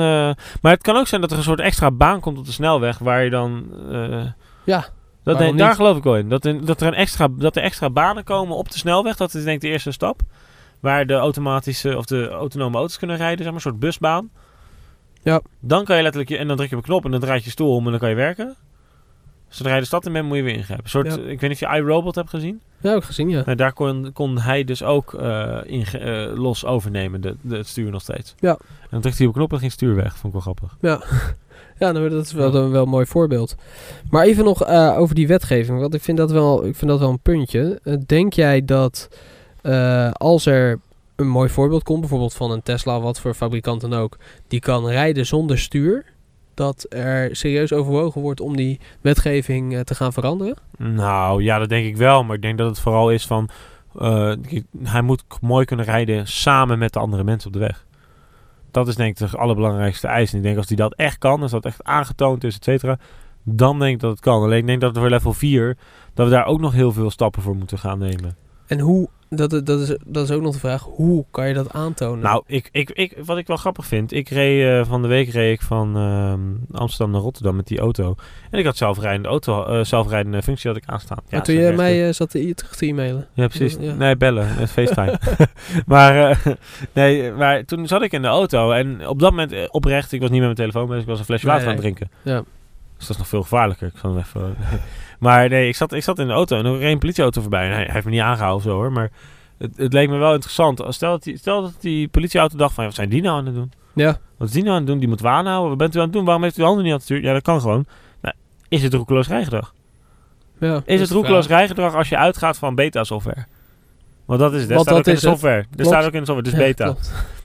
maar 0.61 0.71
het 0.71 0.81
kan 0.83 0.95
ook 0.95 1.07
zijn 1.07 1.21
dat 1.21 1.31
er 1.31 1.37
een 1.37 1.43
soort 1.43 1.59
extra 1.59 1.91
baan 1.91 2.19
komt 2.19 2.37
op 2.37 2.45
de 2.45 2.51
snelweg 2.51 2.97
waar 2.97 3.23
je 3.23 3.29
dan... 3.29 3.65
eh, 3.91 4.25
Ja, 4.63 4.85
dat 5.23 5.37
denk, 5.37 5.57
daar 5.57 5.75
geloof 5.75 5.97
ik 5.97 6.03
wel 6.03 6.17
in. 6.17 6.29
Dat, 6.29 6.45
in- 6.45 6.65
dat, 6.65 6.81
er 6.81 6.87
een 6.87 6.93
extra, 6.93 7.27
dat 7.37 7.55
er 7.55 7.63
extra 7.63 7.89
banen 7.89 8.23
komen 8.23 8.55
op 8.55 8.71
de 8.71 8.77
snelweg. 8.77 9.15
Dat 9.15 9.33
is 9.33 9.43
denk 9.43 9.55
ik 9.55 9.61
de 9.61 9.67
eerste 9.67 9.91
stap. 9.91 10.21
Waar 10.79 11.05
de 11.05 11.13
automatische 11.13 11.97
of 11.97 12.05
de 12.05 12.27
autonome 12.29 12.77
auto's 12.77 12.97
kunnen 12.97 13.17
rijden. 13.17 13.37
Zeg 13.37 13.45
maar, 13.45 13.55
een 13.55 13.61
soort 13.61 13.79
busbaan. 13.79 14.29
Ja. 15.23 15.41
Dan 15.59 15.83
kan 15.85 15.95
je 15.95 16.01
letterlijk... 16.01 16.31
Je, 16.31 16.37
en 16.37 16.47
dan 16.47 16.57
druk 16.57 16.69
je 16.69 16.75
op 16.75 16.81
een 16.81 16.87
knop 16.87 17.05
en 17.05 17.11
dan 17.11 17.19
draait 17.19 17.43
je 17.43 17.49
stoel 17.49 17.75
om 17.75 17.85
en 17.85 17.91
dan 17.91 17.99
kan 17.99 18.09
je 18.09 18.15
werken. 18.15 18.55
Zodra 19.49 19.73
je 19.73 19.79
de 19.79 19.85
stad 19.87 20.05
in 20.05 20.13
bent, 20.13 20.27
moet 20.27 20.37
je 20.37 20.43
weer 20.43 20.53
ingrijpen. 20.53 20.83
Een 20.85 20.89
soort, 20.91 21.07
Ja. 21.07 21.13
Ik 21.13 21.39
weet 21.39 21.49
niet 21.49 21.63
of 21.63 21.69
je 21.71 21.77
iRobot 21.77 22.15
hebt 22.15 22.29
gezien. 22.29 22.61
ja, 22.81 22.93
ook 22.93 23.03
gezien, 23.03 23.29
ja. 23.29 23.41
Nou, 23.45 23.57
daar 23.57 23.73
kon, 23.73 24.09
kon 24.13 24.37
hij 24.39 24.63
dus 24.63 24.83
ook 24.83 25.13
eh, 25.13 25.57
inge- 25.65 25.97
eh, 25.97 26.37
los 26.37 26.65
overnemen, 26.65 27.21
de, 27.21 27.35
de, 27.41 27.57
het 27.57 27.67
stuur 27.67 27.91
nog 27.91 28.01
steeds. 28.01 28.35
Ja. 28.39 28.51
En 28.81 28.87
dan 28.89 29.01
drukte 29.01 29.19
hij 29.19 29.27
op 29.27 29.33
knop 29.33 29.51
en 29.53 29.59
ging 29.59 29.71
stuur 29.71 29.95
weg. 29.95 30.17
Vond 30.17 30.23
ik 30.25 30.31
wel 30.31 30.53
grappig. 30.53 30.77
Ja, 30.81 31.01
nou, 31.91 32.09
dat 32.09 32.25
is 32.25 32.31
wel, 32.31 32.55
een 32.55 32.71
wel 32.71 32.83
een 32.83 32.89
mooi 32.89 33.05
voorbeeld. 33.05 33.55
Maar 34.09 34.25
even 34.25 34.43
nog 34.43 34.63
eh, 34.63 34.97
over 34.97 35.15
die 35.15 35.27
wetgeving. 35.27 35.79
Want 35.79 35.93
ik 35.93 36.01
vind 36.01 36.17
dat 36.17 36.31
wel, 36.31 36.65
ik 36.65 36.75
vind 36.75 36.91
dat 36.91 36.99
wel 36.99 37.09
een 37.09 37.19
puntje. 37.19 37.79
Denk 38.05 38.33
jij 38.33 38.65
dat 38.65 39.09
als 40.13 40.45
er 40.45 40.79
een 41.15 41.27
mooi 41.27 41.49
voorbeeld 41.49 41.83
komt, 41.83 41.99
bijvoorbeeld 41.99 42.33
van 42.33 42.51
een 42.51 42.63
Tesla, 42.63 42.99
wat 42.99 43.19
voor 43.19 43.33
fabrikant 43.33 43.81
dan 43.81 43.93
ook, 43.93 44.17
die 44.47 44.59
kan 44.59 44.87
rijden 44.89 45.25
zonder 45.25 45.59
stuur, 45.59 46.05
dat 46.59 46.85
er 46.89 47.35
serieus 47.35 47.73
overwogen 47.73 48.21
wordt 48.21 48.41
om 48.41 48.55
die 48.55 48.79
wetgeving 49.01 49.75
eh, 49.75 49.79
te 49.79 49.95
gaan 49.95 50.13
veranderen? 50.13 50.55
Nou, 50.77 51.43
ja, 51.43 51.59
dat 51.59 51.69
denk 51.69 51.85
ik 51.85 51.97
wel. 51.97 52.23
Maar 52.23 52.35
ik 52.35 52.41
denk 52.41 52.57
dat 52.57 52.69
het 52.69 52.79
vooral 52.79 53.11
is 53.11 53.25
van... 53.27 53.49
eh, 53.99 54.33
hij 54.83 55.01
moet 55.01 55.23
mooi 55.41 55.65
kunnen 55.65 55.85
rijden 55.85 56.27
samen 56.27 56.79
met 56.79 56.93
de 56.93 56.99
andere 56.99 57.23
mensen 57.23 57.47
op 57.47 57.53
de 57.53 57.59
weg. 57.59 57.85
Dat 58.71 58.87
is 58.87 58.95
denk 58.95 59.19
ik 59.19 59.31
de 59.31 59.37
allerbelangrijkste 59.37 60.07
eis. 60.07 60.31
En 60.31 60.37
ik 60.37 60.43
denk 60.43 60.57
als 60.57 60.67
hij 60.67 60.77
dat 60.77 60.95
echt 60.95 61.17
kan, 61.17 61.41
als 61.41 61.51
dat 61.51 61.65
echt 61.65 61.83
aangetoond 61.83 62.43
is, 62.43 62.55
et 62.55 62.63
cetera... 62.63 62.97
Dan 63.43 63.79
denk 63.79 63.93
ik 63.93 63.99
dat 63.99 64.11
het 64.11 64.19
kan. 64.19 64.43
Alleen 64.43 64.59
ik 64.59 64.65
denk 64.65 64.81
dat 64.81 64.97
voor 64.97 65.09
level 65.09 65.33
4... 65.33 65.77
dat 66.13 66.25
we 66.25 66.31
daar 66.31 66.45
ook 66.45 66.59
nog 66.59 66.73
heel 66.73 66.91
veel 66.91 67.11
stappen 67.11 67.41
voor 67.41 67.55
moeten 67.55 67.77
gaan 67.77 67.99
nemen. 67.99 68.35
En 68.67 68.79
hoe, 68.79 69.09
dat, 69.29 69.65
dat, 69.65 69.79
is, 69.79 69.97
dat 70.05 70.23
is 70.23 70.31
ook 70.31 70.41
nog 70.41 70.53
de 70.53 70.59
vraag, 70.59 70.81
hoe 70.83 71.25
kan 71.31 71.47
je 71.47 71.53
dat 71.53 71.73
aantonen? 71.73 72.23
Nou, 72.23 72.43
ik, 72.45 72.69
ik, 72.71 72.89
ik, 72.89 73.17
wat 73.25 73.37
ik 73.37 73.47
wel 73.47 73.57
grappig 73.57 73.85
vind, 73.85 74.11
ik 74.13 74.29
reed 74.29 74.67
eh, 74.67 74.89
van 74.89 75.01
de 75.01 75.07
week 75.07 75.29
reed 75.29 75.53
ik 75.53 75.61
van 75.61 75.97
ehm, 75.97 76.77
Amsterdam 76.77 77.11
naar 77.11 77.21
Rotterdam 77.21 77.55
met 77.55 77.67
die 77.67 77.79
auto. 77.79 78.15
En 78.51 78.59
ik 78.59 78.65
had 78.65 78.77
zelfrijdende 78.77 79.27
auto, 79.27 79.65
eh, 79.65 79.83
zelfrijdende 79.83 80.41
functie 80.41 80.69
had 80.69 80.79
ik 80.79 80.85
aanstaan. 80.85 81.17
Maar 81.29 81.43
toen 81.43 81.55
dat 81.55 81.55
je 81.55 81.61
is 81.61 81.67
echt, 81.67 81.77
mij 81.77 82.07
eh, 82.07 82.13
zat 82.13 82.29
te, 82.29 82.53
terug 82.55 82.75
te 82.75 82.85
e-mailen. 82.85 83.27
Ja, 83.33 83.47
precies. 83.47 83.77
Ja. 83.79 83.93
Nee, 83.93 84.17
bellen. 84.17 84.57
eh, 84.57 84.67
FaceTime. 84.77 85.19
maar, 85.85 86.41
nee, 86.93 87.31
maar 87.31 87.65
toen 87.65 87.87
zat 87.87 88.01
ik 88.01 88.11
in 88.11 88.21
de 88.21 88.27
auto 88.27 88.71
en 88.71 89.07
op 89.07 89.19
dat 89.19 89.29
moment 89.31 89.69
oprecht, 89.69 90.11
ik 90.11 90.21
was 90.21 90.29
niet 90.29 90.41
met 90.43 90.57
mijn 90.57 90.69
telefoon 90.69 90.87
bezig, 90.87 91.01
ik 91.03 91.09
was 91.09 91.19
een 91.19 91.25
flesje 91.25 91.45
Nee, 91.45 91.53
water 91.55 91.69
aan 91.69 91.75
het 91.75 91.83
drinken. 91.83 92.09
Ja. 92.21 92.43
Dus 92.97 93.07
dat 93.07 93.09
is 93.09 93.17
nog 93.17 93.27
veel 93.27 93.41
gevaarlijker. 93.41 93.87
Ik 93.87 93.99
zal 94.01 94.09
hem 94.09 94.19
even... 94.19 94.55
maar 95.19 95.49
nee, 95.49 95.67
ik 95.67 95.75
zat, 95.75 95.93
ik 95.93 96.03
zat 96.03 96.19
in 96.19 96.27
de 96.27 96.33
auto 96.33 96.57
en 96.57 96.65
er 96.65 96.77
reed 96.77 96.91
een 96.91 96.99
politieauto 96.99 97.41
voorbij. 97.41 97.65
En 97.65 97.73
hij, 97.73 97.83
hij 97.83 97.93
heeft 97.93 98.05
me 98.05 98.11
niet 98.11 98.21
aangehouden 98.21 98.65
of 98.65 98.71
zo 98.71 98.77
hoor, 98.77 98.91
maar 98.91 99.11
het, 99.57 99.77
het 99.77 99.93
leek 99.93 100.09
me 100.09 100.17
wel 100.17 100.33
interessant. 100.33 100.83
Stel 100.87 101.11
dat, 101.11 101.23
die, 101.23 101.37
stel 101.37 101.61
dat 101.61 101.73
die 101.79 102.07
politieauto 102.07 102.57
dacht 102.57 102.73
van, 102.73 102.83
ja, 102.83 102.89
wat 102.89 102.97
zijn 102.97 103.09
die 103.09 103.21
nou 103.21 103.37
aan 103.37 103.45
het 103.45 103.55
doen? 103.55 103.71
Ja, 103.93 104.17
Wat 104.37 104.47
is 104.47 104.53
die 104.53 104.63
nou 104.63 104.73
aan 104.73 104.81
het 104.81 104.89
doen? 104.89 104.99
Die 104.99 105.07
moet 105.07 105.25
aanhouden. 105.25 105.69
Wat 105.69 105.77
bent 105.77 105.95
u 105.95 105.97
aan 105.97 106.03
het 106.03 106.13
doen? 106.13 106.25
Waarom 106.25 106.43
heeft 106.43 106.57
u 106.57 106.59
de 106.59 106.65
handen 106.65 106.83
niet 106.83 106.91
aan 106.93 106.97
het 106.99 107.07
stuur? 107.07 107.21
Ja, 107.21 107.33
dat 107.33 107.41
kan 107.41 107.61
gewoon. 107.61 107.85
Nou, 108.21 108.35
is 108.69 108.83
het 108.83 108.93
roekeloos 108.93 109.27
rijgedrag? 109.27 109.73
ja. 110.59 110.73
dat 110.73 110.83
Is 110.85 110.99
het 110.99 111.11
roekeloos 111.11 111.47
rijgedrag 111.47 111.95
als 111.95 112.09
je 112.09 112.17
uitgaat 112.17 112.57
van 112.57 112.75
beta-software? 112.75 113.45
Want 114.25 114.39
dat 114.39 114.53
is 114.53 114.59
het. 114.61 114.69
Dat 114.69 114.81
staat 114.81 114.97
ook 114.97 115.03
dat 115.03 115.07
in 115.07 115.13
de 115.13 115.27
software. 115.27 115.55
Er 115.57 115.67
Klopt. 115.71 115.87
staat 115.87 116.05
ook 116.05 116.13
in 116.13 116.19
de 116.19 116.25
software, 116.25 116.57
dus 116.57 116.65
beta. 116.65 116.95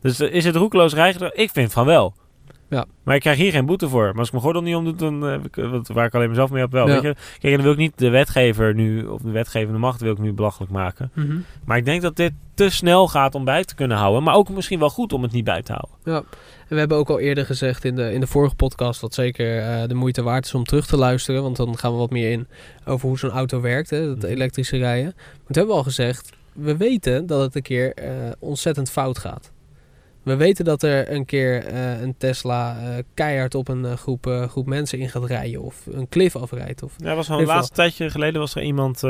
Dus 0.00 0.20
eh, 0.20 0.34
is 0.34 0.44
het 0.44 0.56
roekeloos 0.56 0.94
rijgedrag? 0.94 1.32
Ik 1.32 1.50
vind 1.50 1.72
van 1.72 1.86
wel. 1.86 2.14
Ja. 2.74 2.84
Maar 3.02 3.14
ik 3.14 3.20
krijg 3.20 3.36
hier 3.38 3.50
geen 3.52 3.66
boete 3.66 3.88
voor. 3.88 4.04
Maar 4.06 4.18
als 4.18 4.26
ik 4.26 4.32
mijn 4.32 4.44
gordel 4.44 4.62
niet 4.62 4.74
omdoe, 4.74 4.94
dan 4.94 5.24
eh, 5.24 5.30
heb 5.30 5.44
ik, 5.46 5.56
eh, 5.56 5.70
wat- 5.70 5.88
waar 5.88 6.06
ik 6.06 6.14
alleen 6.14 6.28
mezelf 6.28 6.50
mee 6.50 6.62
heb 6.62 6.72
wel. 6.72 6.86
Ja. 6.88 6.92
Weet 6.92 7.02
je? 7.02 7.14
Kijk, 7.14 7.42
en 7.42 7.52
dan 7.52 7.62
wil 7.62 7.72
ik 7.72 7.78
niet 7.78 7.98
de 7.98 8.08
wetgever 8.08 8.74
nu, 8.74 9.04
of 9.06 9.20
de 9.22 9.30
wetgevende 9.30 9.78
macht 9.78 10.00
wil 10.00 10.12
ik 10.12 10.18
nu 10.18 10.32
belachelijk 10.32 10.72
maken. 10.72 11.10
Mhm. 11.14 11.36
Maar 11.64 11.76
ik 11.76 11.84
denk 11.84 12.02
dat 12.02 12.16
dit 12.16 12.32
te 12.54 12.70
snel 12.70 13.08
gaat 13.08 13.34
om 13.34 13.44
bij 13.44 13.64
te 13.64 13.74
kunnen 13.74 13.96
houden. 13.96 14.22
Maar 14.22 14.34
ook 14.34 14.48
misschien 14.48 14.78
wel 14.78 14.90
goed 14.90 15.12
om 15.12 15.22
het 15.22 15.32
niet 15.32 15.44
bij 15.44 15.62
te 15.62 15.72
houden. 15.72 16.24
En 16.68 16.70
we 16.74 16.78
hebben 16.78 16.96
ook 16.98 17.10
al 17.10 17.18
eerder 17.20 17.46
gezegd 17.46 17.84
in 17.84 17.94
de, 17.96 18.12
in 18.12 18.20
de 18.20 18.26
vorige 18.26 18.54
podcast 18.54 19.00
dat 19.00 19.14
zeker 19.14 19.58
eh, 19.58 19.88
de 19.88 19.94
moeite 19.94 20.22
waard 20.22 20.44
is 20.44 20.54
om 20.54 20.64
terug 20.64 20.86
te 20.86 20.96
luisteren. 20.96 21.42
Want 21.42 21.56
dan 21.56 21.78
gaan 21.78 21.92
we 21.92 21.98
wat 21.98 22.10
meer 22.10 22.30
in 22.30 22.46
over 22.84 23.08
hoe 23.08 23.18
zo'n 23.18 23.30
auto 23.30 23.60
werkt, 23.60 23.90
hè, 23.90 24.06
dat 24.06 24.16
Mhm. 24.16 24.26
elektrische 24.26 24.76
rijden. 24.76 25.12
Maar 25.14 25.32
toen 25.32 25.44
hebben 25.46 25.66
we 25.66 25.72
al 25.80 25.82
gezegd, 25.82 26.30
we 26.52 26.76
weten 26.76 27.26
dat 27.26 27.40
het 27.40 27.54
een 27.54 27.62
keer 27.62 27.94
eh, 27.94 28.10
ontzettend 28.38 28.90
fout 28.90 29.18
gaat. 29.18 29.52
We 30.24 30.36
weten 30.36 30.64
dat 30.64 30.82
er 30.82 31.12
een 31.12 31.24
keer 31.24 31.64
eh, 31.64 32.00
een 32.00 32.14
Tesla 32.18 32.76
eh, 32.78 33.02
keihard 33.14 33.54
op 33.54 33.68
een 33.68 33.84
eh, 33.84 33.92
groep, 33.92 34.46
groep 34.48 34.66
mensen 34.66 34.98
in 34.98 35.08
gaat 35.08 35.24
rijden. 35.24 35.62
Of 35.62 35.86
een 35.90 36.08
cliff 36.08 36.36
afrijdt. 36.36 36.82
Of... 36.82 36.94
Ja, 36.96 37.14
was 37.14 37.30
al 37.30 37.40
een 37.40 37.46
laatste 37.46 37.74
tijdje 37.74 38.10
geleden 38.10 38.40
was 38.40 38.54
er 38.54 38.62
iemand 38.62 39.00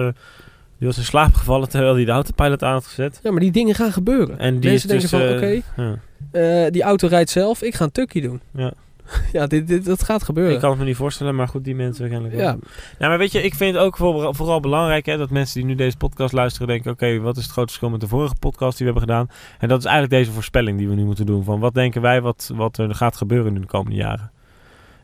die 0.79 0.89
was 0.89 0.99
in 0.99 1.05
slaap 1.05 1.35
gevallen 1.35 1.69
terwijl 1.69 1.95
hij 1.95 2.05
de 2.05 2.11
autopilot 2.11 2.63
aan 2.63 2.73
had 2.73 2.87
gezet. 2.87 3.21
Ja, 3.23 3.31
maar 3.31 3.41
die 3.41 3.53
dingen 3.53 3.75
gaan 3.75 3.93
gebeuren. 3.93 4.39
En 4.39 4.61
die 4.61 4.71
Mensen 4.71 4.95
is 4.95 5.09
denken 5.09 5.31
dus, 5.39 5.41
van, 5.41 5.61
oké, 5.83 6.01
ja. 6.33 6.71
die 6.71 6.83
auto 6.83 7.07
rijdt 7.07 7.31
zelf, 7.31 7.63
ik 7.63 7.75
ga 7.75 7.85
een 7.85 7.93
tukkie 7.93 8.23
doen. 8.23 8.41
Ja. 8.51 8.73
ja, 9.33 9.47
dit, 9.47 9.67
dit, 9.69 9.85
dat 9.85 10.03
gaat 10.03 10.23
gebeuren. 10.23 10.55
Ik 10.55 10.61
kan 10.61 10.71
het 10.71 10.79
me 10.79 10.85
niet 10.85 10.97
voorstellen, 10.97 11.35
maar 11.35 11.49
goed, 11.49 11.65
die 11.65 11.75
mensen 11.75 12.11
wel. 12.11 12.31
ja, 12.31 12.57
Ja, 12.99 13.09
maar 13.09 13.19
weet 13.19 13.33
je, 13.33 13.43
ik 13.43 13.55
vind 13.55 13.75
het 13.75 13.83
ook 13.85 13.97
vooral, 13.97 14.35
vooral 14.35 14.61
belangrijk 14.61 15.07
hè, 15.07 15.17
dat 15.17 15.31
mensen 15.31 15.55
die 15.61 15.65
nu 15.69 15.75
deze 15.75 15.97
podcast 15.97 16.33
luisteren 16.33 16.69
denken: 16.69 16.91
oké, 16.93 17.19
wat 17.21 17.37
is 17.37 17.43
het 17.43 17.53
grote 17.53 17.69
verschil 17.69 17.91
met 17.91 18.01
de 18.01 18.09
vorige 18.09 18.35
podcast 18.41 18.79
die 18.79 18.87
we 18.87 18.93
hebben 18.93 19.15
gedaan? 19.15 19.37
En 19.59 19.69
dat 19.69 19.79
is 19.79 19.85
eigenlijk 19.85 20.15
deze 20.15 20.33
voorspelling 20.33 20.79
die 20.79 20.89
we 20.89 20.95
nu 20.95 21.05
moeten 21.05 21.27
doen. 21.27 21.45
Van 21.45 21.61
wat 21.61 21.75
denken 21.75 22.03
wij 22.03 22.21
wat, 22.21 22.51
wat 22.55 22.79
er 22.79 22.95
gaat 22.95 23.17
gebeuren 23.17 23.55
in 23.55 23.61
de 23.61 23.67
komende 23.67 23.97
jaren? 23.97 24.31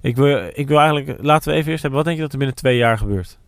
Ik 0.00 0.16
wil, 0.16 0.50
ik 0.52 0.68
wil 0.68 0.78
eigenlijk, 0.78 1.22
laten 1.22 1.50
we 1.52 1.56
even 1.58 1.70
eerst 1.70 1.82
hebben, 1.82 1.98
wat 1.98 2.04
denk 2.06 2.16
je 2.16 2.22
dat 2.24 2.32
er 2.32 2.38
binnen 2.38 2.56
twee 2.56 2.76
jaar 2.76 2.98
gebeurt? 2.98 3.38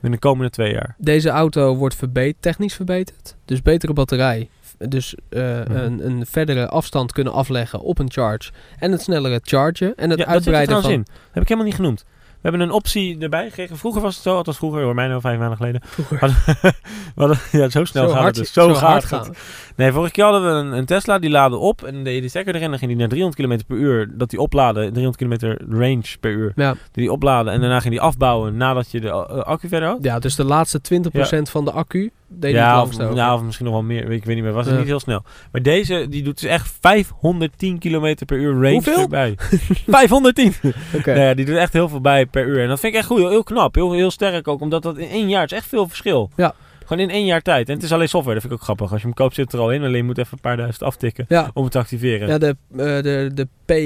Binnen 0.00 0.20
de 0.20 0.26
komende 0.26 0.50
twee 0.50 0.72
jaar. 0.72 0.94
Deze 0.98 1.28
auto 1.30 1.76
wordt 1.76 1.94
verbe- 1.94 2.34
technisch 2.40 2.74
verbeterd. 2.74 3.36
Dus 3.44 3.62
betere 3.62 3.92
batterij. 3.92 4.48
Dus 4.88 5.14
eh, 5.28 5.40
Mhm. 5.42 5.76
een, 5.76 6.06
een 6.06 6.26
verdere 6.26 6.68
afstand 6.68 7.12
kunnen 7.12 7.32
afleggen 7.32 7.80
op 7.80 7.98
een 7.98 8.10
charge. 8.10 8.50
En 8.78 8.92
het 8.92 9.02
snellere 9.02 9.40
chargen. 9.42 9.94
En 9.96 10.10
het 10.10 10.18
ja, 10.18 10.24
dat 10.24 10.34
zit 10.42 10.46
er 10.52 10.58
uitbreiden 10.58 10.82
van... 10.90 11.04
Dat 11.04 11.14
heb 11.32 11.42
ik 11.42 11.48
helemaal 11.48 11.64
niet 11.68 11.74
genoemd. 11.76 12.04
We 12.32 12.48
hebben 12.48 12.66
een 12.68 12.74
optie 12.74 13.18
erbij 13.18 13.48
gekregen. 13.48 13.76
Vroeger 13.76 14.02
was 14.02 14.14
het 14.14 14.22
zo, 14.22 14.36
althans 14.36 14.56
vroeger, 14.56 14.82
hoor 14.82 14.94
mij 14.94 15.06
nou 15.08 15.20
vijf 15.20 15.38
maanden 15.38 15.56
geleden. 15.56 15.80
Vroeger. 15.84 16.18
We 16.20 16.74
hadden- 17.14 17.38
ja, 17.60 17.68
zo 17.68 17.84
snel 17.84 18.02
Zo 18.08 18.12
gaat 18.12 18.22
hard, 18.22 18.36
het 18.36 18.44
dus. 18.44 18.52
Zo, 18.52 18.68
zo 18.68 18.74
gaat 18.74 18.80
hard 18.90 19.02
het. 19.02 19.10
gaan. 19.10 19.34
Nee, 19.76 19.92
vorige 19.92 20.12
keer 20.12 20.24
hadden 20.24 20.42
we 20.42 20.48
een, 20.48 20.72
een 20.78 20.84
Tesla, 20.84 21.18
die 21.18 21.30
laadde 21.30 21.56
op. 21.56 21.82
En 21.82 22.04
deed 22.04 22.20
die 22.20 22.28
stekker 22.28 22.54
erin, 22.54 22.68
dan 22.70 22.78
ging 22.78 22.90
die 22.90 23.00
naar 23.00 23.08
300 23.08 23.42
km 23.42 23.58
per 23.66 23.76
uur. 23.76 24.10
Dat 24.18 24.30
die 24.30 24.40
opladen, 24.40 24.92
300 24.92 25.16
km 25.40 25.56
range 25.78 26.04
per 26.20 26.30
uur. 26.30 26.52
Ja. 26.56 26.72
Die 26.72 26.80
die 27.02 27.12
opladen 27.12 27.52
en 27.52 27.60
daarna 27.60 27.80
ging 27.80 27.92
die 27.92 28.02
afbouwen 28.02 28.56
nadat 28.56 28.90
je 28.90 29.00
de 29.00 29.08
eh, 29.08 29.22
accu 29.24 29.68
verder 29.68 29.88
had. 29.88 29.98
ja, 30.02 30.18
dus 30.18 30.34
de 30.36 30.44
laatste 30.44 30.80
20% 30.80 31.50
van 31.50 31.64
de 31.64 31.70
accu 31.72 32.10
deed 32.34 32.52
hij 32.54 32.62
het 32.62 32.96
Ja 32.96 33.06
of, 33.08 33.14
ja, 33.14 33.34
of 33.34 33.42
misschien 33.42 33.64
nog 33.66 33.74
wel 33.74 33.82
meer. 33.84 34.10
Ik 34.10 34.24
weet 34.24 34.34
niet 34.34 34.44
meer. 34.44 34.52
Was 34.52 34.64
het 34.64 34.74
Ja. 34.74 34.80
niet 34.80 34.88
heel 34.88 35.00
snel. 35.00 35.22
Maar 35.52 35.62
deze, 35.62 36.06
die 36.08 36.22
doet 36.22 36.40
dus 36.40 36.50
echt 36.50 36.72
510 36.80 37.78
km 37.78 38.14
per 38.26 38.36
uur 38.38 38.52
range 38.52 38.70
Hoeveel? 38.72 38.98
erbij. 39.00 39.34
510! 39.86 40.54
Oké. 40.96 41.12
Nou 41.14 41.24
ja, 41.26 41.34
die 41.34 41.44
doet 41.44 41.56
echt 41.56 41.72
heel 41.72 41.88
veel 41.88 42.00
bij 42.00 42.26
per 42.26 42.46
uur. 42.46 42.62
En 42.62 42.68
dat 42.68 42.80
vind 42.80 42.92
ik 42.92 42.98
echt 42.98 43.08
goed. 43.08 43.18
Heel 43.18 43.42
knap. 43.42 43.74
Heel, 43.74 43.92
heel 43.92 44.10
sterk 44.10 44.48
ook. 44.48 44.60
Omdat 44.60 44.82
dat 44.82 44.98
in 44.98 45.08
één 45.08 45.28
jaar 45.28 45.44
is 45.44 45.52
echt 45.52 45.66
veel 45.66 45.88
verschil. 45.88 46.30
Ja. 46.36 46.54
Gewoon 46.86 47.02
in 47.02 47.10
één 47.10 47.24
jaar 47.24 47.42
tijd. 47.42 47.68
En 47.68 47.74
het 47.74 47.82
is 47.82 47.92
alleen 47.92 48.08
software. 48.08 48.34
Dat 48.34 48.42
vind 48.42 48.54
ik 48.54 48.58
ook 48.60 48.64
grappig. 48.64 48.90
Als 48.92 49.00
je 49.00 49.06
hem 49.06 49.16
koopt 49.16 49.34
zit 49.34 49.44
het 49.44 49.54
er 49.54 49.60
al 49.60 49.72
in. 49.72 49.80
Alleen 49.82 49.96
je 49.96 50.02
moet 50.02 50.18
even 50.18 50.32
een 50.32 50.40
paar 50.40 50.56
duizend 50.56 50.82
aftikken 50.82 51.24
Ja, 51.28 51.50
om 51.54 51.62
het 51.62 51.72
te 51.72 51.78
activeren. 51.78 52.28
ja 52.28 52.38
de, 52.38 52.56
eh, 52.70 52.76
de, 52.76 53.30
de, 53.34 53.44
P, 53.64 53.70
eh, 53.70 53.76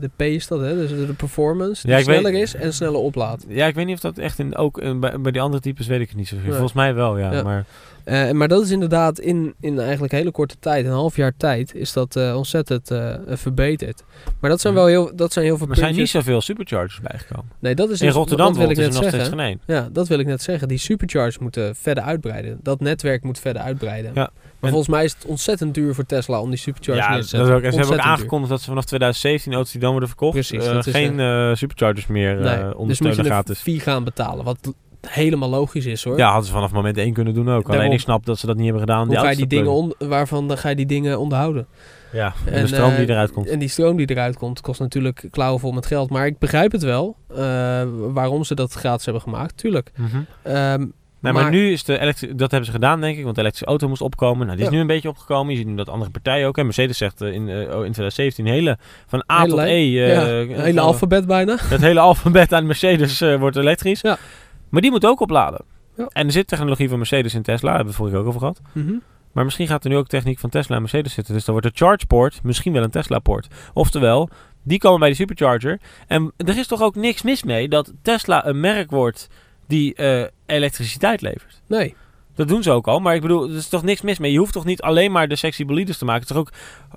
de 0.00 0.10
P 0.16 0.22
is 0.22 0.46
dat, 0.46 0.60
hè? 0.60 0.74
Dus 0.74 0.90
de, 0.90 1.06
de 1.06 1.12
performance 1.12 1.82
die 1.82 1.90
Ja, 1.90 1.98
ik 1.98 2.04
weet- 2.06 2.18
sneller 2.20 2.40
is 2.40 2.54
en 2.54 2.72
sneller 2.74 3.00
oplaadt. 3.00 3.44
Ja, 3.48 3.66
ik 3.66 3.74
weet 3.74 3.86
niet 3.86 3.94
of 3.94 4.00
dat 4.00 4.18
echt 4.18 4.38
in, 4.38 4.56
ook 4.56 5.00
bij, 5.00 5.20
bij 5.20 5.32
die 5.32 5.40
andere 5.40 5.62
types 5.62 5.86
weet 5.86 6.00
ik 6.00 6.08
het 6.08 6.16
niet 6.16 6.28
zo. 6.28 6.36
Nee. 6.36 6.50
Volgens 6.50 6.72
mij 6.72 6.94
wel, 6.94 7.18
ja. 7.18 7.32
Ja. 7.32 7.42
Maar 7.42 7.64
Eh, 8.04 8.30
maar 8.30 8.48
dat 8.48 8.62
is 8.62 8.70
inderdaad 8.70 9.18
in, 9.18 9.54
in 9.60 9.78
eigenlijk 9.80 10.12
hele 10.12 10.30
korte 10.30 10.56
tijd, 10.60 10.86
een 10.86 10.92
half 10.92 11.16
jaar 11.16 11.32
tijd, 11.36 11.74
is 11.74 11.92
dat 11.92 12.16
eh, 12.16 12.36
ontzettend 12.36 12.90
eh, 12.90 13.14
verbeterd. 13.28 14.02
Maar 14.40 14.50
dat 14.50 14.60
zijn 14.60 14.72
Ja. 14.74 14.78
wel 14.78 14.88
heel, 14.88 15.16
dat 15.16 15.32
zijn 15.32 15.44
heel 15.44 15.56
veel 15.58 15.68
er 15.70 15.76
zijn 15.76 15.94
niet 15.94 16.08
zoveel 16.08 16.40
superchargers 16.40 17.00
bijgekomen. 17.00 17.50
Nee, 17.58 17.74
dat 17.74 17.90
is 17.90 18.00
In 18.00 18.06
dus- 18.06 18.14
Rotterdam 18.16 18.46
dat 18.46 18.56
wil 18.56 18.70
ik 18.70 18.76
bijvoorbeeld 18.76 19.04
is 19.04 19.10
net 19.12 19.20
er 19.22 19.28
nog 19.28 19.30
zeggen. 19.38 19.56
steeds 19.56 19.66
geen. 19.76 19.84
Ja, 19.84 19.92
dat 19.92 20.08
wil 20.08 20.18
ik 20.18 20.26
net 20.26 20.42
zeggen. 20.42 20.68
Die 20.68 20.78
superchargers 20.78 21.38
moeten 21.38 21.74
verder 21.76 22.04
uitbreiden. 22.04 22.58
Dat 22.62 22.80
netwerk 22.80 23.22
moet 23.22 23.38
verder 23.38 23.62
uitbreiden. 23.62 24.10
Ja. 24.14 24.20
Maar 24.20 24.32
En- 24.60 24.68
volgens 24.68 24.88
mij 24.88 25.04
is 25.04 25.12
het 25.12 25.24
ontzettend 25.26 25.74
duur 25.74 25.94
voor 25.94 26.06
Tesla 26.06 26.40
om 26.40 26.48
die 26.50 26.58
superchargers 26.58 27.06
Ja, 27.06 27.12
neer 27.12 27.20
dat 27.20 27.30
te 27.30 27.36
is 27.36 27.40
zetten. 27.42 27.56
ook, 27.58 27.62
en 27.64 27.72
ze 27.72 27.78
hebben 27.78 27.96
ook 27.98 28.04
aangekondigd 28.04 28.50
dat 28.50 28.60
ze 28.60 28.66
vanaf 28.68 28.84
2017 28.84 29.52
auto's 29.52 29.72
die 29.72 29.80
dan 29.80 29.90
worden 29.90 30.08
verkocht, 30.08 30.32
Precies, 30.32 30.64
dat 30.64 30.86
geen 30.86 31.56
superchargers 31.56 32.06
meer 32.06 32.34
Nee, 32.34 32.42
dus 32.56 32.64
moet 32.64 32.74
ondersteunen 32.74 33.16
je 33.18 33.22
een 33.24 33.30
gratis. 33.30 33.58
fee 33.60 33.80
gaan 33.80 34.04
betalen. 34.04 34.44
Wat 34.44 34.74
helemaal 35.08 35.48
logisch 35.50 35.86
is 35.86 36.04
hoor. 36.04 36.16
Ja, 36.18 36.26
hadden 36.28 36.46
ze 36.46 36.52
vanaf 36.52 36.72
moment 36.72 36.96
1 36.96 37.12
kunnen 37.12 37.34
doen 37.34 37.50
ook. 37.50 37.68
Alleen 37.68 37.92
ik 37.92 38.00
snap 38.00 38.26
dat 38.26 38.38
ze 38.38 38.46
dat 38.46 38.54
niet 38.56 38.64
hebben 38.64 38.82
gedaan. 38.82 39.06
Hoe 39.06 39.16
ga 39.16 39.30
je 39.30 39.36
die 39.36 39.46
dingen 39.46 39.72
on, 39.72 39.94
waarvan 39.98 40.48
dan 40.48 40.58
ga 40.58 40.68
je 40.68 40.76
die 40.76 40.86
dingen 40.86 41.18
onderhouden? 41.18 41.66
Ja, 42.12 42.32
en, 42.46 42.52
En, 42.52 42.60
de 42.60 42.66
stroom 42.66 42.90
eh, 42.90 42.96
die 42.96 43.08
eruit 43.10 43.32
komt. 43.32 43.48
En 43.48 43.58
die 43.58 43.68
stroom 43.68 43.96
die 43.96 44.10
eruit 44.10 44.36
komt, 44.36 44.60
kost 44.60 44.80
natuurlijk 44.80 45.24
klauwen 45.30 45.60
vol 45.60 45.72
met 45.72 45.86
geld. 45.86 46.10
Maar 46.10 46.26
ik 46.26 46.38
begrijp 46.38 46.72
het 46.72 46.82
wel, 46.82 47.16
eh, 47.36 47.82
waarom 48.12 48.44
ze 48.44 48.54
dat 48.54 48.72
gratis 48.72 49.04
hebben 49.04 49.22
gemaakt, 49.22 49.56
tuurlijk. 49.56 49.90
Nou, 51.24 51.36
maar, 51.36 51.42
maar- 51.42 51.52
nu 51.52 51.72
is 51.72 51.84
de 51.84 51.98
elektri- 51.98 52.34
dat 52.34 52.50
hebben 52.50 52.66
ze 52.66 52.74
gedaan, 52.74 53.00
denk 53.00 53.16
ik, 53.16 53.22
want 53.22 53.34
de 53.34 53.40
elektrische 53.40 53.68
auto 53.70 53.88
moest 53.88 54.00
opkomen. 54.00 54.46
Nou, 54.46 54.56
die 54.58 54.58
is 54.66 54.70
Ja. 54.70 54.74
nu 54.74 54.80
een 54.80 54.86
beetje 54.86 55.08
opgekomen. 55.08 55.52
Je 55.52 55.58
ziet 55.58 55.66
nu 55.66 55.74
dat 55.74 55.88
andere 55.88 56.10
partijen 56.10 56.46
ook. 56.48 56.56
Hè. 56.56 56.64
Mercedes 56.64 56.98
zegt 56.98 57.20
eh, 57.20 57.32
in, 57.32 57.48
eh, 57.48 57.54
oh, 57.56 57.84
in 57.84 57.92
2017 57.92 58.46
hele 58.46 58.78
van 59.06 59.24
A 59.32 59.36
Hele 59.36 59.48
tot 59.48 59.56
lijn. 59.58 59.70
E. 59.70 60.04
eh, 60.04 60.14
ja, 60.14 60.26
eh, 60.26 60.40
een 60.40 60.60
hele 60.60 60.80
eh, 60.80 60.86
alfabet 60.86 61.26
bijna. 61.26 61.56
Het 61.60 61.80
hele 61.80 62.00
alfabet 62.00 62.52
aan 62.52 62.66
Mercedes 62.66 63.20
eh, 63.20 63.38
wordt 63.38 63.56
elektrisch. 63.56 64.00
Ja. 64.00 64.18
Maar 64.74 64.82
die 64.82 64.90
moet 64.90 65.06
ook 65.06 65.20
opladen. 65.20 65.64
Ja. 65.96 66.06
En 66.12 66.26
er 66.26 66.32
zit 66.32 66.46
technologie 66.46 66.88
van 66.88 66.98
Mercedes 66.98 67.34
in 67.34 67.42
Tesla, 67.42 67.70
hebben 67.70 67.90
we 67.90 67.98
vorige 67.98 68.16
ook 68.16 68.26
over 68.26 68.40
gehad. 68.40 68.60
Mhm. 68.72 68.94
Maar 69.32 69.44
misschien 69.44 69.66
gaat 69.66 69.84
er 69.84 69.90
nu 69.90 69.96
ook 69.96 70.06
techniek 70.06 70.38
van 70.38 70.50
Tesla 70.50 70.74
en 70.74 70.80
Mercedes 70.80 71.12
zitten. 71.12 71.34
Dus 71.34 71.44
dan 71.44 71.54
wordt 71.54 71.70
de 71.70 71.84
ChargePort 71.84 72.42
misschien 72.42 72.72
wel 72.72 72.82
een 72.82 72.90
Tesla-port. 72.90 73.48
Oftewel, 73.72 74.28
die 74.62 74.78
komen 74.78 75.00
bij 75.00 75.08
de 75.08 75.14
supercharger. 75.14 75.80
En 76.06 76.32
er 76.36 76.58
is 76.58 76.66
toch 76.66 76.82
ook 76.82 76.94
niks 76.94 77.22
mis 77.22 77.42
mee 77.42 77.68
dat 77.68 77.92
Tesla 78.02 78.46
een 78.46 78.60
merk 78.60 78.90
wordt 78.90 79.28
die 79.66 79.94
eh, 79.94 80.24
elektriciteit 80.46 81.20
levert. 81.20 81.62
Nee, 81.66 81.94
Dat 82.34 82.48
doen 82.48 82.62
ze 82.62 82.70
ook 82.70 82.86
al, 82.86 83.00
maar 83.00 83.14
ik 83.14 83.20
bedoel, 83.20 83.48
er 83.50 83.56
is 83.56 83.68
toch 83.68 83.82
niks 83.82 84.02
mis 84.02 84.18
mee. 84.18 84.32
Je 84.32 84.38
hoeft 84.38 84.52
toch 84.52 84.64
niet 84.64 84.82
alleen 84.82 85.12
maar 85.12 85.28
de 85.28 85.36
sexy 85.36 85.64
bolides 85.64 85.98
te 85.98 86.04
maken. 86.04 86.26
Toch 86.26 86.36
ook, 86.36 86.50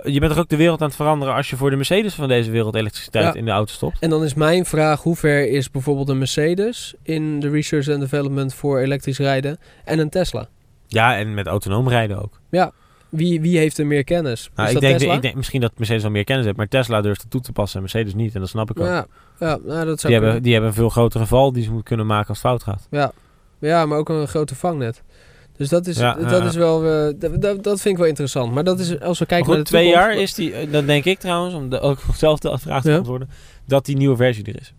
je 0.04 0.20
bent 0.20 0.32
toch 0.32 0.42
ook 0.42 0.50
de 0.50 0.56
wereld 0.56 0.82
aan 0.82 0.88
het 0.88 0.96
veranderen 0.96 1.34
als 1.34 1.50
je 1.50 1.56
voor 1.58 1.70
de 1.70 1.76
Mercedes 1.76 2.14
van 2.14 2.28
deze 2.28 2.52
wereld 2.52 2.76
elektriciteit 2.76 3.26
Ja. 3.26 3.34
in 3.34 3.46
de 3.46 3.52
auto 3.52 3.74
stopt. 3.74 4.00
En 4.00 4.10
dan 4.10 4.24
is 4.24 4.34
mijn 4.34 4.66
vraag, 4.66 5.02
hoe 5.04 5.16
ver 5.16 5.50
is 5.50 5.72
bijvoorbeeld 5.72 6.10
een 6.10 6.18
Mercedes 6.18 6.94
in 7.04 7.40
de 7.40 7.50
research 7.50 7.90
and 7.90 8.00
development 8.00 8.54
voor 8.54 8.80
elektrisch 8.80 9.18
rijden 9.18 9.58
en 9.86 10.00
een 10.00 10.10
Tesla? 10.10 10.48
Ja, 10.88 11.18
en 11.18 11.34
met 11.34 11.48
autonoom 11.48 11.90
rijden 11.90 12.22
ook. 12.22 12.40
Wie, 13.10 13.42
wie 13.42 13.58
heeft 13.58 13.78
er 13.78 13.88
meer 13.88 14.04
kennis? 14.04 14.50
Nou, 14.56 14.70
ik, 14.70 14.80
denk, 14.80 15.02
ik 15.02 15.22
denk 15.22 15.36
misschien 15.36 15.62
dat 15.62 15.72
Mercedes 15.78 16.02
wel 16.02 16.12
meer 16.12 16.24
kennis 16.24 16.46
heeft, 16.46 16.58
maar 16.58 16.68
Tesla 16.68 17.02
durft 17.02 17.22
het 17.22 17.32
toe 17.32 17.42
te 17.42 17.52
passen 17.52 17.76
en 17.76 17.82
Mercedes 17.82 18.14
niet. 18.14 18.34
En 18.36 18.40
dat 18.40 18.50
snap 18.50 18.70
ik 18.70 18.80
ook. 18.80 18.86
ja, 18.86 19.06
ja, 19.40 19.58
nou, 19.66 19.86
dat 19.86 20.00
zou 20.00 20.14
die, 20.14 20.22
hebben, 20.24 20.44
die 20.44 20.52
hebben 20.52 20.70
een 20.70 20.76
veel 20.76 20.90
grotere 20.90 21.26
val 21.26 21.52
die 21.52 21.62
ze 21.64 21.68
moeten 21.68 21.88
kunnen 21.88 22.06
maken 22.06 22.28
als 22.28 22.38
het 22.42 22.48
fout 22.48 22.64
gaat. 22.64 22.88
Ja. 22.92 23.12
ja, 23.60 23.86
maar 23.86 23.98
ook 23.98 24.10
een 24.10 24.28
grote 24.28 24.56
vangnet. 24.56 25.04
Dus 25.58 25.70
dat 25.70 25.88
is, 25.88 25.98
Ja, 25.98 26.14
dat 26.14 26.30
ja. 26.30 26.44
is 26.44 26.56
wel, 26.56 26.86
eh, 26.86 27.14
dat, 27.40 27.64
dat, 27.64 27.82
vind 27.82 27.94
ik 27.94 27.98
wel 27.98 28.08
interessant. 28.10 28.54
Maar 28.54 28.64
dat 28.64 28.80
is, 28.80 29.00
als 29.00 29.20
we 29.20 29.26
kijken 29.26 29.50
naar 29.50 29.58
de 29.58 29.64
twee 29.64 29.84
toekomst- 29.92 30.08
jaar 30.08 30.22
is 30.22 30.34
die, 30.34 30.70
dan 30.70 30.86
denk 30.86 31.06
ik 31.06 31.20
trouwens, 31.20 31.56
om 31.56 31.70
de, 31.70 31.80
ook 31.80 32.00
zelf 32.16 32.40
de 32.40 32.58
vraag 32.58 32.82
te 32.82 32.88
Ja. 32.88 32.94
beantwoorden, 32.94 33.30
dat 33.66 33.86
die 33.86 33.98
nieuwe 33.98 34.16
versie 34.16 34.46
er 34.46 34.60
is. 34.60 34.74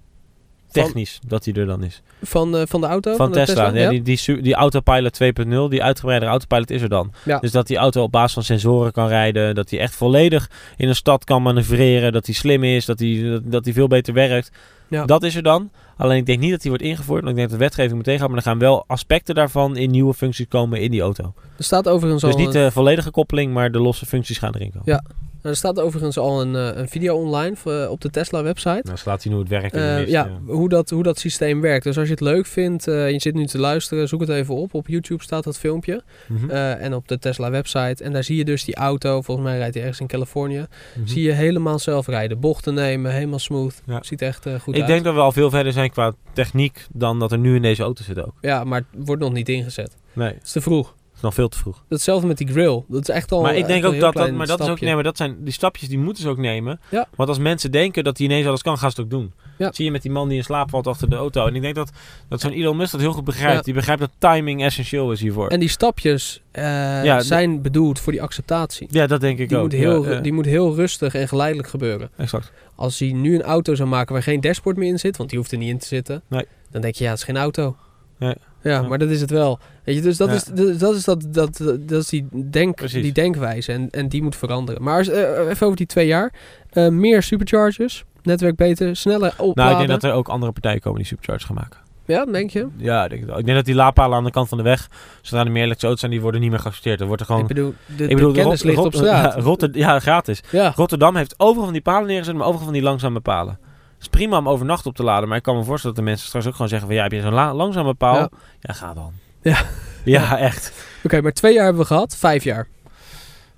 Van- 0.73 0.83
Technisch, 0.83 1.19
dat 1.27 1.45
die 1.45 1.55
er 1.55 1.67
dan 1.67 1.83
is. 1.83 2.03
Van, 2.23 2.57
eh, 2.57 2.63
van 2.67 2.81
de 2.81 2.87
auto? 2.87 3.17
Van, 3.17 3.33
Tesla. 3.33 3.67
Ja, 3.69 3.81
Ja? 3.81 3.89
Die, 3.91 4.03
die, 4.03 4.41
die 4.43 4.55
Autopilot 4.55 5.15
2.0, 5.23 5.69
die 5.69 5.83
uitgebreide 5.83 6.27
Autopilot 6.27 6.71
is 6.71 6.83
er 6.83 6.89
dan. 6.89 7.13
Ja. 7.25 7.39
Dus 7.39 7.51
dat 7.51 7.67
die 7.67 7.77
auto 7.77 8.03
op 8.03 8.13
basis 8.13 8.33
van 8.33 8.43
sensoren 8.43 8.93
kan 8.93 9.09
rijden. 9.09 9.55
Dat 9.55 9.69
die 9.69 9.79
echt 9.79 9.95
volledig 9.95 10.51
in 10.77 10.89
een 10.89 10.95
stad 10.95 11.25
kan 11.25 11.43
manoeuvreren. 11.43 12.13
Dat 12.13 12.25
die 12.25 12.35
slim 12.35 12.65
is. 12.65 12.85
Dat 12.85 12.99
die, 12.99 13.31
dat, 13.31 13.43
dat 13.45 13.65
die 13.65 13.73
veel 13.73 13.87
beter 13.89 14.15
werkt. 14.15 14.51
Ja. 14.89 15.05
Dat 15.05 15.23
is 15.23 15.35
er 15.37 15.43
dan. 15.43 15.71
Alleen 15.97 16.17
ik 16.19 16.27
denk 16.27 16.41
niet 16.41 16.51
dat 16.51 16.61
die 16.61 16.71
wordt 16.71 16.85
ingevoerd. 16.87 17.19
Want 17.25 17.31
ik 17.31 17.37
denk 17.37 17.49
dat 17.49 17.59
de 17.59 17.65
wetgeving 17.65 17.95
moet 17.95 18.05
tegenhouden. 18.05 18.37
Maar 18.45 18.47
er 18.55 18.61
gaan 18.61 18.69
wel 18.69 18.85
aspecten 18.87 19.35
daarvan 19.35 19.77
in 19.77 19.91
nieuwe 19.91 20.15
functies 20.15 20.49
komen 20.49 20.81
in 20.81 20.91
die 20.91 21.01
auto. 21.01 21.35
Er 21.57 21.65
staat 21.65 21.89
overigens 21.89 22.23
Dus 22.23 22.35
al 22.35 22.41
niet 22.41 22.53
de 22.53 22.71
volledige 22.71 23.11
koppeling, 23.11 23.53
maar 23.53 23.73
de 23.73 23.79
losse 23.79 24.07
functies 24.07 24.39
gaan 24.39 24.55
erin 24.55 24.71
komen. 24.71 24.83
Ja. 24.93 25.03
Er 25.43 25.57
staat 25.57 25.81
overigens 25.81 26.19
al 26.19 26.41
een, 26.41 26.57
eh, 26.57 26.81
een 26.81 26.89
video 26.89 27.17
online 27.17 27.57
eh, 27.65 27.91
op 27.91 28.01
de 28.01 28.11
Tesla 28.11 28.43
website. 28.43 28.81
Nou, 28.83 28.97
ze 28.97 29.03
laat 29.09 29.23
zien 29.23 29.33
hoe 29.33 29.41
het 29.41 29.51
werkt. 29.51 29.75
Eh, 29.75 29.95
list, 29.97 30.11
ja, 30.11 30.31
Hoe, 30.47 30.69
dat, 30.69 30.91
hoe 30.91 31.03
dat 31.03 31.19
systeem 31.19 31.61
werkt. 31.61 31.85
Dus 31.85 31.97
als 31.99 32.07
je 32.07 32.13
het 32.13 32.21
leuk 32.21 32.47
vindt, 32.47 32.89
eh, 32.89 33.11
je 33.11 33.21
zit 33.21 33.35
nu 33.35 33.47
te 33.47 33.59
luisteren, 33.59 34.09
zoek 34.09 34.21
het 34.21 34.29
even 34.29 34.55
op. 34.55 34.75
Op 34.75 34.89
YouTube 34.89 35.23
staat 35.23 35.45
dat 35.45 35.59
filmpje. 35.59 36.03
Mhm. 36.29 36.51
Eh, 36.51 36.83
en 36.85 36.95
op 36.95 37.09
de 37.09 37.19
Tesla 37.19 37.51
website. 37.51 38.05
En 38.05 38.13
daar 38.13 38.25
zie 38.25 38.37
je 38.37 38.45
dus 38.45 38.65
die 38.65 38.75
auto. 38.77 39.23
Volgens 39.23 39.47
mij 39.47 39.57
rijdt 39.59 39.75
hij 39.75 39.83
ergens 39.83 40.01
in 40.01 40.07
Californië. 40.07 40.67
Mhm. 40.97 41.07
Zie 41.07 41.23
je 41.23 41.33
helemaal 41.33 41.79
zelf 41.79 42.07
rijden. 42.07 42.41
Bochten 42.41 42.75
nemen, 42.75 43.13
helemaal 43.13 43.39
smooth. 43.39 43.83
Ja. 43.87 43.99
Ziet 44.03 44.23
echt 44.23 44.47
eh, 44.47 44.55
goed 44.61 44.75
ik 44.75 44.81
uit. 44.81 44.91
denk 44.91 45.05
dat 45.05 45.15
we 45.15 45.21
al 45.21 45.33
veel 45.33 45.51
verder 45.51 45.73
zijn 45.73 45.91
qua 45.91 46.13
techniek 46.33 46.87
dan 46.93 47.19
dat 47.19 47.33
er 47.33 47.39
nu 47.39 47.55
in 47.55 47.63
deze 47.63 47.83
auto 47.83 48.03
zit 48.03 48.25
ook. 48.25 48.35
Ja, 48.41 48.65
maar 48.65 48.79
het 48.97 49.07
wordt 49.07 49.23
nog 49.23 49.33
niet 49.33 49.49
ingezet. 49.49 49.97
Nee, 50.13 50.29
Het 50.33 50.43
is 50.45 50.53
te 50.53 50.61
vroeg. 50.61 50.95
Is 51.19 51.25
nog 51.25 51.35
veel 51.35 51.49
te 51.49 51.59
vroeg. 51.59 51.85
Hetzelfde 51.89 52.27
met 52.27 52.39
die 52.39 52.47
grill. 52.49 52.83
Dat 52.89 53.09
is 53.09 53.15
echt 53.15 53.33
al 53.33 53.43
maar 53.43 53.57
ik 53.57 53.67
denk 53.67 53.85
ook 53.85 54.01
dat, 54.01 54.15
dat, 54.15 54.33
maar 54.33 54.47
dat 54.47 54.61
is 54.61 54.69
ook, 54.69 54.81
nee, 54.81 54.95
maar 54.95 55.03
dat 55.03 55.17
zijn 55.17 55.37
die 55.45 55.53
stapjes 55.53 55.89
die 55.89 55.99
moeten 55.99 56.23
ze 56.23 56.29
ook 56.29 56.39
nemen. 56.39 56.81
Ja. 56.91 57.09
Want 57.17 57.29
als 57.29 57.39
mensen 57.39 57.71
denken 57.71 58.05
dat 58.05 58.17
die 58.17 58.27
ineens 58.29 58.47
alles 58.47 58.63
kan, 58.63 58.79
gaan 58.79 58.91
ze 58.91 58.97
het 59.01 59.05
ook 59.05 59.21
doen. 59.21 59.33
Ja. 59.59 59.73
Zie 59.73 59.85
je 59.85 59.91
met 59.91 60.03
die 60.03 60.11
man 60.11 60.29
die 60.29 60.37
in 60.39 60.45
slaap 60.45 60.71
valt 60.71 60.87
achter 60.87 61.11
de 61.11 61.17
auto. 61.17 61.47
En 61.47 61.55
ik 61.55 61.63
denk 61.63 61.75
dat, 61.75 61.91
dat 62.29 62.41
zo'n 62.41 62.53
Elon 62.53 62.77
Musk 62.77 62.93
dat 62.93 63.01
heel 63.01 63.13
goed 63.13 63.25
begrijpt. 63.25 63.57
Ja. 63.57 63.63
Die 63.63 63.75
begrijpt 63.75 64.01
dat 64.01 64.11
timing 64.19 64.63
essentieel 64.65 65.13
is 65.13 65.21
hiervoor. 65.21 65.49
En 65.49 65.61
die 65.61 65.69
stapjes 65.69 66.43
eh, 66.51 67.19
zijn 67.19 67.63
bedoeld 67.63 68.01
voor 68.01 68.13
die 68.13 68.23
acceptatie. 68.23 68.87
ja, 68.91 69.07
dat 69.07 69.21
denk 69.21 69.39
ik 69.39 69.49
Die 69.49 69.57
ook. 69.57 69.63
moet, 69.63 69.73
heel, 69.73 70.11
ja, 70.11 70.21
die 70.21 70.33
moet 70.33 70.45
heel 70.47 70.75
rustig 70.75 71.15
en 71.15 71.29
geleidelijk 71.29 71.69
gebeuren. 71.69 72.11
exact. 72.17 72.53
Als 72.75 72.99
hij 72.99 73.13
nu 73.13 73.35
een 73.35 73.43
auto 73.43 73.75
zou 73.75 73.89
maken 73.89 74.13
waar 74.13 74.23
geen 74.23 74.41
dashboard 74.41 74.77
meer 74.77 74.89
in 74.89 74.99
zit, 74.99 75.17
want 75.17 75.29
die 75.31 75.39
hoeft 75.39 75.53
er 75.53 75.59
niet 75.59 75.69
in 75.71 75.79
te 75.79 75.87
zitten, 75.87 76.23
Nee. 76.29 76.47
dan 76.71 76.81
denk 76.81 76.95
je, 76.95 77.05
ja, 77.05 77.11
het 77.11 77.19
is 77.19 77.25
geen 77.25 77.37
auto. 77.37 77.77
Nee. 78.19 78.35
Ja, 78.69 78.83
maar 78.83 78.99
dat 78.99 79.09
is 79.09 79.21
het 79.21 79.31
wel. 79.31 79.59
Weet 79.85 79.95
je, 79.97 80.03
dus 80.03 80.17
dat 80.17 80.29
Ja. 80.29 80.35
is, 80.35 80.45
dat, 80.45 80.79
dat 80.79 80.95
is, 80.95 81.05
dat, 81.05 81.25
dat, 81.29 81.57
dat 81.81 82.03
is 82.03 82.09
die, 82.09 82.29
denk, 82.51 82.75
Precies. 82.75 83.03
die 83.03 83.13
denkwijze 83.13 83.73
en, 83.73 83.91
en 83.91 84.09
die 84.09 84.23
moet 84.23 84.37
veranderen. 84.37 84.83
Maar 84.83 84.99
als, 84.99 85.09
eh, 85.09 85.49
even 85.49 85.67
over 85.67 85.77
die 85.77 85.87
twee 85.87 86.07
jaar. 86.07 86.33
Eh, 86.71 86.89
meer 86.89 87.23
superchargers, 87.23 88.05
netwerk 88.23 88.57
beter, 88.57 88.97
sneller 88.97 89.35
opladen. 89.37 89.55
Nou, 89.55 89.71
ik 89.83 89.89
denk 89.89 90.01
dat 90.01 90.11
er 90.11 90.17
ook 90.17 90.29
andere 90.29 90.53
partijen 90.53 90.81
komen 90.81 90.99
die 90.99 91.07
supercharge 91.07 91.47
gaan 91.47 91.55
maken. 91.55 91.79
Ja, 92.07 92.25
denk 92.25 92.51
je? 92.51 92.67
Ja, 92.77 93.05
ik 93.05 93.27
denk, 93.27 93.39
ik 93.49 93.55
dat 93.55 93.65
die 93.65 93.75
laadpalen 93.75 94.17
aan 94.17 94.25
de 94.25 94.31
kant 94.31 94.49
van 94.49 94.59
de 94.59 94.65
weg, 94.65 94.89
zodra 95.23 95.45
er 95.45 95.51
meer 95.51 95.55
elektrische 95.63 95.87
auto's 95.87 96.01
zijn, 96.01 96.13
die 96.13 96.21
worden 96.21 96.41
niet 96.41 96.51
meer 96.51 96.59
geaccepteerd. 96.59 97.01
Er 97.01 97.07
wordt 97.07 97.21
er 97.21 97.27
gewoon... 97.27 97.43
ik 97.43 97.49
bedoel, 97.49 97.75
de, 97.97 98.07
ik 98.09 98.15
bedoel, 98.15 98.33
de 98.33 98.39
kennis 98.39 98.63
Rot- 98.63 98.71
ligt 98.71 98.85
op 98.85 98.95
straat. 98.95 99.35
Ja, 99.37 99.41
Rotter- 99.43 99.77
ja, 99.79 99.99
gratis. 100.01 100.41
Ja, 100.51 100.73
Rotterdam 100.77 101.17
heeft 101.17 101.35
overal 101.37 101.65
van 101.65 101.73
die 101.73 101.83
palen 101.83 102.07
neergezet, 102.07 102.35
maar 102.35 102.47
overal 102.47 102.65
van 102.65 102.73
die 102.73 102.83
langzame 102.83 103.21
palen. 103.21 103.59
Het 103.99 104.07
is 104.07 104.09
prima 104.09 104.39
om 104.39 104.49
overnacht 104.49 104.87
op 104.87 104.95
te 104.95 105.03
laden, 105.03 105.29
maar 105.29 105.37
ik 105.39 105.43
kan 105.43 105.57
me 105.57 105.65
voorstellen 105.65 105.97
dat 105.97 106.05
de 106.05 106.11
mensen 106.11 106.27
straks 106.29 106.47
ook 106.47 106.53
gewoon 106.53 106.69
zeggen 106.69 106.87
van 106.89 106.97
ja, 106.97 107.03
heb 107.03 107.13
je 107.13 107.21
zo'n 107.21 107.33
la- 107.33 107.55
langzame 107.55 107.95
paal? 107.95 108.15
Ja. 108.17 108.29
Ja. 108.61 108.73
ga 108.75 108.95
dan. 108.95 109.13
Ja. 109.43 109.59
Ja, 110.05 110.39
echt. 110.39 110.73
oké, 111.05 111.21
maar 111.21 111.33
twee 111.33 111.53
jaar 111.55 111.65
hebben 111.65 111.83
we 111.83 111.89
gehad, 111.89 112.17
vijf 112.17 112.45
jaar. 112.45 112.69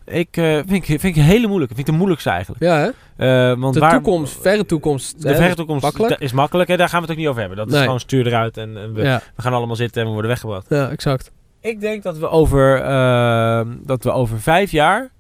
Ik 0.05 0.37
eh, 0.37 0.55
vind, 0.55 0.71
ik- 0.89 1.01
vind 1.01 1.05
ik 1.05 1.15
hele 1.15 1.47
moeilijke. 1.47 1.75
Vind 1.75 1.87
ik 1.87 1.93
de 1.93 1.99
moeilijkste 1.99 2.31
eigenlijk. 2.31 2.63
Ja, 2.63 2.77
hè? 2.77 2.89
Eh, 3.53 3.59
want 3.61 3.75
De 3.75 3.81
waar, 3.81 3.91
toekomst, 3.93 4.41
verre 4.41 4.67
toekomst. 4.67 5.23
De 5.23 5.29
hè, 5.29 5.35
verre 5.37 5.55
toekomst 5.55 5.83
makkelijk. 5.83 6.21
is 6.21 6.33
makkelijk. 6.33 6.69
Hè? 6.69 6.77
Daar 6.77 6.89
gaan 6.89 6.97
we 7.01 7.03
het 7.03 7.11
ook 7.15 7.19
niet 7.21 7.29
over 7.29 7.41
hebben. 7.41 7.59
Dat 7.59 7.73
is 7.73 7.81
gewoon 7.81 8.01
stuur 8.01 8.27
eruit 8.27 8.57
en, 8.57 8.77
en 8.77 8.95
we, 8.95 9.03
Ja, 9.03 9.23
we 9.37 9.43
gaan 9.43 9.53
allemaal 9.53 9.77
zitten 9.77 10.01
en 10.01 10.07
we 10.07 10.13
worden 10.13 10.31
weggebracht. 10.31 10.67
ja, 10.69 10.89
exact. 10.91 11.33
Ik 11.61 11.81
denk 11.81 12.03
dat 12.03 12.19
we 12.19 12.29
over, 12.29 12.81
eh, 12.83 13.61
dat 13.83 14.05
we 14.05 14.11
over 14.11 14.41
vijf 14.41 14.71
jaar, 14.71 15.11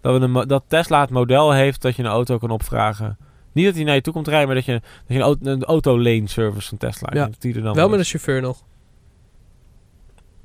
dat, 0.00 0.18
we 0.18 0.24
een, 0.26 0.48
dat 0.48 0.62
Tesla 0.66 1.00
het 1.00 1.10
model 1.10 1.52
heeft 1.52 1.82
dat 1.82 1.96
je 1.96 2.02
een 2.02 2.08
auto 2.08 2.38
kan 2.38 2.50
opvragen. 2.50 3.18
Niet 3.58 3.66
dat 3.66 3.76
hij 3.76 3.84
naar 3.84 3.94
je 3.94 4.00
toe 4.00 4.12
komt 4.12 4.28
rijden, 4.28 4.46
maar 4.46 4.56
dat 4.56 4.64
je, 4.64 4.72
dat 4.72 4.82
je 5.06 5.14
een, 5.14 5.20
auto, 5.20 5.50
een 5.50 5.64
auto-lane 5.64 6.22
service 6.28 6.68
van 6.68 6.78
Tesla. 6.78 7.08
Ja. 7.12 7.30
die 7.38 7.54
er 7.54 7.62
dan 7.62 7.74
Wel 7.74 7.84
is. 7.84 7.90
met 7.90 8.00
een 8.00 8.06
chauffeur 8.06 8.40
nog. 8.40 8.62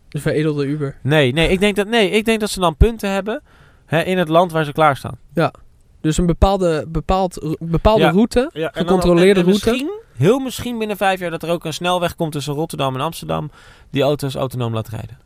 De 0.09 0.19
veredelde 0.19 0.65
Uber. 0.65 0.95
Nee, 1.03 1.33
nee, 1.33 1.49
ik 1.49 1.59
denk 1.59 1.75
dat, 1.75 1.87
nee, 1.87 2.09
ik 2.09 2.25
denk 2.25 2.39
dat 2.39 2.49
ze 2.49 2.59
dan 2.59 2.75
punten 2.77 3.09
hebben 3.11 3.41
hè, 3.85 4.01
in 4.01 4.17
het 4.17 4.27
land 4.29 4.51
waar 4.51 4.65
ze 4.65 4.71
klaarstaan. 4.71 5.17
Dus 6.01 6.17
een 6.17 6.25
bepaalde, 6.25 6.85
bepaald, 6.87 7.55
bepaalde 7.59 8.03
Ja. 8.03 8.09
route. 8.11 8.49
Ja, 8.53 8.69
Gecontroleerde 8.73 9.41
route. 9.41 9.49
Misschien, 9.49 9.91
heel 10.17 10.39
misschien 10.39 10.77
binnen 10.77 10.97
vijf 10.97 11.19
jaar 11.19 11.31
dat 11.31 11.43
er 11.43 11.49
ook 11.49 11.65
een 11.65 11.73
snelweg 11.73 12.15
komt 12.15 12.31
tussen 12.31 12.53
Rotterdam 12.53 12.95
en 12.95 13.01
Amsterdam. 13.01 13.51
Die 13.89 14.01
auto's 14.01 14.35
autonoom 14.35 14.73
laat 14.73 14.87
rijden. 14.87 15.17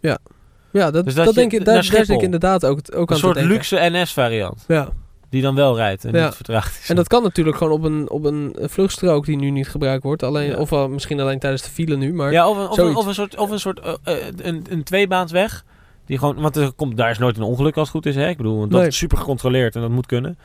Ja, 0.71 0.91
dat, 0.91 1.05
Dus 1.05 1.15
dat, 1.15 1.25
dat 1.25 1.33
je 1.33 1.39
denk 1.39 1.51
ik, 1.53 1.65
daar, 1.65 1.83
zit 1.83 2.09
ik 2.09 2.21
inderdaad 2.21 2.65
ook, 2.65 2.77
ook 2.95 3.09
Een 3.09 3.15
aan 3.15 3.17
soort 3.21 3.33
te 3.33 3.39
denken. 3.39 3.57
luxe 3.57 3.89
NS-variant. 3.91 4.63
Ja. 4.67 4.89
Die 5.29 5.41
dan 5.41 5.55
wel 5.55 5.75
rijdt 5.75 6.05
en 6.05 6.13
Ja. 6.13 6.25
niet 6.25 6.35
vertraagd 6.35 6.79
is. 6.81 6.89
En 6.89 6.95
dat 6.95 7.07
kan 7.07 7.23
natuurlijk 7.23 7.57
gewoon 7.57 7.73
op 7.73 7.83
een, 7.83 8.09
op 8.09 8.23
een 8.23 8.55
vluchtstrook 8.61 9.25
die 9.25 9.37
nu 9.37 9.49
niet 9.49 9.67
gebruikt 9.69 10.03
wordt. 10.03 10.23
Alleen, 10.23 10.49
Ja. 10.49 10.55
Of 10.57 10.69
wel 10.69 10.89
misschien 10.89 11.19
alleen 11.19 11.39
tijdens 11.39 11.61
de 11.63 11.69
file 11.69 11.95
nu. 11.95 12.13
Maar 12.13 12.31
ja, 12.31 12.49
of 12.49 12.57
een, 12.57 12.63
of 12.63 12.69
een, 12.69 12.75
zoiets. 12.75 12.97
of 12.99 13.05
een 13.07 13.13
soort, 13.13 13.35
of 13.37 13.49
een, 13.49 13.59
soort 13.59 13.79
eh, 13.79 13.93
eh, 14.03 14.25
een, 14.37 14.65
een 14.69 14.83
tweebaansweg. 14.83 15.63
Die 16.05 16.17
gewoon, 16.17 16.35
want 16.41 16.55
er 16.55 16.71
komt, 16.71 16.97
daar 16.97 17.09
is 17.09 17.17
nooit 17.17 17.37
een 17.37 17.43
ongeluk 17.43 17.75
als 17.77 17.87
het 17.87 17.95
goed 17.97 18.05
is. 18.05 18.15
Hè? 18.15 18.27
Ik 18.29 18.37
bedoel, 18.37 18.57
want 18.57 18.71
dat 18.71 18.79
Nee. 18.79 18.89
is 18.89 18.97
super 18.97 19.17
gecontroleerd 19.17 19.75
en 19.75 19.81
dat 19.81 19.89
moet 19.89 20.05
kunnen. 20.05 20.37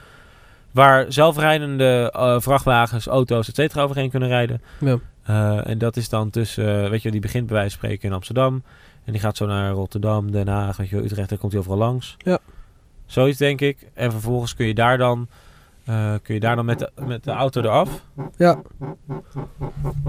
Waar 0.70 1.07
zelfrijdende 1.09 2.11
eh, 2.14 2.41
vrachtwagens, 2.41 3.07
auto's, 3.07 3.49
et 3.49 3.55
cetera 3.55 3.83
overheen 3.83 4.11
kunnen 4.11 4.28
rijden. 4.28 4.62
Ja. 4.80 4.99
En 5.64 5.78
dat 5.78 5.97
is 5.97 6.09
dan 6.09 6.30
tussen, 6.30 6.91
weet 6.91 7.03
je, 7.03 7.11
die 7.11 7.20
begint 7.20 7.47
bij 7.47 7.55
wijze 7.57 7.70
van 7.70 7.78
spreken 7.78 8.09
in 8.09 8.14
Amsterdam. 8.14 8.62
En 9.05 9.12
die 9.12 9.20
gaat 9.20 9.37
zo 9.37 9.47
naar 9.47 9.72
Rotterdam, 9.72 10.30
Den 10.30 10.49
Haag, 10.49 10.76
weet 10.76 10.89
je, 10.89 10.97
Utrecht, 10.97 11.28
daar 11.28 11.39
komt 11.39 11.53
hij 11.53 11.61
overal 11.61 11.78
langs. 11.78 12.14
Ja. 12.18 12.39
Zoiets 13.12 13.38
denk 13.38 13.60
ik. 13.60 13.78
En 13.94 14.10
vervolgens 14.10 14.54
kun 14.54 14.66
je 14.66 14.74
daar 14.74 14.98
dan, 14.98 15.28
eh, 15.84 16.12
kun 16.22 16.34
je 16.34 16.40
daar 16.40 16.56
dan 16.56 16.64
met, 16.64 16.78
de, 16.78 16.90
met 17.06 17.24
de 17.24 17.30
auto 17.30 17.60
eraf. 17.60 17.88
ja. 18.36 18.60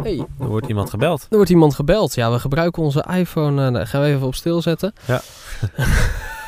Hey, 0.03 0.25
Er 0.39 0.47
wordt 0.47 0.67
iemand 0.67 0.89
gebeld. 0.89 1.21
er 1.29 1.35
wordt 1.35 1.49
iemand 1.49 1.75
gebeld. 1.75 2.15
Ja, 2.15 2.31
we 2.31 2.39
gebruiken 2.39 2.83
onze 2.83 3.05
iPhone. 3.17 3.71
daar 3.71 3.87
gaan 3.87 4.01
we 4.01 4.07
even 4.07 4.27
op 4.27 4.35
stilzetten. 4.35 4.93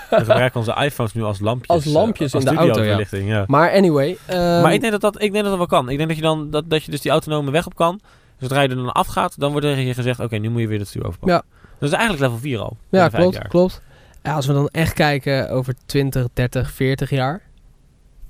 We 0.09 0.15
gebruiken 0.17 0.59
onze 0.59 0.75
iPhones 0.83 1.13
nu 1.13 1.23
als 1.23 1.39
lampjes. 1.39 1.69
Als 1.69 1.85
lampjes 1.85 2.33
eh, 2.33 2.39
in 2.39 2.45
de 2.45 2.55
auto, 2.55 2.83
ja. 2.83 2.99
ja. 3.11 3.43
Maar 3.47 3.71
anyway. 3.71 4.17
ehm, 4.25 4.61
Maar 4.61 4.73
ik 4.73 4.79
denk 4.79 4.91
dat 4.91 5.01
dat, 5.01 5.15
ik 5.15 5.31
denk 5.31 5.33
dat 5.33 5.43
dat 5.43 5.57
wel 5.57 5.65
kan. 5.79 5.89
Ik 5.89 5.97
denk 5.97 6.07
dat 6.09 6.17
je 6.17 6.23
dan 6.23 6.49
dat, 6.49 6.69
dat 6.69 6.83
je 6.83 6.91
dus 6.91 7.01
die 7.01 7.11
autonome 7.11 7.51
weg 7.51 7.65
op 7.65 7.75
kan. 7.75 7.99
Zodra 8.39 8.61
je 8.61 8.67
er 8.67 8.75
dan 8.75 8.91
afgaat, 8.91 9.39
dan 9.39 9.51
wordt 9.51 9.65
tegen 9.65 9.85
je 9.85 9.93
gezegd: 9.93 10.19
Oké, 10.19 10.37
nu 10.37 10.49
moet 10.49 10.61
je 10.61 10.67
weer 10.67 10.79
het 10.79 10.87
stuur 10.87 11.05
overpakken. 11.05 11.37
Ja. 11.37 11.59
Dat 11.79 11.89
is 11.89 11.95
eigenlijk 11.95 12.23
level 12.23 12.37
4 12.37 12.59
al. 12.59 12.77
ja, 12.89 13.07
klopt, 13.09 13.47
klopt. 13.47 13.81
Ja, 14.25 14.33
als 14.33 14.45
we 14.45 14.53
dan 14.53 14.67
echt 14.67 14.93
kijken 14.93 15.49
over 15.49 15.73
20, 15.85 16.27
30, 16.33 16.71
40 16.71 17.09
jaar. 17.09 17.41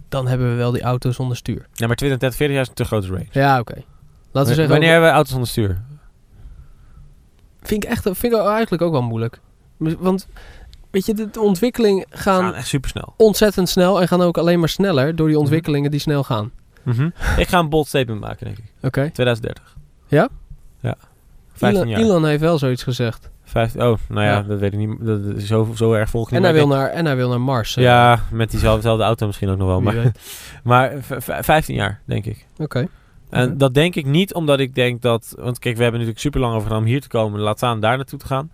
Dan 0.10 0.28
hebben 0.28 0.50
we 0.50 0.56
wel 0.56 0.72
die 0.72 0.82
auto 0.82 1.12
zonder 1.12 1.38
stuur. 1.38 1.66
Ja, 1.74 1.88
maar 1.88 1.96
20, 1.96 2.18
30, 2.20 2.38
40 2.38 2.56
jaar 2.56 2.64
is 2.64 2.70
een 2.70 2.76
te 2.76 2.86
grote 2.86 3.08
range. 3.08 3.28
Ja, 3.32 3.60
oké. 3.60 3.84
Laten 4.32 4.50
we 4.50 4.56
zeggen. 4.56 4.68
Wanneer 4.74 4.92
hebben 4.92 5.10
we 5.10 5.16
auto's 5.16 5.32
zonder 5.32 5.50
stuur? 5.50 5.82
Vind 7.62 7.84
ik, 7.84 7.90
echt, 7.90 8.02
vind 8.04 8.34
ik 8.34 8.40
eigenlijk 8.40 8.82
ook 8.82 8.92
wel 8.92 9.02
moeilijk. 9.02 9.40
Want, 9.78 10.28
weet 10.92 11.06
je, 11.06 11.14
de, 11.14 11.40
ontwikkeling 11.40 12.06
gaan 12.10 12.44
Gaan 12.44 12.54
echt 12.54 12.68
super 12.68 12.90
snel. 12.90 13.14
ontzettend 13.18 13.70
snel 13.70 14.02
en 14.02 14.08
gaan 14.08 14.22
ook 14.22 14.38
alleen 14.38 14.60
maar 14.60 14.70
sneller 14.70 15.16
door 15.16 15.28
die 15.28 15.40
ontwikkelingen 15.40 15.92
die 15.92 16.00
snel 16.00 16.24
gaan. 16.24 16.52
ik 17.38 17.48
ga 17.48 17.60
een 17.60 17.70
bold 17.70 17.88
statement 17.88 18.20
maken, 18.20 18.46
denk 18.46 18.58
ik. 18.58 18.66
Oké. 18.82 19.10
2030. 19.14 19.76
Ja? 20.08 20.30
Ja. 20.80 20.96
15 21.54 21.82
Elon, 21.82 21.88
jaar. 21.90 22.00
Elon 22.00 22.26
heeft 22.26 22.42
wel 22.42 22.58
zoiets 22.58 22.84
gezegd. 22.84 23.30
15, 23.46 23.82
oh, 23.82 23.98
nou 24.10 24.26
ja, 24.26 24.32
Ja. 24.32 24.42
dat 24.42 24.60
weet 24.60 24.74
ik 24.74 24.80
niet. 24.80 24.96
Dat, 25.00 25.20
is 25.36 25.46
zo, 25.48 25.72
zo 25.76 25.94
erg 25.94 26.10
volg 26.10 26.32
En 26.32 26.44
hij, 26.44 26.54
wil 26.54 26.68
naar, 26.68 26.90
en 26.90 27.06
hij 27.06 27.16
wil 27.16 27.30
naar 27.30 27.42
Mars. 27.42 27.74
Ja, 27.74 28.20
met 28.32 28.52
diezelfde 28.52 28.90
auto 29.04 29.26
misschien 29.26 29.50
ook 29.50 29.58
nog 29.58 29.68
wel. 29.68 29.82
Maar, 29.82 30.12
maar 30.64 30.94
v- 31.02 31.24
v- 31.24 31.46
15 31.46 31.76
jaar, 31.76 32.02
denk 32.06 32.26
ik. 32.26 32.46
Oké. 32.58 32.88
En 33.30 33.58
dat 33.58 33.74
denk 33.74 33.96
ik 33.96 34.06
niet 34.06 34.34
omdat 34.34 34.60
ik 34.60 34.76
denk 34.76 35.02
dat... 35.02 35.36
Want 35.40 35.60
kijk, 35.60 35.76
we 35.76 35.82
hebben 35.82 36.00
natuurlijk 36.00 36.26
super 36.26 36.40
lang 36.40 36.54
over 36.54 36.68
gedaan 36.68 36.82
om 36.84 36.88
hier 36.88 37.02
te 37.02 37.08
komen. 37.08 37.40
Laat 37.40 37.58
staan 37.58 37.80
daar 37.80 37.96
naartoe 37.98 38.20
te 38.20 38.26
gaan. 38.28 38.52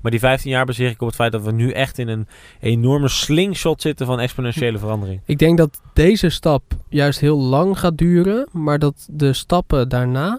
Maar 0.00 0.10
die 0.10 0.20
15 0.20 0.50
jaar 0.50 0.64
baseer 0.64 0.90
ik 0.90 1.00
op 1.00 1.06
het 1.06 1.16
feit 1.16 1.32
dat 1.32 1.42
we 1.42 1.52
nu 1.52 1.70
echt 1.70 1.98
in 1.98 2.08
een 2.08 2.26
enorme 2.60 3.08
slingshot 3.08 3.82
zitten 3.82 4.06
van 4.06 4.20
exponentiële 4.20 4.78
verandering. 4.78 5.20
Ik 5.24 5.38
denk 5.38 5.58
dat 5.58 5.80
deze 5.92 6.28
stap 6.28 6.62
juist 6.88 7.20
heel 7.20 7.38
lang 7.38 7.78
gaat 7.78 7.98
duren, 7.98 8.48
maar 8.52 8.78
dat 8.78 9.08
de 9.10 9.32
stappen 9.32 9.88
daarna 9.88 10.38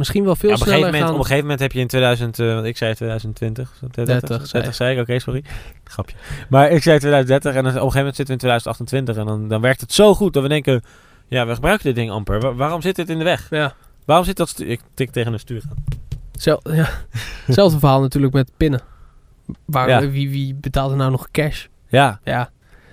misschien 0.00 0.24
wel 0.24 0.36
veel 0.36 0.48
Ja, 0.48 0.54
op, 0.54 0.60
een 0.60 0.66
gegeven 0.66 0.88
sneller 0.88 1.00
moment, 1.00 1.02
gaan. 1.04 1.12
op 1.12 1.18
een 1.18 1.26
gegeven 1.26 1.42
moment 1.42 1.60
heb 1.60 1.72
je 1.72 1.80
in 1.80 1.86
2000... 1.86 2.38
eh, 2.38 2.54
want 2.54 2.66
ik 2.66 2.76
zei 2.76 2.94
2020. 2.94 3.72
30, 3.80 4.04
30 4.04 4.50
30, 4.50 4.74
zei 4.74 4.94
ik, 4.96 5.00
oké, 5.02 5.18
sorry. 5.18 5.44
Grapje. 5.84 6.16
Maar 6.48 6.70
ik 6.70 6.82
zei 6.82 6.98
2030 6.98 7.54
en 7.54 7.62
dan, 7.64 7.72
op 7.72 7.74
een 7.74 7.80
gegeven 7.80 7.98
moment 7.98 8.16
zitten 8.16 8.36
we 8.36 8.42
in 8.42 8.48
2028. 8.48 9.16
En 9.16 9.26
dan, 9.26 9.48
dan 9.48 9.60
werkt 9.60 9.80
het 9.80 9.92
zo 9.92 10.14
goed 10.14 10.32
dat 10.32 10.42
we 10.42 10.48
denken... 10.48 10.82
Ja, 11.28 11.46
we 11.46 11.54
gebruiken 11.54 11.84
dit 11.86 11.94
ding 11.94 12.10
amper. 12.10 12.40
Wa- 12.40 12.54
waarom 12.54 12.82
zit 12.82 12.96
dit 12.96 13.08
in 13.08 13.18
de 13.18 13.24
weg? 13.24 13.46
Ja. 13.50 13.74
Waarom 14.04 14.24
zit 14.24 14.36
dat 14.36 14.48
stuur... 14.48 14.66
Ik 14.66 14.80
tik 14.94 15.10
tegen 15.10 15.32
een 15.32 15.38
stuur 15.38 15.62
aan. 15.70 15.84
Zel- 16.32 16.60
ja. 16.80 16.88
Hetzelfde 17.44 17.78
verhaal 17.78 18.00
natuurlijk 18.00 18.32
met 18.32 18.50
pinnen. 18.56 18.80
Waar, 19.64 19.88
Ja. 19.88 20.08
wie, 20.08 20.30
wie 20.30 20.54
betaalt 20.54 20.90
er 20.90 20.96
nou 20.96 21.10
nog 21.10 21.30
cash? 21.30 21.66
Ja, 21.88 22.20
Ja. 22.24 22.50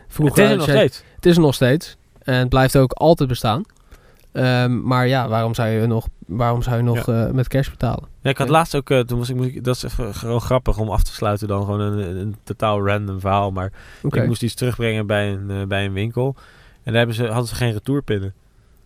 Vroeger 0.08 0.36
het 0.44 0.46
is 0.46 0.52
er 0.52 0.58
nog 0.58 0.70
steeds. 0.78 1.04
Het 1.16 1.26
is 1.26 1.36
er 1.36 1.42
nog 1.42 1.54
steeds. 1.54 1.96
En 2.24 2.34
het 2.34 2.50
blijft 2.50 2.78
ook 2.78 2.92
altijd 2.92 3.30
bestaan. 3.30 3.64
Ehm, 4.32 4.82
maar 4.84 5.08
ja, 5.08 5.28
waarom 5.28 5.54
zou 5.56 5.70
je 5.70 5.88
nog, 5.88 6.08
waarom 6.28 6.62
zou 6.62 6.78
je 6.78 6.84
nog 6.84 7.08
eh, 7.08 7.30
met 7.30 7.48
cash 7.48 7.70
betalen? 7.70 8.04
Ja, 8.22 8.30
ik 8.30 8.38
had 8.38 8.48
Ja. 8.48 8.54
laatst 8.54 8.76
ook, 8.76 8.90
eh, 8.90 9.00
toen 9.00 9.18
was 9.20 9.30
ik, 9.30 9.36
moest 9.36 9.50
ik, 9.50 9.64
dat 9.64 9.76
is 9.76 9.84
even 9.84 10.16
gewoon 10.16 10.42
grappig 10.42 10.78
om 10.78 10.90
af 10.90 11.04
te 11.04 11.14
sluiten 11.14 11.48
dan 11.48 11.66
gewoon 11.66 11.80
een, 11.80 12.18
een, 12.18 12.36
totaal 12.44 12.86
random 12.88 13.20
verhaal. 13.20 13.52
Maar 13.52 13.72
ik 14.10 14.26
moest 14.28 14.44
iets 14.44 14.54
terugbrengen 14.54 15.08
bij 15.08 15.32
een, 15.32 15.50
eh, 15.52 15.64
bij 15.68 15.86
een 15.86 15.94
winkel. 15.94 16.36
En 16.84 16.94
daar 16.94 16.96
hebben 16.96 17.16
ze, 17.16 17.26
hadden 17.28 17.48
ze 17.48 17.56
geen 17.56 17.72
retourpinnen. 17.72 18.34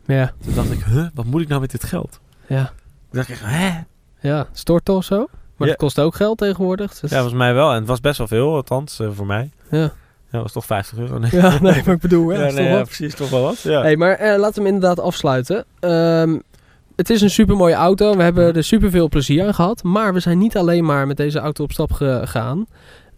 Ja, 0.05 0.31
Toen 0.43 0.53
dacht 0.53 0.71
ik, 0.71 0.83
huh, 0.83 1.07
wat 1.13 1.25
moet 1.25 1.41
ik 1.41 1.47
nou 1.47 1.61
met 1.61 1.71
dit 1.71 1.83
geld? 1.83 2.19
ja. 2.47 2.65
Toen 3.09 3.19
dacht 3.19 3.29
ik, 3.29 3.37
hè? 3.41 3.79
Ja, 4.19 4.47
storten 4.51 4.93
of 4.93 5.03
zo. 5.03 5.17
Maar 5.17 5.67
Ja. 5.67 5.73
dat 5.73 5.75
kost 5.75 5.99
ook 5.99 6.15
geld 6.15 6.37
tegenwoordig. 6.37 6.99
Dus 6.99 7.09
Ja, 7.09 7.15
volgens 7.17 7.37
mij 7.37 7.53
wel. 7.53 7.69
En 7.69 7.75
het 7.75 7.87
was 7.87 7.99
best 8.01 8.17
wel 8.17 8.27
veel, 8.27 8.55
althans 8.55 8.99
voor 9.13 9.25
mij. 9.25 9.49
ja. 9.69 9.91
Ja, 10.31 10.37
dat 10.37 10.41
was 10.41 10.51
toch 10.51 10.65
50 10.65 10.97
euro. 10.97 11.17
Nee. 11.17 11.29
ja, 11.33 11.49
nee, 11.61 11.81
maar 11.85 11.93
ik 11.95 11.99
bedoel, 12.01 12.31
ja, 12.31 12.39
Ja, 12.39 12.45
is 12.45 12.53
nee, 12.53 12.63
toch 12.63 12.71
ja, 12.71 12.77
wat? 12.77 12.85
precies, 12.85 13.15
toch 13.15 13.29
wel 13.29 13.41
wat. 13.41 13.59
Ja. 13.61 13.81
Hey, 13.81 13.95
maar 13.97 14.11
eh, 14.15 14.39
laten 14.39 14.61
we 14.63 14.67
hem 14.67 14.75
inderdaad 14.75 14.99
afsluiten. 14.99 15.65
Ehm, 15.79 16.37
het 16.95 17.09
is 17.09 17.21
een 17.21 17.29
super 17.29 17.55
mooie 17.55 17.73
auto. 17.73 18.15
We 18.15 18.23
hebben 18.23 18.55
er 18.55 18.63
super 18.63 18.89
veel 18.89 19.09
plezier 19.09 19.45
aan 19.45 19.53
gehad. 19.53 19.83
Maar 19.83 20.13
we 20.13 20.19
zijn 20.19 20.37
niet 20.37 20.57
alleen 20.57 20.85
maar 20.85 21.07
met 21.07 21.17
deze 21.17 21.39
auto 21.39 21.63
op 21.63 21.71
stap 21.71 21.91
gegaan 21.91 22.65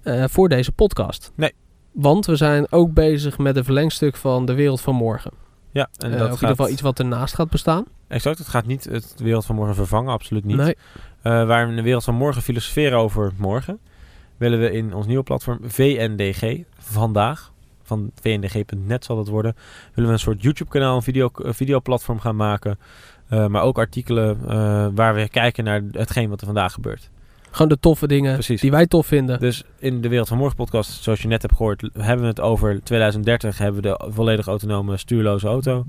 eh, 0.04 0.24
voor 0.28 0.50
deze 0.50 0.72
podcast. 0.72 1.32
Nee. 1.36 1.54
Want 1.92 2.26
we 2.26 2.36
zijn 2.36 2.72
ook 2.72 2.94
bezig 2.94 3.38
met 3.38 3.56
een 3.56 3.64
verlengstuk 3.64 4.16
van 4.16 4.46
de 4.46 4.54
wereld 4.54 4.82
van 4.82 4.96
morgen. 4.96 5.32
ja, 5.72 5.90
en 5.98 6.12
Eh, 6.12 6.18
dat 6.18 6.22
of 6.22 6.28
in 6.28 6.34
ieder 6.34 6.50
geval 6.50 6.70
iets 6.70 6.82
wat 6.82 7.00
ernaast 7.00 7.36
gaat 7.36 7.50
bestaan. 7.50 7.86
Exact, 8.08 8.38
het 8.38 8.48
gaat 8.48 8.66
niet 8.66 8.84
het 8.84 9.14
de 9.18 9.24
wereld 9.24 9.46
van 9.46 9.56
morgen 9.56 9.76
vervangen, 9.76 10.12
absoluut 10.12 10.44
niet. 10.46 10.58
Nee. 10.58 10.76
Eh, 11.22 11.46
waar 11.46 11.64
we 11.64 11.70
in 11.70 11.76
de 11.76 11.82
wereld 11.82 12.04
van 12.04 12.16
morgen 12.16 12.42
filosoferen 12.42 12.98
over 12.98 13.32
morgen, 13.38 13.80
willen 14.38 14.60
we 14.60 14.72
in 14.72 14.94
ons 14.94 15.06
nieuwe 15.06 15.24
platform 15.24 15.60
VNDG 15.64 16.64
vandaag, 16.80 17.52
van 17.84 18.12
vndg.net 18.22 19.06
zal 19.06 19.16
dat 19.16 19.28
worden, 19.28 19.56
willen 19.94 20.10
we 20.10 20.16
een 20.16 20.22
soort 20.24 20.42
YouTube-kanaal, 20.42 20.96
een 20.96 21.02
video, 21.02 21.30
een 21.34 21.54
videoplatform 21.54 22.20
gaan 22.20 22.36
maken. 22.36 22.80
Eh, 23.34 23.48
maar 23.48 23.62
ook 23.62 23.78
artikelen 23.78 24.38
eh, 24.48 24.88
waar 24.94 25.16
we 25.16 25.30
kijken 25.30 25.64
naar 25.64 25.82
hetgeen 25.92 26.30
wat 26.30 26.40
er 26.40 26.46
vandaag 26.46 26.74
gebeurt. 26.74 27.10
Gewoon 27.52 27.68
de 27.68 27.80
toffe 27.80 28.08
dingen 28.08 28.34
Precies. 28.34 28.62
die 28.62 28.72
wij 28.72 28.88
tof 28.88 29.06
vinden. 29.08 29.40
Dus 29.40 29.64
in 29.78 30.02
de 30.02 30.08
Wereld 30.08 30.28
van 30.28 30.38
Morgen 30.38 30.56
podcast, 30.56 31.04
zoals 31.04 31.22
je 31.22 31.28
net 31.28 31.42
hebt 31.42 31.56
gehoord, 31.56 31.90
hebben 31.94 32.22
we 32.22 32.28
het 32.28 32.40
over 32.40 32.84
2030 32.84 33.58
hebben 33.58 33.82
we 33.82 33.88
de 33.88 34.12
volledig 34.12 34.48
autonome 34.48 34.98
stuurloze 34.98 35.48
auto. 35.48 35.86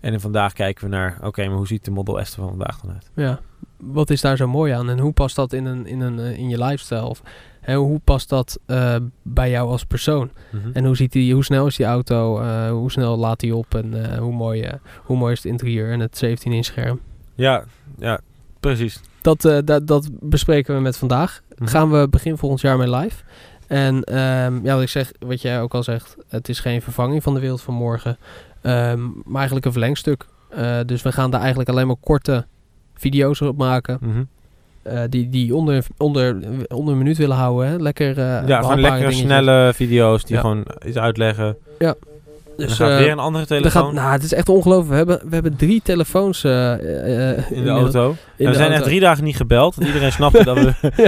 En 0.00 0.12
in 0.12 0.20
vandaag 0.20 0.52
kijken 0.52 0.84
we 0.84 0.90
naar, 0.90 1.18
oké, 1.22 1.46
maar 1.46 1.56
hoe 1.56 1.66
ziet 1.66 1.84
de 1.84 1.90
Model 1.90 2.24
S 2.24 2.30
er 2.30 2.40
van 2.40 2.48
vandaag 2.48 2.80
dan 2.80 2.92
uit? 2.92 3.10
Ja. 3.14 3.40
Wat 3.76 4.10
is 4.10 4.20
daar 4.20 4.36
zo 4.36 4.48
mooi 4.48 4.72
aan? 4.72 4.90
En 4.90 4.98
hoe 4.98 5.12
past 5.12 5.36
dat 5.36 5.52
in, 5.52 5.64
een, 5.64 5.86
in, 5.86 6.00
een, 6.00 6.18
eh, 6.18 6.38
in 6.38 6.48
je 6.48 6.64
lifestyle? 6.64 7.04
Of, 7.04 7.22
hè, 7.62 7.76
hoe 7.76 8.00
past 8.04 8.28
dat 8.28 8.58
eh, 8.66 8.96
bij 9.22 9.50
jou 9.50 9.68
als 9.68 9.84
persoon? 9.84 10.30
En 10.72 10.84
hoe, 10.84 10.96
ziet 10.96 11.12
die, 11.12 11.34
hoe 11.34 11.44
snel 11.44 11.66
is 11.66 11.76
die 11.76 11.86
auto? 11.86 12.40
Eh, 12.40 12.70
hoe 12.70 12.90
snel 12.90 13.16
laat 13.16 13.40
die 13.40 13.54
op? 13.54 13.74
En 13.74 14.12
eh, 14.12 14.18
hoe, 14.18 14.32
mooi, 14.32 14.70
hoe 15.02 15.16
mooi 15.16 15.32
is 15.32 15.42
het 15.42 15.52
interieur 15.52 15.90
en 15.92 16.00
het 16.00 16.24
17-inch 16.24 16.64
scherm? 16.64 17.00
Ja, 17.34 17.64
ja, 17.98 18.20
precies. 18.60 19.00
Dat, 19.20 19.40
dat, 19.64 19.86
dat 19.86 20.08
bespreken 20.20 20.74
we 20.74 20.80
met 20.80 20.96
vandaag. 20.96 21.42
Mhm. 21.58 21.68
Gaan 21.68 21.90
we 21.90 22.08
begin 22.08 22.36
volgend 22.36 22.60
jaar 22.60 22.76
mee 22.76 22.90
live. 22.90 23.22
En 23.66 24.04
ehm, 24.04 24.64
ja, 24.64 24.74
wat 24.74 24.82
ik 24.82 24.88
zeg, 24.88 25.12
wat 25.18 25.42
jij 25.42 25.60
ook 25.60 25.74
al 25.74 25.82
zegt, 25.82 26.16
het 26.28 26.48
is 26.48 26.60
geen 26.60 26.82
vervanging 26.82 27.22
van 27.22 27.34
de 27.34 27.40
wereld 27.40 27.62
van 27.62 27.74
morgen. 27.74 28.18
ehm, 28.62 29.00
maar 29.24 29.36
eigenlijk 29.36 29.66
een 29.66 29.72
verlengstuk. 29.72 30.26
Dus 30.86 31.02
we 31.02 31.12
gaan 31.12 31.30
daar 31.30 31.40
eigenlijk 31.40 31.70
alleen 31.70 31.86
maar 31.86 31.96
korte 32.00 32.46
video's 32.94 33.40
op 33.40 33.56
maken. 33.56 33.98
Mhm. 34.00 34.22
Eh, 34.82 35.00
die 35.08 35.28
die 35.28 35.54
onder, 35.54 35.84
onder, 35.96 36.36
onder 36.68 36.92
een 36.92 36.98
minuut 36.98 37.16
willen 37.16 37.36
houden. 37.36 37.68
Hè? 37.70 37.76
Lekker, 37.76 38.18
eh 38.18 38.46
Ja, 38.46 38.60
gewoon 38.60 38.80
lekkere, 38.80 39.12
snelle 39.12 39.72
video's 39.74 40.24
die 40.24 40.34
Ja. 40.34 40.40
gewoon 40.40 40.64
iets 40.86 40.96
uitleggen. 40.96 41.56
Dus, 42.56 42.68
Dus, 42.68 42.76
dan 42.78 42.86
gaat 42.88 42.96
eh, 42.98 43.02
weer 43.04 43.12
een 43.12 43.18
andere 43.18 43.42
er 43.44 43.48
telefoon 43.48 43.82
gaat, 43.84 43.92
nou, 43.92 44.12
het 44.12 44.22
is 44.22 44.32
echt 44.32 44.48
ongelooflijk. 44.48 44.88
We 44.90 44.96
hebben, 44.96 45.20
we 45.28 45.34
hebben 45.34 45.56
drie 45.56 45.80
telefoons 45.84 46.44
eh, 46.44 46.72
eh, 47.30 47.50
in 47.50 47.64
de 47.64 47.70
auto. 47.70 48.08
in 48.10 48.16
En 48.36 48.44
we 48.44 48.44
de 48.46 48.52
zijn 48.52 48.58
echt 48.66 48.70
auto. 48.70 48.84
drie 48.84 49.00
dagen 49.00 49.24
niet 49.24 49.36
gebeld. 49.36 49.74
Want 49.74 49.86
iedereen 49.86 50.12
snapte 50.12 50.44
dat 50.54 50.58
we... 50.58 50.72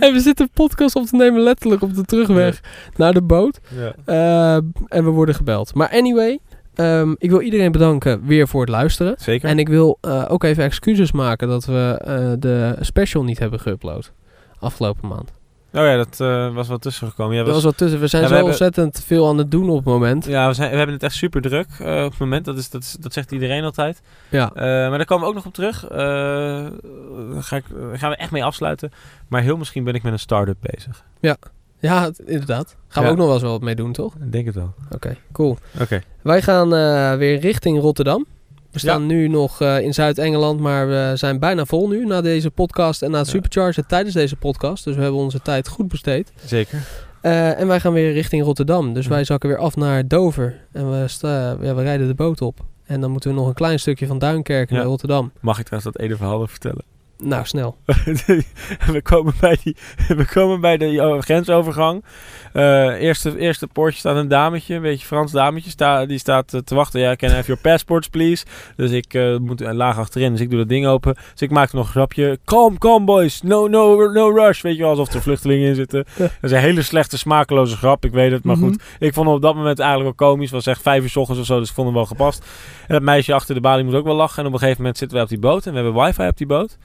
En 0.00 0.12
we 0.12 0.20
zitten 0.20 0.48
podcast 0.52 0.94
op 0.96 1.06
te 1.06 1.16
nemen 1.16 1.40
letterlijk 1.42 1.82
op 1.82 1.94
de 1.94 2.02
terugweg 2.02 2.60
naar 2.96 3.12
de 3.12 3.22
boot. 3.22 3.60
ja. 4.04 4.60
En 4.88 5.04
we 5.04 5.10
worden 5.10 5.34
gebeld. 5.34 5.74
Maar 5.74 5.88
anyway, 5.90 6.38
Ehm, 6.76 7.14
ik 7.18 7.30
wil 7.30 7.40
iedereen 7.40 7.72
bedanken 7.72 8.26
weer 8.26 8.48
voor 8.48 8.60
het 8.60 8.70
luisteren. 8.70 9.14
Zeker. 9.18 9.48
En 9.48 9.58
ik 9.58 9.68
wil 9.68 9.98
eh, 10.00 10.24
ook 10.28 10.44
even 10.44 10.64
excuses 10.64 11.12
maken 11.12 11.48
dat 11.48 11.64
we 11.64 11.98
eh, 12.04 12.32
de 12.38 12.76
special 12.80 13.24
niet 13.24 13.38
hebben 13.38 13.60
geüpload. 13.60 14.12
Afgelopen 14.58 15.08
maand. 15.08 15.32
Oh 15.72 15.82
ja, 15.82 15.96
dat 15.96 16.20
eh, 16.20 16.54
was 16.54 16.68
wel 16.68 16.78
tussengekomen. 16.78 17.36
Ja, 17.36 17.42
was 17.44 17.52
was, 17.54 17.64
wat 17.64 17.76
tussen. 17.76 18.00
We 18.00 18.06
zijn 18.06 18.22
Ja, 18.22 18.28
we 18.28 18.34
zo 18.34 18.40
hebben- 18.44 18.60
ontzettend 18.66 19.04
veel 19.06 19.28
aan 19.28 19.38
het 19.38 19.50
doen 19.50 19.68
op 19.70 19.76
het 19.76 19.84
moment. 19.84 20.24
ja 20.26 20.48
we, 20.48 20.54
zijn, 20.54 20.70
we 20.70 20.76
hebben 20.76 20.94
het 20.94 21.04
echt 21.04 21.14
super 21.14 21.40
druk 21.40 21.66
op 21.80 21.86
het 22.10 22.18
moment. 22.18 22.44
Dat, 22.44 22.58
is, 22.58 22.70
dat, 22.70 22.82
is, 22.82 22.96
dat 23.00 23.12
zegt 23.12 23.32
iedereen 23.32 23.64
altijd. 23.64 24.02
Ja. 24.28 24.50
Maar 24.54 24.90
daar 24.90 25.04
komen 25.04 25.22
we 25.24 25.28
ook 25.30 25.36
nog 25.36 25.46
op 25.46 25.54
terug. 25.54 25.86
Daar 25.88 27.42
ga 27.42 27.56
ik, 27.56 27.64
daar 27.90 27.98
gaan 27.98 28.10
we 28.10 28.16
echt 28.16 28.30
mee 28.30 28.44
afsluiten. 28.44 28.90
Maar 29.28 29.42
heel 29.42 29.56
misschien 29.56 29.84
ben 29.84 29.94
ik 29.94 30.02
met 30.02 30.12
een 30.12 30.18
start-up 30.18 30.56
bezig. 30.60 31.04
Ja, 31.20 31.36
het- 31.80 32.18
inderdaad. 32.18 32.76
Gaan 32.88 33.02
we 33.02 33.08
Ja. 33.08 33.14
ook 33.14 33.16
nog 33.16 33.24
wel 33.26 33.34
eens 33.34 33.42
wel 33.42 33.52
wat 33.52 33.60
mee 33.62 33.74
doen, 33.74 33.92
toch? 33.92 34.14
Ik 34.14 34.32
denk 34.32 34.46
het 34.46 34.54
wel. 34.54 34.74
Oké, 34.90 35.16
cool. 35.32 35.56
Oké. 35.80 36.00
Wij 36.22 36.42
gaan 36.42 36.74
eh, 36.74 37.14
weer 37.16 37.38
richting 37.38 37.80
Rotterdam. 37.80 38.26
We 38.70 38.78
staan 38.78 39.06
nu 39.06 39.28
nog 39.28 39.60
eh, 39.60 39.80
in 39.80 39.94
Zuid-Engeland, 39.94 40.60
maar 40.60 40.88
we 40.88 41.12
zijn 41.14 41.38
bijna 41.38 41.64
vol 41.64 41.88
nu 41.88 42.06
na 42.06 42.20
deze 42.20 42.50
podcast 42.50 43.02
en 43.02 43.10
na 43.10 43.16
het 43.18 43.26
Ja. 43.26 43.32
Supercharger 43.32 43.86
tijdens 43.86 44.14
deze 44.14 44.36
podcast. 44.36 44.84
Dus 44.84 44.94
we 44.96 45.02
hebben 45.02 45.20
onze 45.20 45.40
tijd 45.42 45.68
goed 45.68 45.88
besteed. 45.88 46.32
Zeker. 46.44 46.78
Eh, 47.20 47.60
en 47.60 47.66
wij 47.66 47.80
gaan 47.80 47.92
weer 47.92 48.12
richting 48.12 48.42
Rotterdam. 48.44 48.92
Dus 48.92 49.04
Ja. 49.04 49.10
wij 49.10 49.24
zakken 49.24 49.48
weer 49.48 49.58
af 49.58 49.76
naar 49.76 50.08
Dover. 50.08 50.60
En 50.72 50.90
we, 51.00 51.08
sta, 51.08 51.56
ja, 51.60 51.74
we 51.74 51.82
rijden 51.82 52.06
de 52.06 52.14
boot 52.14 52.40
op. 52.40 52.58
En 52.84 53.00
dan 53.00 53.10
moeten 53.10 53.30
we 53.30 53.36
nog 53.36 53.46
een 53.48 53.54
klein 53.54 53.78
stukje 53.78 54.06
van 54.06 54.18
Duinkerken 54.18 54.74
Ja. 54.74 54.80
naar 54.80 54.90
Rotterdam. 54.90 55.32
Mag 55.40 55.58
ik 55.58 55.64
trouwens 55.64 55.92
dat 55.96 56.02
ene 56.06 56.16
verhaal 56.16 56.38
nog 56.38 56.50
vertellen? 56.50 56.84
Nou, 57.18 57.46
snel. 57.46 57.76
we, 58.92 59.00
komen 59.02 59.34
bij 59.40 59.58
die, 59.62 59.76
we 60.16 60.26
komen 60.32 60.60
bij 60.60 60.76
de 60.76 60.86
oh, 60.86 61.20
grensovergang. 61.20 62.04
Eh, 62.52 62.62
eerste, 63.02 63.38
eerste 63.38 63.66
poortje 63.66 63.98
staat 63.98 64.16
een 64.16 64.28
dametje, 64.28 64.74
een 64.74 64.82
beetje 64.82 65.06
Frans 65.06 65.32
dametje. 65.32 65.70
Sta, 65.70 66.06
die 66.06 66.18
staat 66.18 66.54
eh, 66.54 66.60
te 66.60 66.74
wachten. 66.74 67.00
Ja, 67.00 67.14
can 67.14 67.30
I 67.30 67.32
have 67.32 67.46
your 67.46 67.60
passports, 67.62 68.08
please? 68.08 68.44
Dus 68.76 68.90
ik 68.90 69.14
eh, 69.14 69.36
moet 69.36 69.62
uh, 69.62 69.72
laag 69.72 69.98
achterin, 69.98 70.32
dus 70.32 70.40
ik 70.40 70.50
doe 70.50 70.58
dat 70.58 70.68
ding 70.68 70.86
open. 70.86 71.14
Dus 71.14 71.42
ik 71.42 71.50
maak 71.50 71.72
nog 71.72 71.84
een 71.84 71.90
grapje. 71.90 72.38
Calm, 72.44 72.78
calm 72.78 73.04
boys, 73.04 73.42
no, 73.42 73.66
no, 73.66 74.10
no 74.12 74.30
rush. 74.30 74.60
Weet 74.62 74.76
je 74.76 74.80
wel, 74.80 74.90
alsof 74.90 75.14
er 75.14 75.22
vluchtelingen 75.22 75.68
in 75.68 75.74
zitten. 75.74 76.04
Dat 76.16 76.30
is 76.42 76.50
een 76.50 76.58
hele 76.58 76.82
slechte, 76.82 77.18
smakeloze 77.18 77.76
grap, 77.76 78.04
ik 78.04 78.12
weet 78.12 78.32
het. 78.32 78.44
Maar 78.44 78.56
Mhm. 78.56 78.66
goed, 78.66 78.82
ik 78.98 79.14
vond 79.14 79.26
hem 79.26 79.36
op 79.36 79.42
dat 79.42 79.54
moment 79.54 79.78
eigenlijk 79.78 80.18
wel 80.18 80.28
komisch. 80.28 80.50
Het 80.50 80.64
was 80.64 80.66
echt 80.66 80.82
vijf 80.82 81.02
uur 81.02 81.10
s 81.10 81.16
ochtends 81.16 81.40
of 81.40 81.46
zo, 81.46 81.58
dus 81.58 81.68
ik 81.68 81.74
vond 81.74 81.86
hem 81.86 81.96
wel 81.96 82.06
gepast. 82.06 82.44
En 82.86 82.94
dat 82.94 83.02
meisje 83.02 83.34
achter 83.34 83.54
de 83.54 83.60
balie 83.60 83.84
moet 83.84 83.94
ook 83.94 84.04
wel 84.04 84.14
lachen. 84.14 84.38
En 84.38 84.46
op 84.46 84.52
een 84.52 84.58
gegeven 84.58 84.80
moment 84.80 84.98
zitten 84.98 85.16
wij 85.16 85.26
op 85.26 85.32
die 85.32 85.40
boot 85.40 85.66
en 85.66 85.72
we 85.72 85.80
hebben 85.80 86.02
wifi 86.04 86.26
op 86.26 86.36
die 86.36 86.46
boot. 86.46 86.76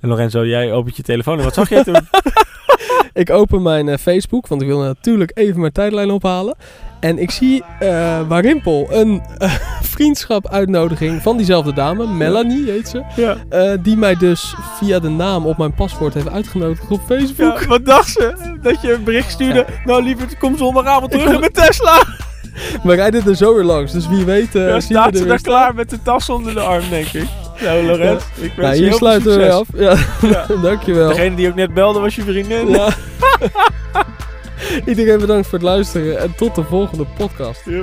En 0.00 0.08
Lorenzo, 0.08 0.46
jij 0.46 0.72
opent 0.72 0.96
je 0.96 1.02
telefoon. 1.02 1.38
En 1.38 1.44
wat 1.44 1.54
zag 1.54 1.68
jij 1.68 1.84
toen? 1.84 2.08
Ik 3.12 3.30
open 3.30 3.62
mijn 3.62 3.88
eh, 3.88 3.98
Facebook, 3.98 4.46
want 4.46 4.62
ik 4.62 4.68
wil 4.68 4.80
natuurlijk 4.80 5.30
even 5.34 5.60
mijn 5.60 5.72
tijdlijn 5.72 6.10
ophalen. 6.10 6.56
En 7.00 7.18
ik 7.18 7.30
zie 7.30 7.64
eh 7.78 8.20
Warimpel 8.28 8.86
een 8.90 9.22
eh, 9.38 9.54
vriendschap 9.94 10.48
uitnodiging 10.48 11.22
van 11.22 11.36
diezelfde 11.36 11.72
dame, 11.72 12.06
Melanie 12.06 12.70
heet 12.70 12.88
ze. 12.88 13.02
ja. 13.16 13.76
die 13.76 13.96
mij 13.96 14.14
dus 14.14 14.54
via 14.78 14.98
de 14.98 15.08
naam 15.08 15.46
op 15.46 15.58
mijn 15.58 15.74
paspoort 15.74 16.14
heeft 16.14 16.28
uitgenodigd 16.28 16.88
op 16.88 17.00
Facebook. 17.06 17.60
ja. 17.60 17.66
Wat 17.66 17.84
dacht 17.84 18.08
ze? 18.08 18.56
Dat 18.62 18.80
je 18.80 18.92
een 18.92 19.04
bericht 19.04 19.30
stuurde. 19.30 19.66
Nou, 19.84 20.02
lieverd, 20.02 20.38
kom 20.38 20.56
zondagavond 20.56 21.10
terug 21.10 21.32
in 21.32 21.40
mijn 21.40 21.52
Tesla. 21.52 22.02
We 22.82 22.94
rijden 22.94 23.26
er 23.26 23.36
zo 23.36 23.54
weer 23.54 23.64
langs, 23.64 23.92
dus 23.92 24.08
wie 24.08 24.24
weet 24.24 24.54
eh 24.54 24.68
ja, 24.68 24.80
staat 24.80 25.16
ze 25.16 25.26
daar 25.26 25.40
klaar 25.40 25.74
met 25.74 25.90
de 25.90 26.02
tas 26.02 26.30
onder 26.30 26.54
de 26.54 26.60
arm, 26.60 26.84
denk 26.90 27.06
ik. 27.06 27.26
Nou, 27.60 27.84
Lorenz, 27.86 28.22
ik 28.34 28.40
wens 28.40 28.56
Nou, 28.56 28.74
je 28.74 28.82
hier 28.82 28.92
sluiten 28.92 29.38
we 29.38 29.52
af. 29.52 29.66
Ja, 29.74 29.96
Ja. 30.22 30.46
dankjewel. 30.62 31.08
Degene 31.08 31.36
die 31.36 31.48
ook 31.48 31.54
net 31.54 31.74
belde 31.74 32.00
was 32.00 32.14
je 32.14 32.22
vriendin. 32.22 32.68
Ja. 32.68 32.88
Iedereen 34.86 35.18
bedankt 35.18 35.48
voor 35.48 35.58
het 35.58 35.66
luisteren 35.68 36.18
en 36.18 36.34
tot 36.36 36.54
de 36.54 36.62
volgende 36.62 37.06
podcast. 37.16 37.62
Ja. 37.64 37.82